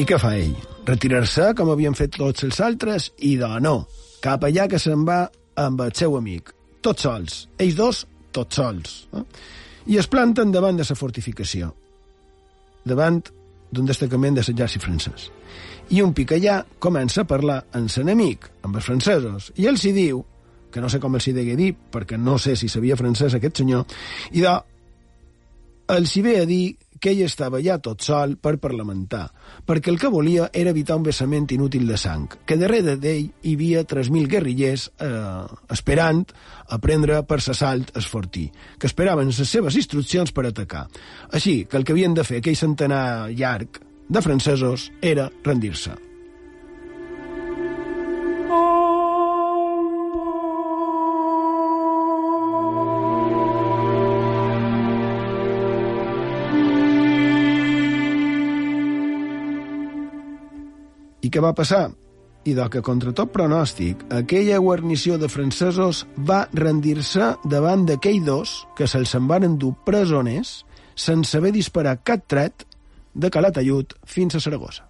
I 0.00 0.04
què 0.08 0.16
fa 0.20 0.34
ell? 0.36 0.52
Retirar-se, 0.88 1.50
com 1.56 1.72
havien 1.72 1.96
fet 1.96 2.14
tots 2.16 2.44
els 2.44 2.60
altres, 2.64 3.10
i 3.24 3.34
de 3.40 3.48
no, 3.64 3.86
cap 4.24 4.44
allà 4.44 4.68
que 4.68 4.80
se'n 4.80 5.08
va 5.08 5.22
amb 5.60 5.80
el 5.84 5.96
seu 5.96 6.16
amic. 6.20 6.52
Tots 6.84 7.08
sols. 7.08 7.40
Ells 7.60 7.80
dos, 7.80 8.04
tots 8.36 8.60
sols. 8.60 8.94
Eh? 9.16 9.24
I 9.90 9.98
es 9.98 10.06
planten 10.06 10.52
davant 10.54 10.78
de 10.78 10.86
la 10.86 10.96
fortificació. 10.96 11.72
Davant 12.86 13.20
d'un 13.70 13.86
destacament 13.86 14.36
de 14.38 14.44
l'exèrcit 14.46 14.82
francès. 14.82 15.28
I 15.90 16.02
un 16.02 16.14
picallà 16.14 16.60
comença 16.78 17.24
a 17.24 17.28
parlar 17.28 17.60
amb 17.74 17.90
l'enemic, 17.96 18.46
amb 18.62 18.78
els 18.78 18.86
francesos, 18.86 19.50
i 19.58 19.66
ell 19.66 19.78
s'hi 19.78 19.92
diu, 19.94 20.22
que 20.70 20.82
no 20.82 20.88
sé 20.88 21.00
com 21.02 21.14
els 21.18 21.26
hi 21.26 21.34
degué 21.34 21.56
dir, 21.58 21.72
perquè 21.74 22.18
no 22.18 22.38
sé 22.38 22.54
si 22.56 22.68
sabia 22.70 22.98
francès 22.98 23.34
aquest 23.34 23.62
senyor, 23.62 23.86
i 24.30 24.44
de, 24.44 24.54
els 25.96 26.14
hi 26.16 26.22
ve 26.22 26.36
a 26.42 26.46
dir 26.46 26.64
que 27.00 27.14
ell 27.14 27.22
estava 27.24 27.60
ja 27.64 27.78
tot 27.82 28.04
sol 28.04 28.36
per 28.36 28.58
parlamentar, 28.62 29.24
perquè 29.66 29.90
el 29.92 29.98
que 30.00 30.12
volia 30.12 30.50
era 30.52 30.74
evitar 30.74 30.98
un 31.00 31.06
vessament 31.08 31.48
inútil 31.56 31.86
de 31.88 31.96
sang, 32.00 32.28
que 32.46 32.58
darrere 32.60 32.96
d'ell 33.00 33.30
hi 33.42 33.54
havia 33.56 33.84
3.000 33.88 34.28
guerrillers 34.30 34.90
eh, 35.00 35.46
esperant 35.72 36.26
a 36.68 36.78
prendre 36.78 37.22
per 37.24 37.40
s'assalt 37.40 37.94
el 37.96 38.04
fortí, 38.04 38.50
que 38.78 38.90
esperaven 38.90 39.32
les 39.32 39.48
seves 39.48 39.80
instruccions 39.80 40.34
per 40.36 40.46
atacar. 40.50 40.86
Així 41.32 41.64
que 41.64 41.80
el 41.80 41.88
que 41.88 41.96
havien 41.96 42.14
de 42.14 42.26
fer 42.28 42.44
aquell 42.44 42.58
centenar 42.58 43.30
llarg 43.32 43.80
de 44.10 44.22
francesos 44.22 44.90
era 45.00 45.30
rendir-se. 45.44 46.09
Què 61.30 61.38
va 61.38 61.52
passar? 61.54 61.92
I 62.48 62.54
del 62.56 62.70
que, 62.72 62.80
contra 62.82 63.12
tot 63.14 63.30
pronòstic, 63.30 64.02
aquella 64.16 64.58
guarnició 64.64 65.18
de 65.20 65.28
francesos 65.30 66.02
va 66.26 66.40
rendir-se 66.56 67.34
davant 67.52 67.84
d'aquell 67.86 68.24
dos 68.26 68.56
que 68.74 68.88
se'ls 68.90 69.14
en 69.14 69.30
van 69.30 69.46
endur 69.46 69.76
presoners 69.86 70.64
sense 70.98 71.36
haver 71.38 71.54
disparat 71.54 72.02
cap 72.02 72.26
tret 72.26 72.66
de 73.14 73.30
Calatayud 73.30 73.94
fins 74.06 74.34
a 74.34 74.42
Saragossa. 74.42 74.89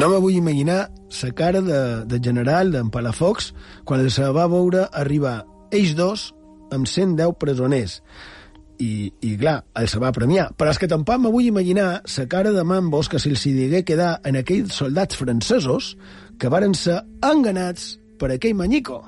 No 0.00 0.08
me 0.08 0.16
vull 0.16 0.32
imaginar 0.32 0.88
la 1.22 1.30
cara 1.36 1.60
de, 1.60 1.80
de 2.08 2.18
general 2.24 2.70
d'en 2.72 2.88
Palafox 2.88 3.50
quan 3.84 4.06
se 4.08 4.30
va 4.32 4.46
veure 4.48 4.86
arribar 4.96 5.42
ells 5.76 5.92
dos 5.98 6.22
amb 6.72 6.88
110 6.88 7.36
presoners. 7.36 7.98
I, 8.80 9.12
i 9.20 9.34
clar, 9.36 9.58
el 9.76 9.90
se 9.92 10.00
va 10.00 10.14
premiar. 10.16 10.48
Però 10.56 10.72
és 10.72 10.80
que 10.80 10.88
tampoc 10.88 11.20
me 11.20 11.28
vull 11.28 11.50
imaginar 11.50 12.00
la 12.00 12.26
cara 12.32 12.56
de 12.56 12.64
Mambos 12.64 13.12
que 13.12 13.20
se'ls 13.20 13.44
digué 13.44 13.84
quedar 13.84 14.14
en 14.24 14.40
aquells 14.40 14.80
soldats 14.80 15.20
francesos 15.20 15.92
que 16.40 16.48
varen 16.48 16.72
ser 16.72 17.02
enganats 17.20 17.98
per 18.16 18.32
aquell 18.32 18.56
manyico. 18.56 19.02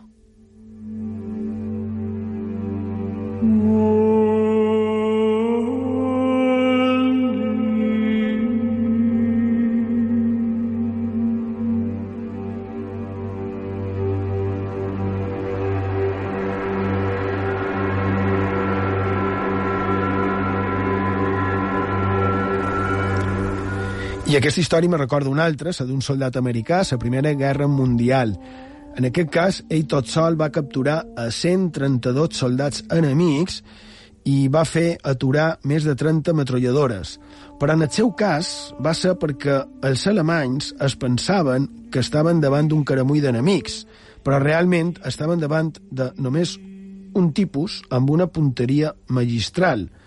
I 24.32 24.36
aquesta 24.38 24.62
història 24.62 24.88
me 24.88 24.96
recorda 24.96 25.28
una 25.28 25.44
altra, 25.44 25.74
la 25.76 25.84
d'un 25.84 26.00
soldat 26.00 26.38
americà, 26.40 26.78
la 26.90 26.96
Primera 26.96 27.34
Guerra 27.36 27.66
Mundial. 27.68 28.30
En 28.96 29.04
aquest 29.04 29.28
cas, 29.28 29.58
ell 29.68 29.84
tot 29.84 30.08
sol 30.08 30.38
va 30.40 30.48
capturar 30.48 31.02
a 31.20 31.26
132 31.28 32.40
soldats 32.40 32.80
enemics 32.96 33.60
i 34.24 34.48
va 34.48 34.64
fer 34.64 34.96
aturar 35.04 35.58
més 35.68 35.84
de 35.84 35.92
30 36.00 36.32
metralladores. 36.32 37.18
Però 37.60 37.76
en 37.76 37.84
el 37.84 37.92
seu 37.92 38.14
cas 38.16 38.72
va 38.80 38.96
ser 38.96 39.18
perquè 39.20 39.60
els 39.84 40.08
alemanys 40.08 40.72
es 40.80 40.96
pensaven 40.96 41.68
que 41.92 42.00
estaven 42.00 42.40
davant 42.40 42.72
d'un 42.72 42.88
caramull 42.88 43.20
d'enemics, 43.20 43.82
però 44.24 44.40
realment 44.40 44.96
estaven 45.04 45.44
davant 45.44 45.74
de 45.90 46.08
només 46.16 46.56
un 47.12 47.34
tipus 47.36 47.82
amb 47.90 48.16
una 48.16 48.32
punteria 48.32 48.96
magistral– 49.12 49.90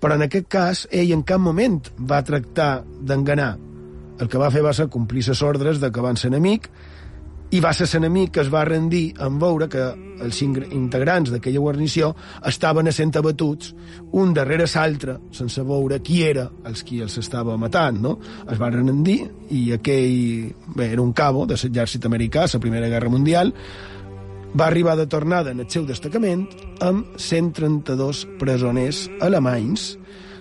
però 0.00 0.18
en 0.18 0.26
aquest 0.26 0.48
cas 0.50 0.84
ell 0.90 1.12
en 1.14 1.24
cap 1.26 1.42
moment 1.42 1.80
va 1.98 2.22
tractar 2.24 2.84
d'enganar. 2.84 3.56
El 4.18 4.28
que 4.28 4.38
va 4.38 4.50
fer 4.50 4.62
va 4.66 4.74
ser 4.74 4.88
complir 4.90 5.24
les 5.26 5.42
ordres 5.42 5.80
de 5.80 5.92
que 5.92 6.02
van 6.04 6.16
ser 6.16 6.32
enemic 6.32 6.70
i 7.48 7.62
va 7.64 7.70
ser 7.72 7.86
l'enemic 7.88 8.34
que 8.34 8.42
es 8.42 8.50
va 8.52 8.64
rendir 8.68 9.14
en 9.24 9.38
veure 9.40 9.68
que 9.72 9.84
els 10.20 10.40
integrants 10.42 11.30
d'aquella 11.32 11.62
guarnició 11.62 12.10
estaven 12.50 12.90
sent 12.92 13.14
abatuts 13.16 13.72
un 14.20 14.34
darrere 14.36 14.66
l'altre, 14.74 15.16
sense 15.32 15.62
veure 15.62 16.00
qui 16.04 16.22
era 16.26 16.48
els 16.68 16.82
qui 16.84 17.00
els 17.00 17.16
estava 17.18 17.56
matant, 17.56 18.02
no? 18.02 18.18
Es 18.50 18.58
van 18.58 18.74
rendir 18.74 19.22
i 19.50 19.72
aquell, 19.72 20.52
bé, 20.76 20.90
era 20.92 21.02
un 21.02 21.12
cabo 21.12 21.46
de 21.46 21.56
l'exèrcit 21.56 22.04
americà, 22.04 22.44
la 22.52 22.60
Primera 22.60 22.88
Guerra 22.88 23.08
Mundial, 23.08 23.54
va 24.54 24.66
arribar 24.66 24.96
de 24.96 25.06
tornada 25.06 25.52
en 25.52 25.60
el 25.60 25.68
seu 25.70 25.84
destacament 25.86 26.46
amb 26.84 27.16
132 27.20 28.24
presoners 28.40 29.06
alemanys 29.20 29.96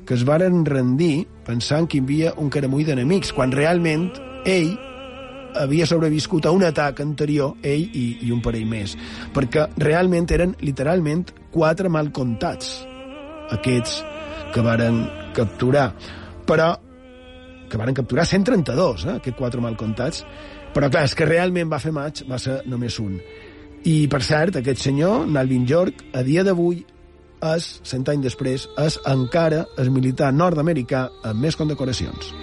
que 0.08 0.16
es 0.16 0.24
varen 0.24 0.64
rendir 0.66 1.28
pensant 1.46 1.88
que 1.90 2.00
hi 2.00 2.04
havia 2.06 2.34
un 2.40 2.50
caramull 2.50 2.86
d'enemics, 2.88 3.34
quan 3.36 3.52
realment 3.52 4.08
ell 4.48 4.78
havia 5.58 5.88
sobreviscut 5.90 6.46
a 6.46 6.54
un 6.56 6.64
atac 6.64 7.02
anterior, 7.04 7.58
ell 7.66 7.84
i, 7.92 8.06
i 8.24 8.32
un 8.32 8.40
parell 8.46 8.68
més, 8.70 8.96
perquè 9.36 9.68
realment 9.84 10.30
eren 10.32 10.56
literalment 10.64 11.26
quatre 11.52 11.92
mal 11.92 12.14
comptats 12.16 12.86
aquests 13.52 14.00
que 14.54 14.64
varen 14.64 15.02
capturar. 15.36 15.90
Però 16.48 16.72
que 17.68 17.80
varen 17.80 17.96
capturar 17.98 18.26
132, 18.26 19.06
eh, 19.06 19.18
aquests 19.18 19.40
quatre 19.40 19.62
mal 19.64 19.76
comptats, 19.76 20.24
però 20.74 20.88
clar, 20.92 21.04
és 21.08 21.16
que 21.18 21.28
realment 21.28 21.72
va 21.72 21.82
fer 21.84 21.92
maig, 21.96 22.24
va 22.30 22.40
ser 22.40 22.62
només 22.70 23.00
un. 23.04 23.18
I, 23.88 24.08
per 24.12 24.20
cert, 24.20 24.58
aquest 24.60 24.82
senyor, 24.84 25.22
Nalvin 25.32 25.64
York, 25.64 26.02
a 26.12 26.20
dia 26.28 26.44
d'avui 26.44 26.82
és, 27.48 27.66
cent 27.88 28.04
anys 28.12 28.26
després, 28.26 28.66
és 28.84 28.98
encara 29.08 29.62
el 29.80 29.92
militar 29.96 30.34
nord-americà 30.36 31.06
amb 31.30 31.46
més 31.46 31.56
condecoracions. 31.56 32.34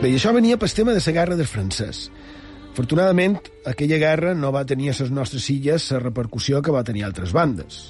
Bé, 0.00 0.08
i 0.08 0.16
això 0.16 0.32
venia 0.36 0.56
pel 0.60 0.72
tema 0.72 0.94
de 0.96 1.02
la 1.04 1.14
guerra 1.18 1.36
del 1.36 1.48
francès. 1.48 2.06
Afortunadament, 2.70 3.36
aquella 3.68 4.00
guerra 4.00 4.32
no 4.32 4.54
va 4.56 4.64
tenir 4.64 4.88
a 4.94 4.96
les 5.02 5.12
nostres 5.12 5.50
illes 5.52 5.90
la 5.92 6.00
repercussió 6.00 6.62
que 6.64 6.72
va 6.72 6.84
tenir 6.84 7.04
altres 7.04 7.36
bandes. 7.36 7.82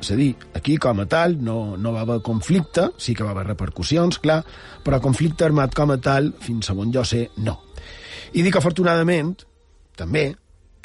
És 0.00 0.10
a 0.12 0.16
dir, 0.18 0.34
aquí, 0.54 0.76
com 0.76 1.00
a 1.00 1.06
tal, 1.08 1.38
no, 1.42 1.76
no 1.80 1.92
va 1.94 2.02
haver 2.04 2.20
conflicte, 2.24 2.90
sí 3.00 3.14
que 3.16 3.24
va 3.24 3.32
haver 3.32 3.46
repercussions, 3.48 4.20
clar, 4.20 4.42
però 4.84 5.00
conflicte 5.02 5.46
armat 5.46 5.74
com 5.74 5.94
a 5.94 6.00
tal, 6.02 6.34
fins 6.40 6.68
on 6.70 6.92
jo 6.92 7.04
sé, 7.04 7.30
no. 7.40 7.58
I 8.36 8.44
dic 8.44 8.58
afortunadament, 8.58 9.32
també, 9.96 10.28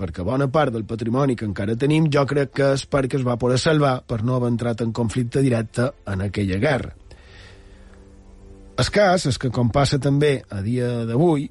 perquè 0.02 0.24
bona 0.26 0.48
part 0.50 0.74
del 0.74 0.88
patrimoni 0.90 1.36
que 1.38 1.46
encara 1.46 1.76
tenim 1.78 2.08
jo 2.14 2.24
crec 2.26 2.56
que 2.58 2.72
és 2.78 2.88
perquè 2.90 3.20
es 3.20 3.28
va 3.28 3.38
poder 3.38 3.60
salvar 3.62 4.00
per 4.08 4.24
no 4.26 4.38
haver 4.38 4.50
entrat 4.56 4.82
en 4.82 4.94
conflicte 4.96 5.44
directe 5.46 5.92
en 6.10 6.24
aquella 6.26 6.58
guerra. 6.64 6.96
El 8.82 8.90
cas 8.90 9.28
és 9.30 9.38
que, 9.38 9.52
com 9.54 9.70
passa 9.70 10.00
també 10.02 10.40
a 10.50 10.62
dia 10.66 11.04
d'avui, 11.06 11.46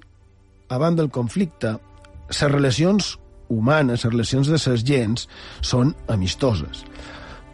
abans 0.73 0.97
del 0.99 1.11
conflicte, 1.15 1.77
les 2.31 2.41
relacions 2.51 3.13
humanes, 3.51 4.05
les 4.05 4.13
relacions 4.13 4.49
de 4.49 4.59
les 4.59 4.85
gens, 4.87 5.29
són 5.61 5.93
amistoses. 6.09 6.83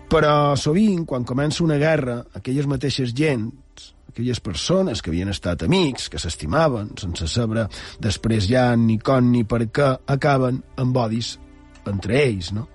Però 0.07 0.55
sovint, 0.55 1.03
quan 1.09 1.25
comença 1.27 1.65
una 1.65 1.79
guerra, 1.83 2.21
aquelles 2.39 2.69
mateixes 2.71 3.11
gens, 3.17 3.91
aquelles 4.09 4.39
persones 4.41 5.03
que 5.03 5.11
havien 5.11 5.33
estat 5.33 5.67
amics, 5.67 6.07
que 6.09 6.21
s'estimaven, 6.23 6.93
sense 7.01 7.27
saber 7.29 7.67
després 8.01 8.47
ja 8.49 8.71
ni 8.79 9.01
com 9.03 9.33
ni 9.33 9.43
per 9.45 9.67
què, 9.67 9.91
acaben 10.15 10.63
amb 10.81 10.97
odis 11.03 11.35
entre 11.91 12.23
ells, 12.23 12.53
no? 12.55 12.69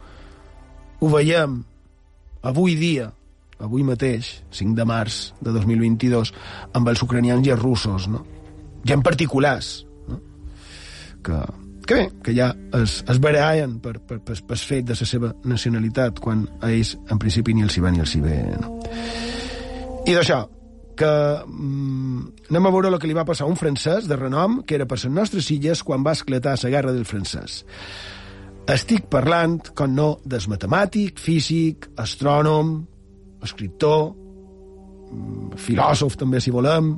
Ho 1.01 1.09
veiem 1.09 1.61
avui 2.45 2.75
dia, 2.77 3.07
avui 3.61 3.85
mateix, 3.87 4.35
5 4.51 4.75
de 4.77 4.85
març 4.85 5.21
de 5.41 5.53
2022, 5.55 6.33
amb 6.77 6.91
els 6.91 7.01
ucranians 7.05 7.47
i 7.47 7.55
els 7.55 7.61
russos, 7.61 8.07
no? 8.11 8.25
I 8.85 8.93
en 8.93 9.01
particulars, 9.05 9.73
no? 10.09 10.19
Que 11.23 11.41
que 11.87 11.97
bé, 11.97 12.07
que 12.23 12.35
ja 12.37 12.51
es, 12.77 13.01
es 13.09 13.19
barallen 13.23 13.79
per, 13.83 13.97
per, 13.99 14.19
per, 14.25 14.37
per 14.47 14.57
fet 14.57 14.87
de 14.87 14.97
la 14.97 15.07
seva 15.07 15.33
nacionalitat 15.47 16.21
quan 16.23 16.45
a 16.61 16.71
ells 16.71 16.95
en 17.09 17.19
principi 17.21 17.55
ni 17.57 17.65
els 17.65 17.77
hi 17.77 17.83
va 17.83 17.91
ni 17.91 18.03
els 18.03 18.15
hi 18.15 18.23
ve 18.23 18.39
no? 18.61 18.77
i 20.05 20.15
d'això 20.15 20.43
que 21.01 21.11
mm, 21.47 22.47
anem 22.51 22.67
a 22.67 22.73
veure 22.75 22.91
el 22.91 22.99
que 23.01 23.09
li 23.09 23.17
va 23.17 23.25
passar 23.25 23.47
a 23.47 23.51
un 23.51 23.57
francès 23.57 24.09
de 24.09 24.17
renom 24.19 24.61
que 24.67 24.77
era 24.77 24.85
per 24.85 24.99
les 24.99 25.11
nostres 25.11 25.49
illes 25.55 25.83
quan 25.87 26.05
va 26.05 26.13
esclatar 26.17 26.57
la 26.61 26.73
guerra 26.73 26.93
del 26.93 27.07
francès 27.09 27.61
estic 28.71 29.07
parlant, 29.11 29.57
com 29.75 29.93
no, 29.95 30.09
des 30.23 30.45
matemàtic, 30.47 31.19
físic, 31.19 31.89
astrònom, 31.99 32.75
escriptor, 33.43 34.11
mm, 35.11 35.57
filòsof 35.57 36.15
també, 36.15 36.39
si 36.39 36.51
volem, 36.51 36.93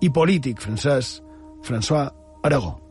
i 0.00 0.10
polític 0.10 0.60
francès, 0.60 1.20
François 1.62 2.10
Aragó. 2.42 2.89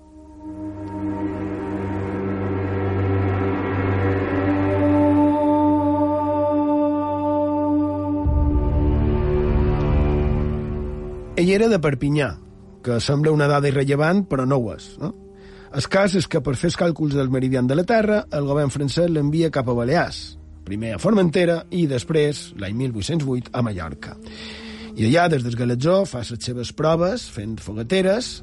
Ell 11.40 11.54
era 11.56 11.70
de 11.72 11.78
Perpinyà, 11.80 12.34
que 12.84 12.98
sembla 13.00 13.32
una 13.32 13.46
dada 13.48 13.70
irrellevant, 13.70 14.26
però 14.28 14.44
no 14.44 14.58
ho 14.60 14.74
és. 14.74 14.90
No? 15.00 15.14
El 15.72 15.86
cas 15.88 16.18
és 16.20 16.26
que 16.28 16.42
per 16.44 16.58
fer 16.60 16.68
els 16.68 16.76
càlculs 16.76 17.16
del 17.16 17.30
meridian 17.32 17.68
de 17.70 17.78
la 17.80 17.86
Terra, 17.88 18.26
el 18.36 18.48
govern 18.50 18.74
francès 18.74 19.08
l'envia 19.08 19.48
cap 19.56 19.70
a 19.72 19.76
Balears, 19.78 20.18
primer 20.68 20.98
a 20.98 21.00
Formentera 21.00 21.62
i 21.72 21.86
després, 21.88 22.50
l'any 22.60 22.76
1808, 22.82 23.54
a 23.56 23.64
Mallorca. 23.64 24.18
I 25.00 25.08
allà, 25.08 25.30
des 25.32 25.46
del 25.46 25.56
Galetzó, 25.56 26.02
fa 26.10 26.26
les 26.28 26.44
seves 26.44 26.74
proves 26.76 27.30
fent 27.32 27.56
fogateres 27.64 28.34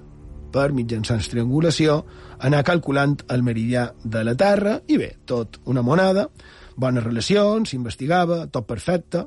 per, 0.54 0.70
mitjançant 0.72 1.20
triangulació, 1.20 1.98
anar 2.48 2.64
calculant 2.64 3.18
el 3.28 3.44
meridià 3.44 3.90
de 4.04 4.24
la 4.24 4.38
Terra 4.40 4.78
i 4.88 4.96
bé, 4.96 5.12
tot 5.28 5.60
una 5.68 5.84
monada, 5.84 6.30
bones 6.80 7.04
relacions, 7.04 7.68
s'investigava, 7.68 8.46
tot 8.48 8.64
perfecte, 8.72 9.26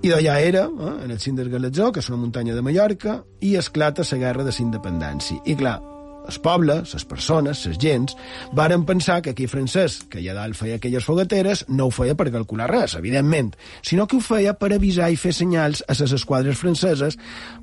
i 0.00 0.08
d'allà 0.08 0.38
era, 0.40 0.64
eh, 0.64 1.04
en 1.04 1.10
el 1.10 1.20
cim 1.20 1.36
del 1.36 1.50
Galetzó, 1.50 1.90
que 1.92 2.00
és 2.00 2.08
una 2.08 2.16
muntanya 2.16 2.54
de 2.54 2.62
Mallorca, 2.62 3.22
i 3.40 3.56
esclata 3.56 4.02
la 4.10 4.18
guerra 4.18 4.44
de 4.44 4.52
la 4.52 4.64
independència. 4.64 5.42
I 5.44 5.54
clar, 5.54 5.80
els 6.26 6.38
pobles, 6.38 6.94
les 6.94 7.04
persones, 7.04 7.66
les 7.66 7.78
gens, 7.78 8.16
varen 8.52 8.86
pensar 8.86 9.20
que 9.20 9.30
aquí 9.30 9.46
francès, 9.46 10.00
que 10.08 10.20
allà 10.20 10.34
dalt 10.34 10.56
feia 10.56 10.76
aquelles 10.76 11.04
fogateres, 11.04 11.66
no 11.68 11.86
ho 11.86 11.90
feia 11.90 12.14
per 12.14 12.30
calcular 12.30 12.70
res, 12.70 12.94
evidentment, 12.94 13.52
sinó 13.82 14.06
que 14.06 14.16
ho 14.16 14.20
feia 14.20 14.54
per 14.54 14.72
avisar 14.72 15.10
i 15.10 15.20
fer 15.20 15.34
senyals 15.36 15.84
a 15.86 15.96
les 15.98 16.12
esquadres 16.12 16.58
franceses 16.58 17.18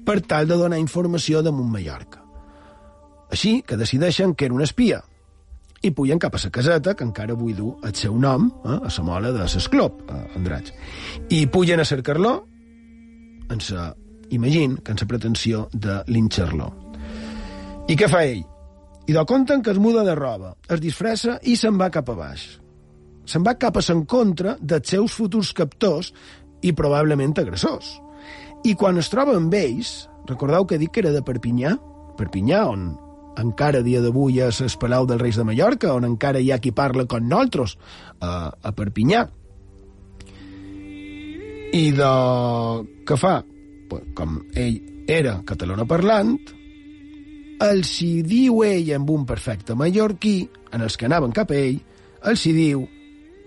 per 0.06 0.22
tal 0.22 0.48
de 0.48 0.58
donar 0.58 0.78
informació 0.78 1.42
de 1.42 1.52
Mallorca. 1.52 2.22
Així 3.32 3.62
que 3.66 3.78
decideixen 3.78 4.36
que 4.36 4.46
era 4.46 4.54
un 4.54 4.62
espia, 4.62 5.04
i 5.82 5.92
pugen 5.92 6.20
cap 6.20 6.36
a 6.36 6.42
la 6.44 6.52
caseta, 6.52 6.96
que 6.96 7.06
encara 7.06 7.34
avui 7.34 7.54
du 7.54 7.76
el 7.84 7.94
seu 7.96 8.18
nom, 8.18 8.50
eh, 8.66 8.80
a 8.82 8.92
la 8.98 9.04
mola 9.04 9.32
de 9.32 9.46
l'Esclop, 9.46 10.04
a 10.10 10.26
Andratx. 10.36 10.74
I 11.30 11.48
pugen 11.48 11.80
a 11.80 11.86
cercar-lo, 11.86 12.48
en 13.50 13.62
sa, 13.62 13.94
que 14.30 14.36
en 14.36 14.98
la 15.00 15.08
pretensió 15.08 15.70
de 15.72 16.04
linxar-lo. 16.08 16.74
I 17.88 17.96
què 17.96 18.10
fa 18.10 18.24
ell? 18.26 18.44
I 19.08 19.14
do 19.14 19.24
compten 19.26 19.62
que 19.64 19.72
es 19.72 19.78
muda 19.80 20.04
de 20.04 20.16
roba, 20.16 20.56
es 20.68 20.82
disfressa 20.84 21.40
i 21.44 21.56
se'n 21.56 21.78
va 21.80 21.90
cap 21.90 22.10
a 22.10 22.16
baix. 22.16 22.60
Se'n 23.24 23.44
va 23.44 23.56
cap 23.56 23.78
a 23.78 23.82
s'encontre 23.82 24.58
dels 24.60 24.90
seus 24.90 25.14
futurs 25.16 25.54
captors 25.54 26.12
i 26.62 26.74
probablement 26.74 27.38
agressors. 27.40 28.02
I 28.68 28.76
quan 28.76 28.98
es 28.98 29.08
troba 29.08 29.38
amb 29.38 29.54
ells, 29.54 30.10
recordeu 30.28 30.66
que 30.68 30.78
dic 30.78 30.92
que 30.92 31.06
era 31.06 31.14
de 31.16 31.24
Perpinyà, 31.24 31.78
Perpinyà, 32.18 32.66
on 32.68 32.90
encara 33.42 33.84
dia 33.86 34.02
d'avui 34.02 34.42
és 34.44 34.62
el 34.66 34.74
Palau 34.80 35.08
dels 35.10 35.22
Reis 35.22 35.38
de 35.38 35.46
Mallorca, 35.48 35.94
on 35.94 36.06
encara 36.08 36.42
hi 36.42 36.52
ha 36.52 36.60
qui 36.64 36.72
parla 36.72 37.06
com 37.06 37.24
nosaltres, 37.24 37.78
a, 38.20 38.52
a 38.52 38.74
Perpinyà. 38.74 39.26
I 41.78 41.86
de... 41.94 42.12
què 43.08 43.18
fa? 43.20 43.40
Pues, 43.90 44.06
com 44.16 44.40
ell 44.56 44.80
era 45.08 45.38
parlant, 45.88 46.36
els 47.64 47.94
hi 48.04 48.22
diu 48.28 48.62
ell 48.66 48.94
amb 48.98 49.10
un 49.10 49.26
perfecte 49.26 49.76
mallorquí, 49.76 50.38
en 50.74 50.84
els 50.84 50.98
que 50.98 51.08
anaven 51.08 51.34
cap 51.34 51.52
a 51.52 51.58
ell, 51.58 51.80
els 52.28 52.46
hi 52.46 52.54
diu 52.54 52.86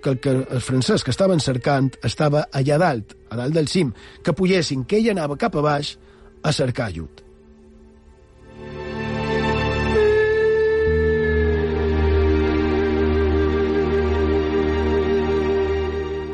que 0.02 0.10
el, 0.14 0.20
que 0.20 0.30
el 0.32 0.62
francès 0.64 1.04
que 1.04 1.12
estaven 1.12 1.40
cercant 1.44 1.90
estava 2.02 2.46
allà 2.52 2.78
dalt, 2.80 3.16
a 3.30 3.36
dalt 3.36 3.54
del 3.54 3.68
cim, 3.68 3.92
que 4.24 4.32
pugessin, 4.32 4.86
que 4.88 4.98
ell 4.98 5.10
anava 5.12 5.36
cap 5.36 5.56
a 5.56 5.64
baix 5.64 5.96
a 6.42 6.52
cercar 6.56 6.88
ajut. 6.88 7.20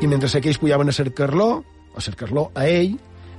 I 0.01 0.07
mentre 0.07 0.29
aquells 0.29 0.59
pujaven 0.61 0.91
a 0.91 0.93
cercar-lo, 0.93 1.63
a 1.97 2.01
cercar-lo 2.01 2.51
a 2.53 2.67
ell, 2.69 2.97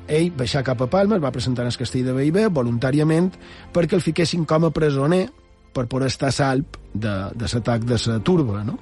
ell 0.08 0.30
baixar 0.34 0.64
cap 0.66 0.80
a 0.82 0.88
Palma, 0.90 1.18
es 1.18 1.22
va 1.22 1.30
presentar 1.30 1.62
en 1.62 1.70
el 1.70 1.78
castell 1.78 2.06
de 2.08 2.14
Bellver 2.16 2.48
voluntàriament 2.50 3.28
perquè 3.74 3.94
el 3.98 4.02
fiquessin 4.02 4.46
com 4.48 4.66
a 4.66 4.72
presoner 4.74 5.28
per 5.76 5.86
poder 5.86 6.08
estar 6.10 6.32
salp 6.34 6.78
de, 6.92 7.14
de 7.34 7.50
l'atac 7.52 7.84
de 7.86 8.00
la 8.06 8.18
turba, 8.24 8.64
no? 8.64 8.78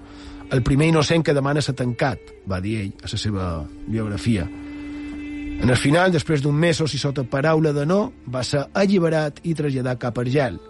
El 0.48 0.62
primer 0.62 0.88
innocent 0.88 1.24
que 1.26 1.34
demana 1.34 1.60
s'ha 1.60 1.74
tancat, 1.74 2.22
va 2.48 2.60
dir 2.62 2.76
ell 2.84 2.92
a 3.02 3.10
la 3.10 3.18
seva 3.18 3.46
biografia. 3.88 4.46
En 4.46 5.68
el 5.68 5.76
final, 5.76 6.12
després 6.14 6.44
d'un 6.44 6.54
mesos 6.54 6.94
i 6.94 7.00
sota 7.02 7.24
paraula 7.28 7.72
de 7.74 7.84
no, 7.88 8.12
va 8.30 8.44
ser 8.46 8.62
alliberat 8.72 9.40
i 9.44 9.56
traslladat 9.58 10.00
cap 10.00 10.16
a 10.16 10.24
Argel. 10.24 10.60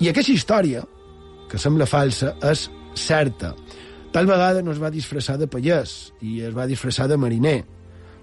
I 0.00 0.08
aquesta 0.12 0.32
història, 0.32 0.84
que 1.50 1.58
sembla 1.58 1.88
falsa, 1.90 2.36
és 2.44 2.68
certa. 2.94 3.54
Tal 4.16 4.24
vegada 4.24 4.62
no 4.64 4.72
es 4.72 4.78
va 4.80 4.88
disfressar 4.88 5.34
de 5.36 5.44
pallès 5.44 5.90
i 6.24 6.38
es 6.40 6.54
va 6.56 6.64
disfressar 6.64 7.04
de 7.10 7.18
mariner, 7.20 7.58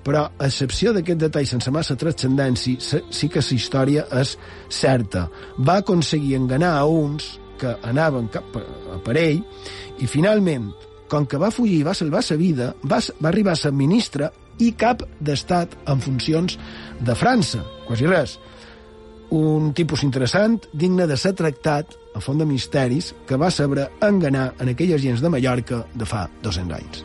però 0.01 0.23
a 0.25 0.47
excepció 0.47 0.89
d'aquest 0.89 1.19
detall 1.21 1.45
sense 1.45 1.69
massa 1.69 1.93
transcendència, 2.01 3.03
sí 3.13 3.29
que 3.29 3.43
la 3.43 3.53
història 3.53 4.07
és 4.17 4.31
certa. 4.73 5.27
Va 5.59 5.75
aconseguir 5.83 6.33
enganar 6.39 6.71
a 6.79 6.87
uns 6.89 7.35
que 7.61 7.75
anaven 7.85 8.25
cap 8.33 8.57
a 8.57 8.97
per 9.05 9.19
ell 9.21 9.43
i 10.01 10.09
finalment, 10.09 10.71
com 11.13 11.29
que 11.29 11.37
va 11.37 11.53
fugir 11.53 11.83
i 11.83 11.85
va 11.85 11.93
salvar 11.93 12.23
sa 12.25 12.39
vida, 12.41 12.71
va, 12.81 12.97
va 13.21 13.29
arribar 13.29 13.53
a 13.53 13.61
ser 13.61 13.69
ministre 13.71 14.31
i 14.65 14.71
cap 14.73 15.05
d'estat 15.21 15.77
en 15.93 16.01
funcions 16.01 16.57
de 17.05 17.13
França, 17.21 17.61
quasi 17.85 18.09
res 18.09 18.39
un 19.33 19.71
tipus 19.73 20.03
interessant, 20.05 20.59
digne 20.77 21.07
de 21.09 21.17
ser 21.17 21.33
tractat 21.33 21.95
a 22.13 22.21
font 22.21 22.39
de 22.39 22.45
misteris, 22.45 23.13
que 23.27 23.39
va 23.39 23.51
saber 23.51 23.89
enganar 24.01 24.53
en 24.59 24.69
aquelles 24.69 25.01
gens 25.01 25.21
de 25.21 25.29
Mallorca 25.29 25.85
de 25.93 26.05
fa 26.05 26.27
200 26.43 26.77
anys. 26.77 27.03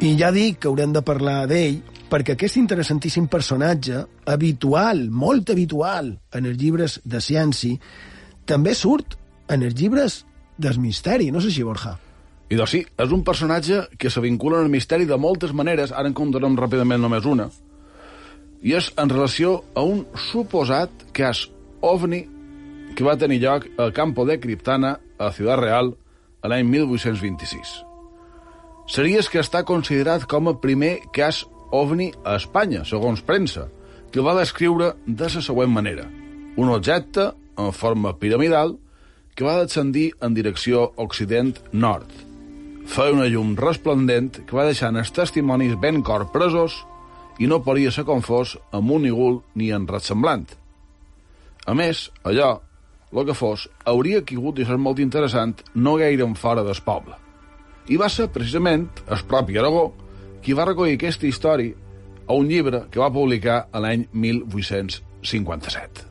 I 0.00 0.14
ja 0.16 0.30
dic 0.32 0.62
que 0.62 0.68
haurem 0.70 0.94
de 0.96 1.02
parlar 1.04 1.42
d'ell 1.48 1.82
perquè 2.10 2.34
aquest 2.34 2.56
interessantíssim 2.56 3.28
personatge, 3.30 4.00
habitual, 4.26 5.04
molt 5.12 5.52
habitual, 5.52 6.14
en 6.34 6.48
els 6.48 6.58
llibres 6.58 6.98
de 7.04 7.20
ciència, 7.22 7.76
també 8.48 8.74
surt 8.74 9.14
en 9.52 9.62
els 9.62 9.76
llibres 9.78 10.24
del 10.58 10.80
misteri, 10.82 11.30
no 11.30 11.40
sé 11.44 11.52
si 11.54 11.62
Borja. 11.62 11.94
I 12.50 12.58
doncs 12.58 12.72
sí, 12.74 12.80
és 12.82 13.12
un 13.14 13.22
personatge 13.22 13.84
que 13.98 14.10
se 14.10 14.20
vincula 14.20 14.58
el 14.58 14.70
misteri 14.72 15.06
de 15.06 15.16
moltes 15.16 15.52
maneres, 15.54 15.92
ara 15.94 16.10
en 16.10 16.16
comptarem 16.18 16.56
ràpidament 16.58 16.98
només 16.98 17.26
una, 17.30 17.46
i 18.62 18.74
és 18.76 18.90
en 19.00 19.08
relació 19.08 19.60
a 19.74 19.84
un 19.86 20.02
suposat 20.30 20.90
cas 21.16 21.46
ovni 21.80 22.24
que 22.96 23.06
va 23.06 23.16
tenir 23.16 23.38
lloc 23.44 23.68
al 23.78 23.94
Campo 23.96 24.26
de 24.26 24.40
Criptana, 24.42 24.96
a 25.18 25.30
Ciutat 25.32 25.60
Real, 25.60 25.92
l'any 26.42 26.66
1826. 26.66 27.76
Series 28.90 29.28
que 29.30 29.40
està 29.40 29.62
considerat 29.64 30.26
com 30.26 30.50
a 30.50 30.56
primer 30.58 30.96
cas 31.14 31.44
ovni 31.70 32.10
a 32.24 32.34
Espanya, 32.40 32.82
segons 32.84 33.22
premsa, 33.22 33.68
que 34.10 34.24
va 34.26 34.34
descriure 34.34 34.96
de 35.06 35.28
la 35.30 35.44
següent 35.46 35.70
manera. 35.70 36.08
Un 36.58 36.72
objecte 36.74 37.30
en 37.56 37.70
forma 37.72 38.16
piramidal 38.18 38.74
que 39.36 39.46
va 39.46 39.60
descendir 39.62 40.10
en 40.20 40.34
direcció 40.34 40.90
occident-nord. 40.96 42.29
Feia 42.90 43.14
una 43.14 43.28
llum 43.30 43.52
resplendent 43.54 44.40
que 44.48 44.56
va 44.56 44.64
deixar 44.66 44.88
els 44.90 45.12
testimonis 45.14 45.76
ben 45.78 46.00
corpresos 46.02 46.80
i 47.38 47.46
no 47.46 47.60
podia 47.62 47.92
ser 47.94 48.02
confós 48.08 48.56
amb 48.74 48.90
un 48.96 49.06
nigul 49.06 49.38
ni 49.54 49.68
en 49.70 49.86
res 49.86 50.10
semblant. 50.10 50.48
A 51.70 51.76
més, 51.78 52.08
allò, 52.26 52.50
el 53.14 53.28
que 53.28 53.38
fos, 53.38 53.68
hauria 53.86 54.24
caigut 54.26 54.58
i 54.58 54.66
ser 54.66 54.80
molt 54.82 54.98
interessant 54.98 55.54
no 55.74 55.94
gaire 56.02 56.26
en 56.26 56.34
fora 56.34 56.66
del 56.66 56.82
poble. 56.82 57.14
I 57.86 58.00
va 58.00 58.10
ser 58.10 58.26
precisament 58.34 58.90
el 59.06 59.22
propi 59.30 59.62
Aragó 59.62 59.86
qui 60.42 60.58
va 60.58 60.66
recollir 60.66 60.98
aquesta 60.98 61.30
història 61.30 61.78
a 62.26 62.34
un 62.34 62.50
llibre 62.50 62.88
que 62.90 63.02
va 63.02 63.14
publicar 63.14 63.68
l'any 63.78 64.08
1857. 64.10 66.09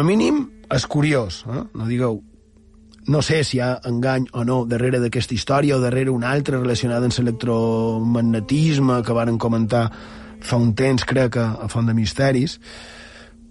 Com 0.00 0.06
a 0.06 0.16
mínim, 0.16 0.46
és 0.72 0.86
curiós, 0.88 1.42
eh? 1.44 1.62
no 1.76 1.84
digueu 1.84 2.22
no 3.12 3.20
sé 3.20 3.42
si 3.44 3.58
hi 3.58 3.60
ha 3.60 3.82
engany 3.84 4.30
o 4.32 4.46
no 4.48 4.62
darrere 4.64 4.96
d'aquesta 5.02 5.34
història 5.36 5.76
o 5.76 5.80
darrere 5.82 6.08
una 6.08 6.30
altra 6.32 6.56
relacionada 6.56 7.04
amb 7.04 7.18
l'electromagnetisme 7.18 9.02
que 9.04 9.16
varen 9.16 9.36
comentar 9.36 9.82
fa 10.40 10.56
un 10.56 10.72
temps, 10.72 11.04
crec, 11.04 11.36
a 11.36 11.68
Font 11.68 11.90
de 11.90 11.92
Misteris, 11.92 12.56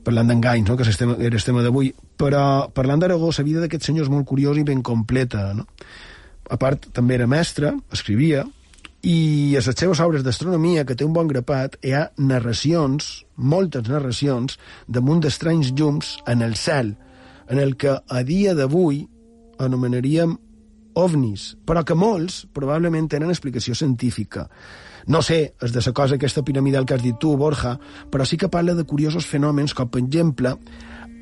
parlant 0.01 0.33
d'enganys, 0.33 0.71
no? 0.71 0.77
que 0.79 0.89
era 0.89 1.37
el 1.37 1.45
tema 1.45 1.61
d'avui, 1.61 1.91
però 2.17 2.71
parlant 2.73 3.03
d'Aragó, 3.03 3.29
la 3.29 3.45
vida 3.45 3.61
d'aquest 3.61 3.85
senyor 3.85 4.07
és 4.07 4.09
molt 4.09 4.25
curiós 4.25 4.57
i 4.57 4.65
ben 4.65 4.81
completa. 4.81 5.51
No? 5.53 5.67
A 6.49 6.57
part, 6.57 6.89
també 6.97 7.19
era 7.19 7.29
mestre, 7.29 7.75
escrivia, 7.93 8.47
i 9.01 9.55
a 9.55 9.61
les 9.63 9.77
seves 9.79 10.01
obres 10.03 10.25
d'astronomia, 10.25 10.83
que 10.83 10.95
té 10.95 11.05
un 11.07 11.13
bon 11.15 11.27
grapat, 11.29 11.77
hi 11.85 11.93
ha 11.95 12.09
narracions, 12.17 13.23
moltes 13.37 13.87
narracions, 13.87 14.57
damunt 14.87 15.21
d'estranys 15.23 15.71
llums 15.71 16.17
en 16.27 16.43
el 16.43 16.57
cel, 16.59 16.95
en 17.47 17.59
el 17.59 17.77
que 17.79 17.95
a 17.95 18.23
dia 18.27 18.53
d'avui 18.57 19.05
anomenaríem 19.59 20.35
ovnis, 20.99 21.55
però 21.65 21.85
que 21.85 21.95
molts 21.95 22.43
probablement 22.53 23.07
tenen 23.07 23.31
explicació 23.31 23.75
científica. 23.75 24.49
No 25.07 25.23
sé, 25.23 25.55
és 25.63 25.71
de 25.71 25.81
la 25.85 25.95
cosa 25.95 26.19
aquesta 26.19 26.43
piramidal 26.43 26.85
que 26.85 26.97
has 26.97 27.03
dit 27.03 27.17
tu, 27.19 27.35
Borja, 27.37 27.77
però 28.11 28.25
sí 28.27 28.37
que 28.37 28.51
parla 28.51 28.75
de 28.75 28.83
curiosos 28.83 29.25
fenòmens, 29.25 29.73
com 29.73 29.89
per 29.89 30.03
exemple 30.03 30.57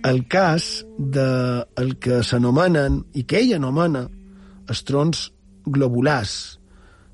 el 0.08 0.26
cas 0.28 0.86
de 0.98 1.30
el 1.78 1.98
que 2.02 2.24
s'anomenen, 2.24 3.04
i 3.14 3.24
que 3.24 3.42
ell 3.44 3.54
anomena, 3.58 4.08
els 4.68 4.84
trons 4.84 5.28
globulars, 5.66 6.57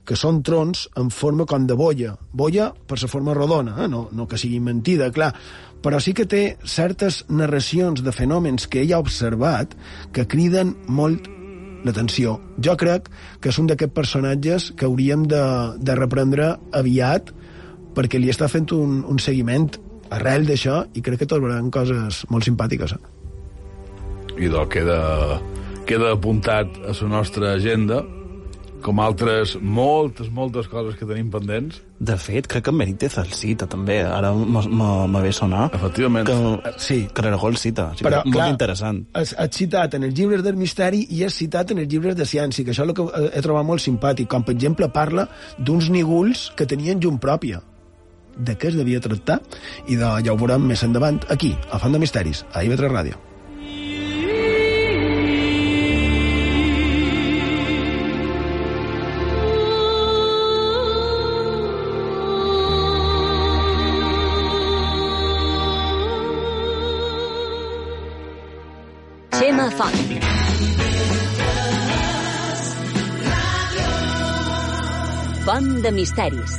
que 0.08 0.18
són 0.20 0.42
trons 0.44 0.88
en 1.00 1.12
forma 1.14 1.46
com 1.50 1.68
de 1.68 1.78
boia. 1.80 2.16
Boia 2.32 2.72
per 2.88 3.00
la 3.02 3.12
forma 3.12 3.36
rodona, 3.38 3.78
eh? 3.84 3.88
no, 3.88 4.08
no 4.12 4.28
que 4.28 4.40
sigui 4.40 4.60
mentida, 4.60 5.12
clar, 5.16 5.32
però 5.84 6.00
sí 6.00 6.14
que 6.16 6.26
té 6.30 6.58
certes 6.64 7.24
narracions 7.30 8.04
de 8.04 8.12
fenòmens 8.16 8.68
que 8.68 8.84
ell 8.84 8.94
ha 8.96 9.04
observat 9.04 9.76
que 10.16 10.28
criden 10.28 10.76
molt 10.88 11.28
l'atenció. 11.84 12.38
Jo 12.64 12.78
crec 12.80 13.10
que 13.44 13.52
és 13.52 13.60
un 13.60 13.68
d'aquests 13.68 13.96
personatges 13.96 14.70
que 14.80 14.88
hauríem 14.88 15.26
de, 15.28 15.44
de 15.80 15.96
reprendre 16.00 16.54
aviat 16.72 17.34
perquè 17.94 18.20
li 18.20 18.32
està 18.32 18.48
fent 18.50 18.72
un, 18.76 19.02
un 19.04 19.20
seguiment 19.20 19.68
arrel 20.14 20.48
d'això 20.48 20.84
i 20.96 21.04
crec 21.04 21.24
que 21.24 21.30
trobaran 21.30 21.72
coses 21.74 22.24
molt 22.32 22.48
simpàtiques. 22.48 22.96
Eh? 22.96 24.48
Idò 24.48 24.64
queda, 24.72 25.40
queda 25.86 26.14
apuntat 26.16 26.80
a 26.88 26.96
la 26.96 27.10
nostra 27.12 27.54
agenda 27.58 28.02
com 28.84 29.00
altres 29.04 29.56
moltes, 29.62 30.30
moltes 30.34 30.68
coses 30.72 30.98
que 31.00 31.08
tenim 31.10 31.32
pendents. 31.34 31.80
De 32.04 32.16
fet, 32.20 32.48
crec 32.52 32.66
que 32.68 32.74
Benítez 32.76 33.18
el 33.22 33.32
cita, 33.34 33.68
també. 33.70 34.02
Ara 34.04 34.34
me 34.36 35.24
ve 35.24 35.32
sonar. 35.34 35.70
Efectivament. 35.74 36.28
Que, 36.28 36.76
sí. 36.78 37.00
El 37.08 37.58
cita. 37.58 37.90
O 37.94 37.98
sigui, 37.98 38.08
Però, 38.10 38.22
molt 38.26 38.36
clar, 38.36 38.50
interessant. 38.52 39.04
Has, 39.16 39.34
has 39.40 39.56
citat 39.56 39.96
en 39.98 40.08
els 40.10 40.16
llibres 40.18 40.44
del 40.46 40.60
misteri 40.60 41.06
i 41.10 41.24
has 41.24 41.40
citat 41.40 41.72
en 41.72 41.84
els 41.84 41.92
llibres 41.92 42.18
de 42.20 42.28
ciència, 42.28 42.66
que 42.66 42.76
això 42.76 42.84
és 42.84 42.92
el 42.92 42.98
que 42.98 43.28
he 43.32 43.44
trobat 43.46 43.68
molt 43.68 43.84
simpàtic. 43.84 44.30
Com, 44.32 44.44
per 44.44 44.58
exemple, 44.58 44.90
parla 44.94 45.28
d'uns 45.58 45.90
nígols 45.94 46.50
que 46.58 46.68
tenien 46.70 47.00
llum 47.00 47.22
pròpia 47.24 47.64
de 48.38 48.56
què 48.58 48.72
es 48.72 48.78
devia 48.80 49.02
tractar 49.04 49.40
i 49.88 49.96
de, 50.00 50.08
ja 50.26 50.34
ho 50.34 50.40
veurem 50.40 50.66
més 50.66 50.84
endavant 50.84 51.22
aquí, 51.34 51.54
a 51.72 51.80
Font 51.82 51.94
de 51.94 52.02
Misteris, 52.02 52.44
a 52.54 52.66
IB3 52.66 52.90
Ràdio. 52.90 53.20
Font 75.54 75.84
de 75.84 75.90
misteris. 75.94 76.54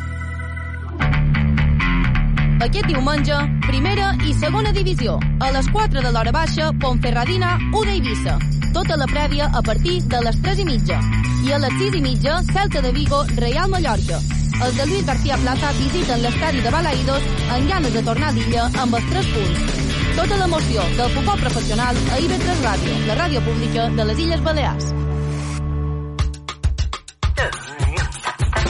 Aquest 2.63 2.87
diumenge, 2.87 3.39
primera 3.65 4.13
i 4.23 4.35
segona 4.39 4.71
divisió. 4.77 5.17
A 5.43 5.49
les 5.57 5.67
4 5.75 6.05
de 6.05 6.13
l'hora 6.15 6.31
baixa, 6.37 6.69
Ponferradina, 6.85 7.57
Uda 7.75 7.91
Eivissa. 7.91 8.37
Tota 8.77 9.01
la 9.01 9.09
prèvia 9.11 9.49
a 9.51 9.65
partir 9.67 9.97
de 10.13 10.21
les 10.29 10.39
3 10.47 10.63
i 10.63 10.67
mitja. 10.69 11.01
I 11.43 11.51
a 11.57 11.59
les 11.65 11.75
6 11.81 11.99
i 11.99 12.05
mitja, 12.07 12.37
Celta 12.53 12.85
de 12.87 12.93
Vigo, 12.95 13.25
Real 13.35 13.73
Mallorca. 13.73 14.21
Els 14.63 14.79
de 14.79 14.87
Lluís 14.87 15.07
García 15.11 15.41
Plaza 15.43 15.73
visiten 15.81 16.23
l'estadi 16.23 16.63
de 16.63 16.75
Balaïdos 16.77 17.31
amb 17.57 17.73
ganes 17.73 17.97
de 17.99 18.05
tornar 18.11 18.31
a 18.31 18.37
l'illa 18.39 18.69
amb 18.85 18.95
els 19.01 19.09
3 19.11 19.33
punts. 19.35 19.81
Tota 20.21 20.39
l'emoció 20.39 20.87
del 21.01 21.11
futbol 21.17 21.43
professional 21.43 21.99
a 22.13 22.23
IB3 22.29 22.63
Ràdio, 22.69 23.01
la 23.11 23.19
ràdio 23.25 23.43
pública 23.51 23.91
de 23.99 24.13
les 24.13 24.29
Illes 24.29 24.47
Balears. 24.47 24.95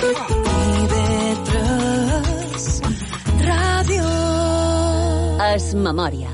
IB3 0.04 1.56
Ràdio. 3.40 4.08
Es 5.54 5.72
memòria. 5.72 6.28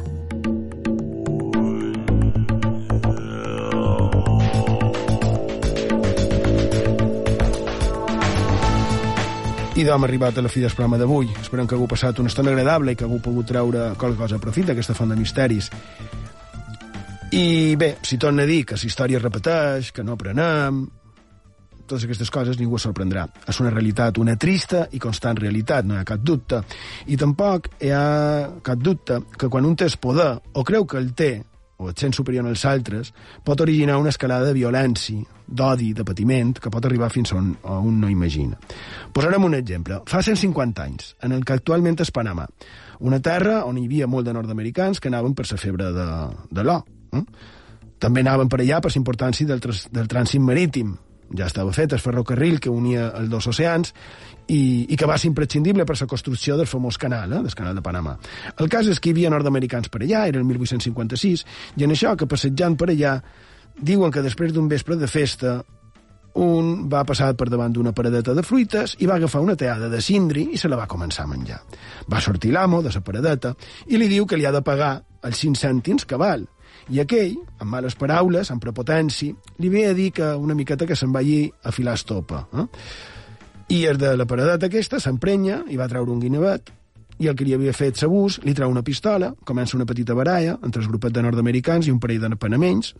I 9.78 9.86
hem 9.86 10.04
arribat 10.04 10.34
a 10.34 10.42
la 10.42 10.50
fi 10.50 10.60
del 10.60 10.74
programa 10.74 10.98
d'avui. 10.98 11.30
Esperem 11.38 11.66
que 11.70 11.78
hagueu 11.78 11.86
passat 11.86 12.18
una 12.18 12.26
estona 12.28 12.50
agradable 12.50 12.90
i 12.90 12.96
que 12.98 13.06
hagueu 13.06 13.22
pogut 13.22 13.46
treure 13.54 13.94
qualque 13.94 14.18
cosa 14.18 14.34
a 14.36 14.42
profit 14.42 14.66
d'aquesta 14.72 14.98
font 14.98 15.14
de 15.14 15.16
misteris. 15.22 15.70
I 17.30 17.76
bé, 17.78 18.02
si 18.02 18.18
torna 18.18 18.42
a 18.42 18.50
dir 18.50 18.66
que 18.66 18.74
la 18.74 18.86
història 18.90 19.22
repeteix, 19.22 19.94
que 19.94 20.02
no 20.02 20.18
aprenem, 20.18 20.90
totes 21.90 22.06
aquestes 22.06 22.30
coses 22.30 22.58
ningú 22.60 22.78
es 22.78 22.86
sorprendrà. 22.86 23.26
És 23.50 23.60
una 23.62 23.74
realitat, 23.74 24.18
una 24.22 24.36
trista 24.40 24.86
i 24.94 25.02
constant 25.02 25.38
realitat, 25.40 25.86
no 25.86 25.96
hi 25.96 26.00
ha 26.00 26.08
cap 26.08 26.22
dubte. 26.22 26.62
I 27.10 27.18
tampoc 27.20 27.70
hi 27.82 27.92
ha 27.94 28.04
cap 28.66 28.80
dubte 28.80 29.20
que 29.36 29.50
quan 29.50 29.66
un 29.66 29.76
té 29.76 29.90
el 29.90 29.98
poder, 30.00 30.32
o 30.54 30.64
creu 30.64 30.86
que 30.86 31.00
el 31.02 31.12
té, 31.18 31.32
o 31.80 31.88
et 31.88 31.98
sent 31.98 32.12
superior 32.12 32.46
als 32.46 32.66
altres, 32.68 33.14
pot 33.44 33.60
originar 33.64 33.96
una 33.98 34.12
escalada 34.12 34.50
de 34.50 34.56
violència, 34.58 35.24
d'odi, 35.50 35.90
de 35.96 36.04
patiment, 36.06 36.52
que 36.62 36.70
pot 36.70 36.84
arribar 36.86 37.08
fins 37.10 37.32
on, 37.34 37.54
on 37.66 37.96
no 38.02 38.10
imagina. 38.12 38.58
Posarem 39.16 39.48
un 39.48 39.56
exemple. 39.58 40.02
Fa 40.06 40.20
150 40.22 40.84
anys, 40.84 41.14
en 41.24 41.32
el 41.34 41.44
que 41.44 41.56
actualment 41.56 41.98
és 42.04 42.12
Panamà, 42.14 42.46
una 43.00 43.18
terra 43.24 43.64
on 43.66 43.80
hi 43.80 43.86
havia 43.88 44.06
molt 44.06 44.28
de 44.28 44.36
nord-americans 44.36 45.00
que 45.00 45.08
anaven 45.08 45.34
per 45.34 45.48
la 45.50 45.58
febre 45.58 45.90
de, 45.96 46.08
de 46.52 46.66
l'or. 46.66 46.84
Eh? 47.16 47.24
També 48.00 48.22
anaven 48.22 48.48
per 48.48 48.60
allà 48.60 48.80
per 48.80 48.92
la 48.92 49.00
importància 49.00 49.48
del, 49.48 49.60
del 49.64 50.08
trànsit 50.08 50.44
marítim, 50.44 50.94
ja 51.36 51.46
estava 51.46 51.72
fet 51.72 51.92
el 51.94 52.02
ferrocarril 52.02 52.58
que 52.60 52.70
unia 52.70 53.10
els 53.18 53.30
dos 53.30 53.46
oceans 53.50 53.92
i, 54.50 54.86
i 54.90 54.96
que 54.98 55.06
va 55.06 55.18
ser 55.18 55.30
imprescindible 55.30 55.86
per 55.86 55.96
la 56.00 56.08
construcció 56.10 56.56
del 56.58 56.68
famós 56.70 56.98
canal, 56.98 57.32
eh, 57.32 57.42
del 57.46 57.54
canal 57.54 57.76
de 57.78 57.84
Panamà. 57.86 58.16
El 58.58 58.70
cas 58.72 58.88
és 58.90 59.00
que 59.00 59.10
hi 59.10 59.16
havia 59.16 59.30
nord-americans 59.30 59.88
per 59.88 60.02
allà, 60.02 60.26
era 60.28 60.40
el 60.40 60.46
1856, 60.48 61.44
i 61.76 61.86
en 61.86 61.94
això 61.94 62.16
que 62.16 62.28
passejant 62.30 62.76
per 62.76 62.90
allà 62.90 63.20
diuen 63.80 64.10
que 64.10 64.24
després 64.24 64.52
d'un 64.52 64.68
vespre 64.68 64.98
de 64.98 65.08
festa 65.08 65.60
un 66.40 66.88
va 66.90 67.02
passar 67.04 67.32
per 67.34 67.48
davant 67.50 67.72
d'una 67.74 67.92
paradeta 67.92 68.34
de 68.34 68.44
fruites 68.46 68.94
i 69.02 69.08
va 69.10 69.16
agafar 69.18 69.40
una 69.42 69.56
teada 69.58 69.88
de 69.90 70.00
cindri 70.00 70.46
i 70.54 70.58
se 70.58 70.68
la 70.68 70.78
va 70.78 70.86
començar 70.86 71.24
a 71.24 71.30
menjar. 71.30 71.58
Va 72.10 72.20
sortir 72.20 72.52
l'amo 72.54 72.82
de 72.82 72.92
la 72.94 73.02
paradeta 73.02 73.54
i 73.88 73.98
li 73.98 74.08
diu 74.08 74.26
que 74.26 74.38
li 74.38 74.46
ha 74.46 74.54
de 74.54 74.62
pagar 74.62 75.00
els 75.22 75.38
5 75.42 75.58
cèntims 75.58 76.06
que 76.06 76.16
val. 76.16 76.46
I 76.90 77.00
aquell, 77.02 77.36
amb 77.60 77.70
males 77.70 77.96
paraules, 77.98 78.50
amb 78.50 78.62
prepotència, 78.62 79.34
li 79.58 79.70
ve 79.72 79.86
a 79.88 79.94
dir 79.94 80.10
que 80.16 80.34
una 80.34 80.56
miqueta 80.58 80.86
que 80.86 80.98
se'n 80.98 81.12
vagi 81.12 81.44
a 81.64 81.72
filar 81.72 81.94
estopa. 81.98 82.46
Eh? 82.54 82.66
I 83.70 83.84
és 83.92 83.98
de 83.98 84.16
la 84.18 84.26
paradeta 84.26 84.66
aquesta 84.66 84.98
s'emprenya 84.98 85.64
i 85.70 85.78
va 85.78 85.88
treure 85.88 86.10
un 86.10 86.22
guinevet 86.22 86.72
i 87.20 87.28
el 87.28 87.36
que 87.36 87.44
li 87.44 87.52
havia 87.54 87.74
fet 87.76 88.00
s'abús 88.00 88.40
li 88.46 88.54
treu 88.56 88.70
una 88.72 88.82
pistola, 88.82 89.34
comença 89.44 89.76
una 89.76 89.86
petita 89.86 90.16
baralla 90.16 90.56
entre 90.64 90.80
els 90.80 90.88
grupet 90.88 91.12
de 91.12 91.22
nord-americans 91.22 91.86
i 91.86 91.92
un 91.92 92.00
parell 92.00 92.24
de 92.24 92.36
panamenys, 92.40 92.94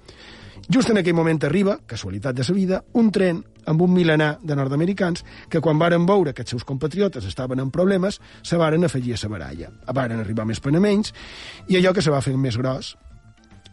Just 0.69 0.91
en 0.91 0.99
aquell 1.01 1.17
moment 1.17 1.41
arriba, 1.47 1.79
casualitat 1.87 2.37
de 2.37 2.45
sa 2.45 2.55
vida, 2.55 2.83
un 2.95 3.11
tren 3.11 3.41
amb 3.71 3.83
un 3.83 3.93
milenar 3.95 4.39
de 4.43 4.57
nord-americans 4.57 5.25
que 5.51 5.61
quan 5.61 5.79
varen 5.79 6.07
veure 6.07 6.35
que 6.35 6.45
els 6.45 6.53
seus 6.53 6.67
compatriotes 6.69 7.25
estaven 7.27 7.61
en 7.61 7.71
problemes, 7.71 8.21
se 8.43 8.59
varen 8.61 8.85
afegir 8.85 9.15
a 9.15 9.21
sa 9.21 9.31
baralla. 9.33 9.71
Varen 9.95 10.21
arribar 10.21 10.47
més 10.47 10.61
panamenys 10.61 11.15
i 11.69 11.79
allò 11.79 11.95
que 11.95 12.05
se 12.05 12.13
va 12.13 12.23
fer 12.23 12.37
més 12.37 12.59
gros. 12.61 12.97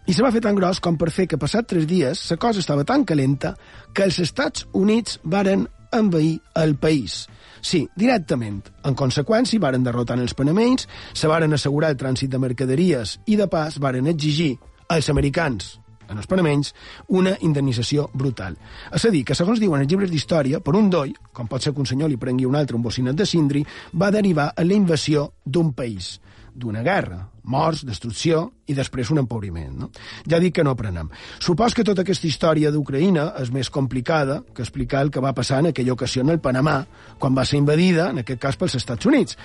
I 0.08 0.14
se 0.16 0.24
va 0.24 0.32
fer 0.32 0.40
tan 0.40 0.56
gros 0.56 0.80
com 0.80 0.96
per 0.96 1.10
fer 1.12 1.26
que 1.28 1.40
passat 1.40 1.68
tres 1.68 1.84
dies 1.88 2.22
la 2.32 2.38
cosa 2.40 2.62
estava 2.64 2.86
tan 2.88 3.04
calenta 3.04 3.58
que 3.94 4.06
els 4.08 4.20
Estats 4.24 4.64
Units 4.72 5.18
varen 5.24 5.66
envair 5.92 6.38
el 6.56 6.78
país. 6.80 7.26
Sí, 7.60 7.82
directament. 7.96 8.62
En 8.88 8.96
conseqüència, 8.96 9.60
varen 9.60 9.84
derrotar 9.84 10.16
els 10.22 10.36
panamenys, 10.38 10.88
se 11.12 11.28
varen 11.28 11.54
assegurar 11.54 11.92
el 11.92 12.00
trànsit 12.00 12.32
de 12.32 12.40
mercaderies 12.40 13.18
i, 13.26 13.36
de 13.36 13.50
pas, 13.52 13.76
varen 13.84 14.08
exigir 14.08 14.54
als 14.88 15.12
americans 15.12 15.76
en 16.08 16.22
els 16.22 16.28
panamenys, 16.32 16.72
una 17.20 17.34
indemnització 17.44 18.08
brutal. 18.14 18.56
És 18.96 19.04
a 19.04 19.12
dir, 19.12 19.26
que 19.28 19.36
segons 19.36 19.60
diuen 19.60 19.84
els 19.84 19.92
llibres 19.92 20.12
d'història, 20.12 20.62
per 20.64 20.78
un 20.80 20.88
doi, 20.90 21.12
com 21.36 21.52
pot 21.52 21.60
ser 21.60 21.74
que 21.74 21.84
un 21.84 21.90
senyor 21.90 22.08
li 22.08 22.20
prengui 22.22 22.48
un 22.48 22.56
altre 22.56 22.78
un 22.80 22.86
bocinet 22.86 23.18
de 23.18 23.28
cindri, 23.28 23.66
va 23.92 24.08
derivar 24.16 24.54
a 24.56 24.64
la 24.64 24.78
invasió 24.78 25.34
d'un 25.44 25.74
país, 25.76 26.14
d'una 26.56 26.86
guerra, 26.86 27.26
morts, 27.48 27.84
destrucció 27.88 28.44
i 28.68 28.76
després 28.78 29.12
un 29.14 29.22
empobriment. 29.22 29.74
No? 29.82 29.90
Ja 30.30 30.40
dic 30.44 30.58
que 30.58 30.66
no 30.68 30.74
aprenem. 30.76 31.10
Supos 31.44 31.76
que 31.76 31.86
tota 31.88 32.04
aquesta 32.04 32.28
història 32.28 32.72
d'Ucraïna 32.72 33.30
és 33.42 33.52
més 33.56 33.72
complicada 33.74 34.42
que 34.54 34.64
explicar 34.66 35.04
el 35.06 35.12
que 35.12 35.24
va 35.24 35.34
passar 35.38 35.62
en 35.64 35.72
aquella 35.72 35.96
ocasió 35.96 36.24
en 36.26 36.34
el 36.36 36.42
Panamà, 36.44 36.82
quan 37.20 37.38
va 37.38 37.46
ser 37.46 37.62
invadida, 37.62 38.10
en 38.12 38.24
aquest 38.24 38.42
cas, 38.44 38.60
pels 38.60 38.78
Estats 38.80 39.10
Units. 39.10 39.38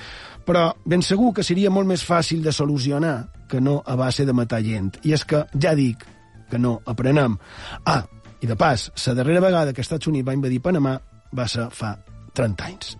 Però 0.46 0.72
ben 0.84 1.04
segur 1.06 1.32
que 1.36 1.46
seria 1.46 1.70
molt 1.70 1.88
més 1.88 2.04
fàcil 2.04 2.42
de 2.42 2.52
solucionar 2.52 3.16
que 3.48 3.60
no 3.60 3.80
a 3.86 3.96
base 3.96 4.26
de 4.26 4.34
matar 4.34 4.62
gent. 4.64 4.96
I 5.06 5.14
és 5.14 5.24
que, 5.24 5.44
ja 5.60 5.76
dic, 5.78 6.04
que 6.50 6.58
no 6.58 6.80
aprenem. 6.86 7.38
Ah, 7.86 8.02
i 8.42 8.48
de 8.50 8.56
pas, 8.58 8.90
la 9.06 9.14
darrera 9.14 9.40
vegada 9.40 9.72
que 9.72 9.84
Estats 9.84 10.10
Units 10.10 10.26
va 10.26 10.34
invadir 10.34 10.60
Panamà 10.60 10.98
va 11.32 11.48
ser 11.48 11.68
fa 11.70 11.94
30 12.34 12.66
anys. 12.66 12.96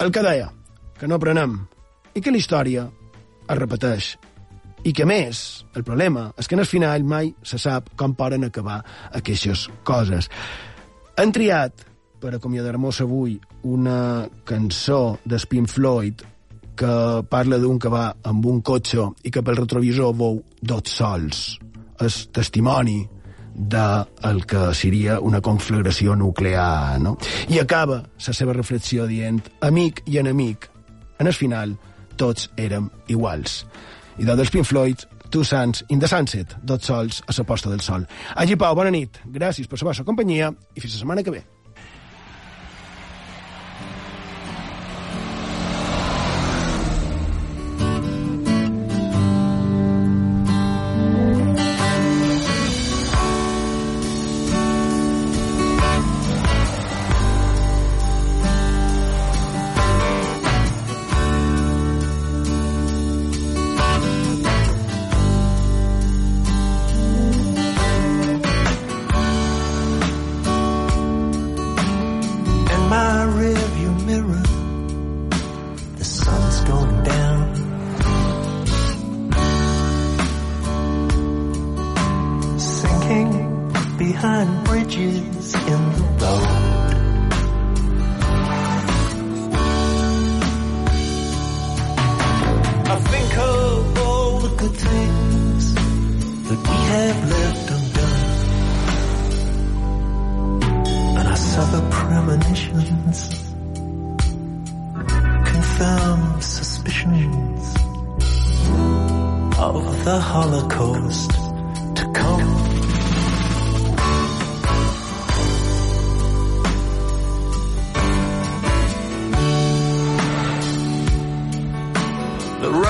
El 0.00 0.12
que 0.12 0.22
deia, 0.24 0.50
que 0.98 1.08
no 1.08 1.16
aprenem, 1.16 1.60
i 2.14 2.20
que 2.20 2.32
la 2.34 2.40
història 2.40 2.88
es 3.48 3.58
repeteix. 3.58 4.16
I 4.86 4.92
que 4.94 5.04
més, 5.08 5.64
el 5.74 5.84
problema 5.84 6.28
és 6.38 6.46
que 6.46 6.54
en 6.54 6.62
el 6.62 6.70
final 6.70 7.04
mai 7.04 7.32
se 7.42 7.58
sap 7.58 7.90
com 7.98 8.14
poden 8.14 8.46
acabar 8.46 8.78
aquestes 9.18 9.66
coses. 9.84 10.30
Han 11.18 11.34
triat, 11.34 11.84
per 12.22 12.36
acomiadar-nos 12.36 13.02
avui, 13.02 13.38
una 13.66 14.28
cançó 14.46 15.18
d'Spin 15.26 15.66
Floyd 15.66 16.22
que 16.78 16.94
parla 17.30 17.58
d'un 17.58 17.78
que 17.82 17.90
va 17.90 18.12
amb 18.30 18.46
un 18.46 18.60
cotxe 18.62 19.08
i 19.26 19.32
que 19.34 19.42
pel 19.42 19.58
retrovisor 19.58 20.14
veu 20.14 20.38
dos 20.62 20.94
sols 20.94 21.58
és 22.06 22.18
testimoni 22.30 23.00
de 23.58 23.84
el 24.28 24.44
que 24.46 24.68
seria 24.78 25.18
una 25.18 25.40
conflagració 25.42 26.14
nuclear, 26.14 27.00
no? 27.02 27.16
I 27.50 27.58
acaba 27.58 28.04
la 28.06 28.34
seva 28.36 28.54
reflexió 28.54 29.08
dient 29.10 29.42
amic 29.66 30.04
i 30.06 30.20
enemic, 30.22 30.68
en 31.18 31.26
el 31.26 31.34
final 31.34 31.74
tots 32.18 32.50
érem 32.58 32.90
iguals. 33.08 33.62
I 34.18 34.26
dels 34.26 34.50
Pink 34.50 34.66
Floyd, 34.66 35.04
Two 35.30 35.44
Suns 35.44 35.84
in 35.92 36.00
the 36.00 36.08
Sunset, 36.08 36.56
dos 36.64 36.88
sols 36.88 37.22
a 37.26 37.34
la 37.36 37.44
posta 37.44 37.70
del 37.70 37.84
sol. 37.84 38.06
Agi 38.34 38.56
Pau, 38.56 38.74
bona 38.74 38.90
nit, 38.90 39.20
gràcies 39.26 39.68
per 39.68 39.78
la 39.80 39.90
vostra 39.90 40.06
companyia 40.08 40.52
i 40.74 40.80
fins 40.80 40.94
la 40.94 41.00
setmana 41.04 41.22
que 41.22 41.34
ve. 41.34 41.44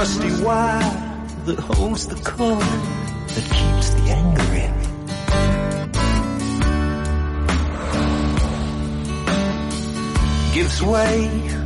rusty 0.09 0.45
wire 0.45 1.27
that 1.45 1.59
holds 1.59 2.07
the 2.07 2.15
cord 2.17 2.61
that 3.35 3.47
keeps 3.57 3.91
the 3.95 4.03
anger 4.21 4.53
in. 4.65 4.75
Gives 10.55 10.83
way 10.83 11.15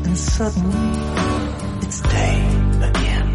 and 0.05 0.19
suddenly 0.19 0.91
it's 1.83 2.01
day 2.01 2.41
again. 2.91 3.29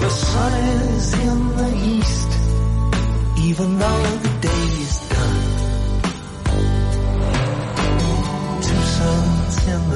The 0.00 0.10
sun 0.10 0.52
is 0.94 1.12
in 1.28 1.38
the 1.56 1.70
east, 1.96 2.30
even 3.48 3.78
though 3.78 4.02
the 4.22 4.38
day 4.40 4.57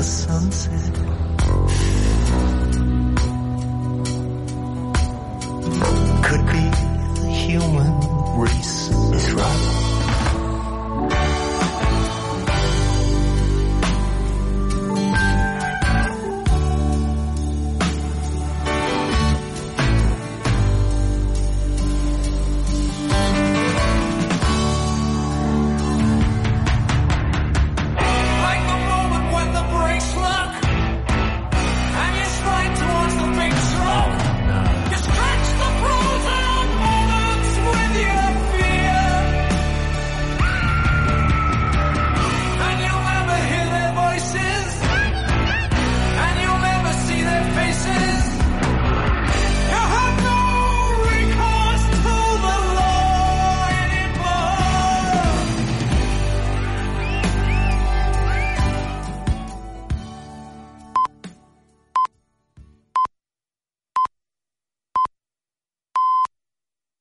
the 0.03 0.09
sunset. 0.09 0.95
Could 6.25 6.45
be 6.47 7.33
human. 7.33 7.92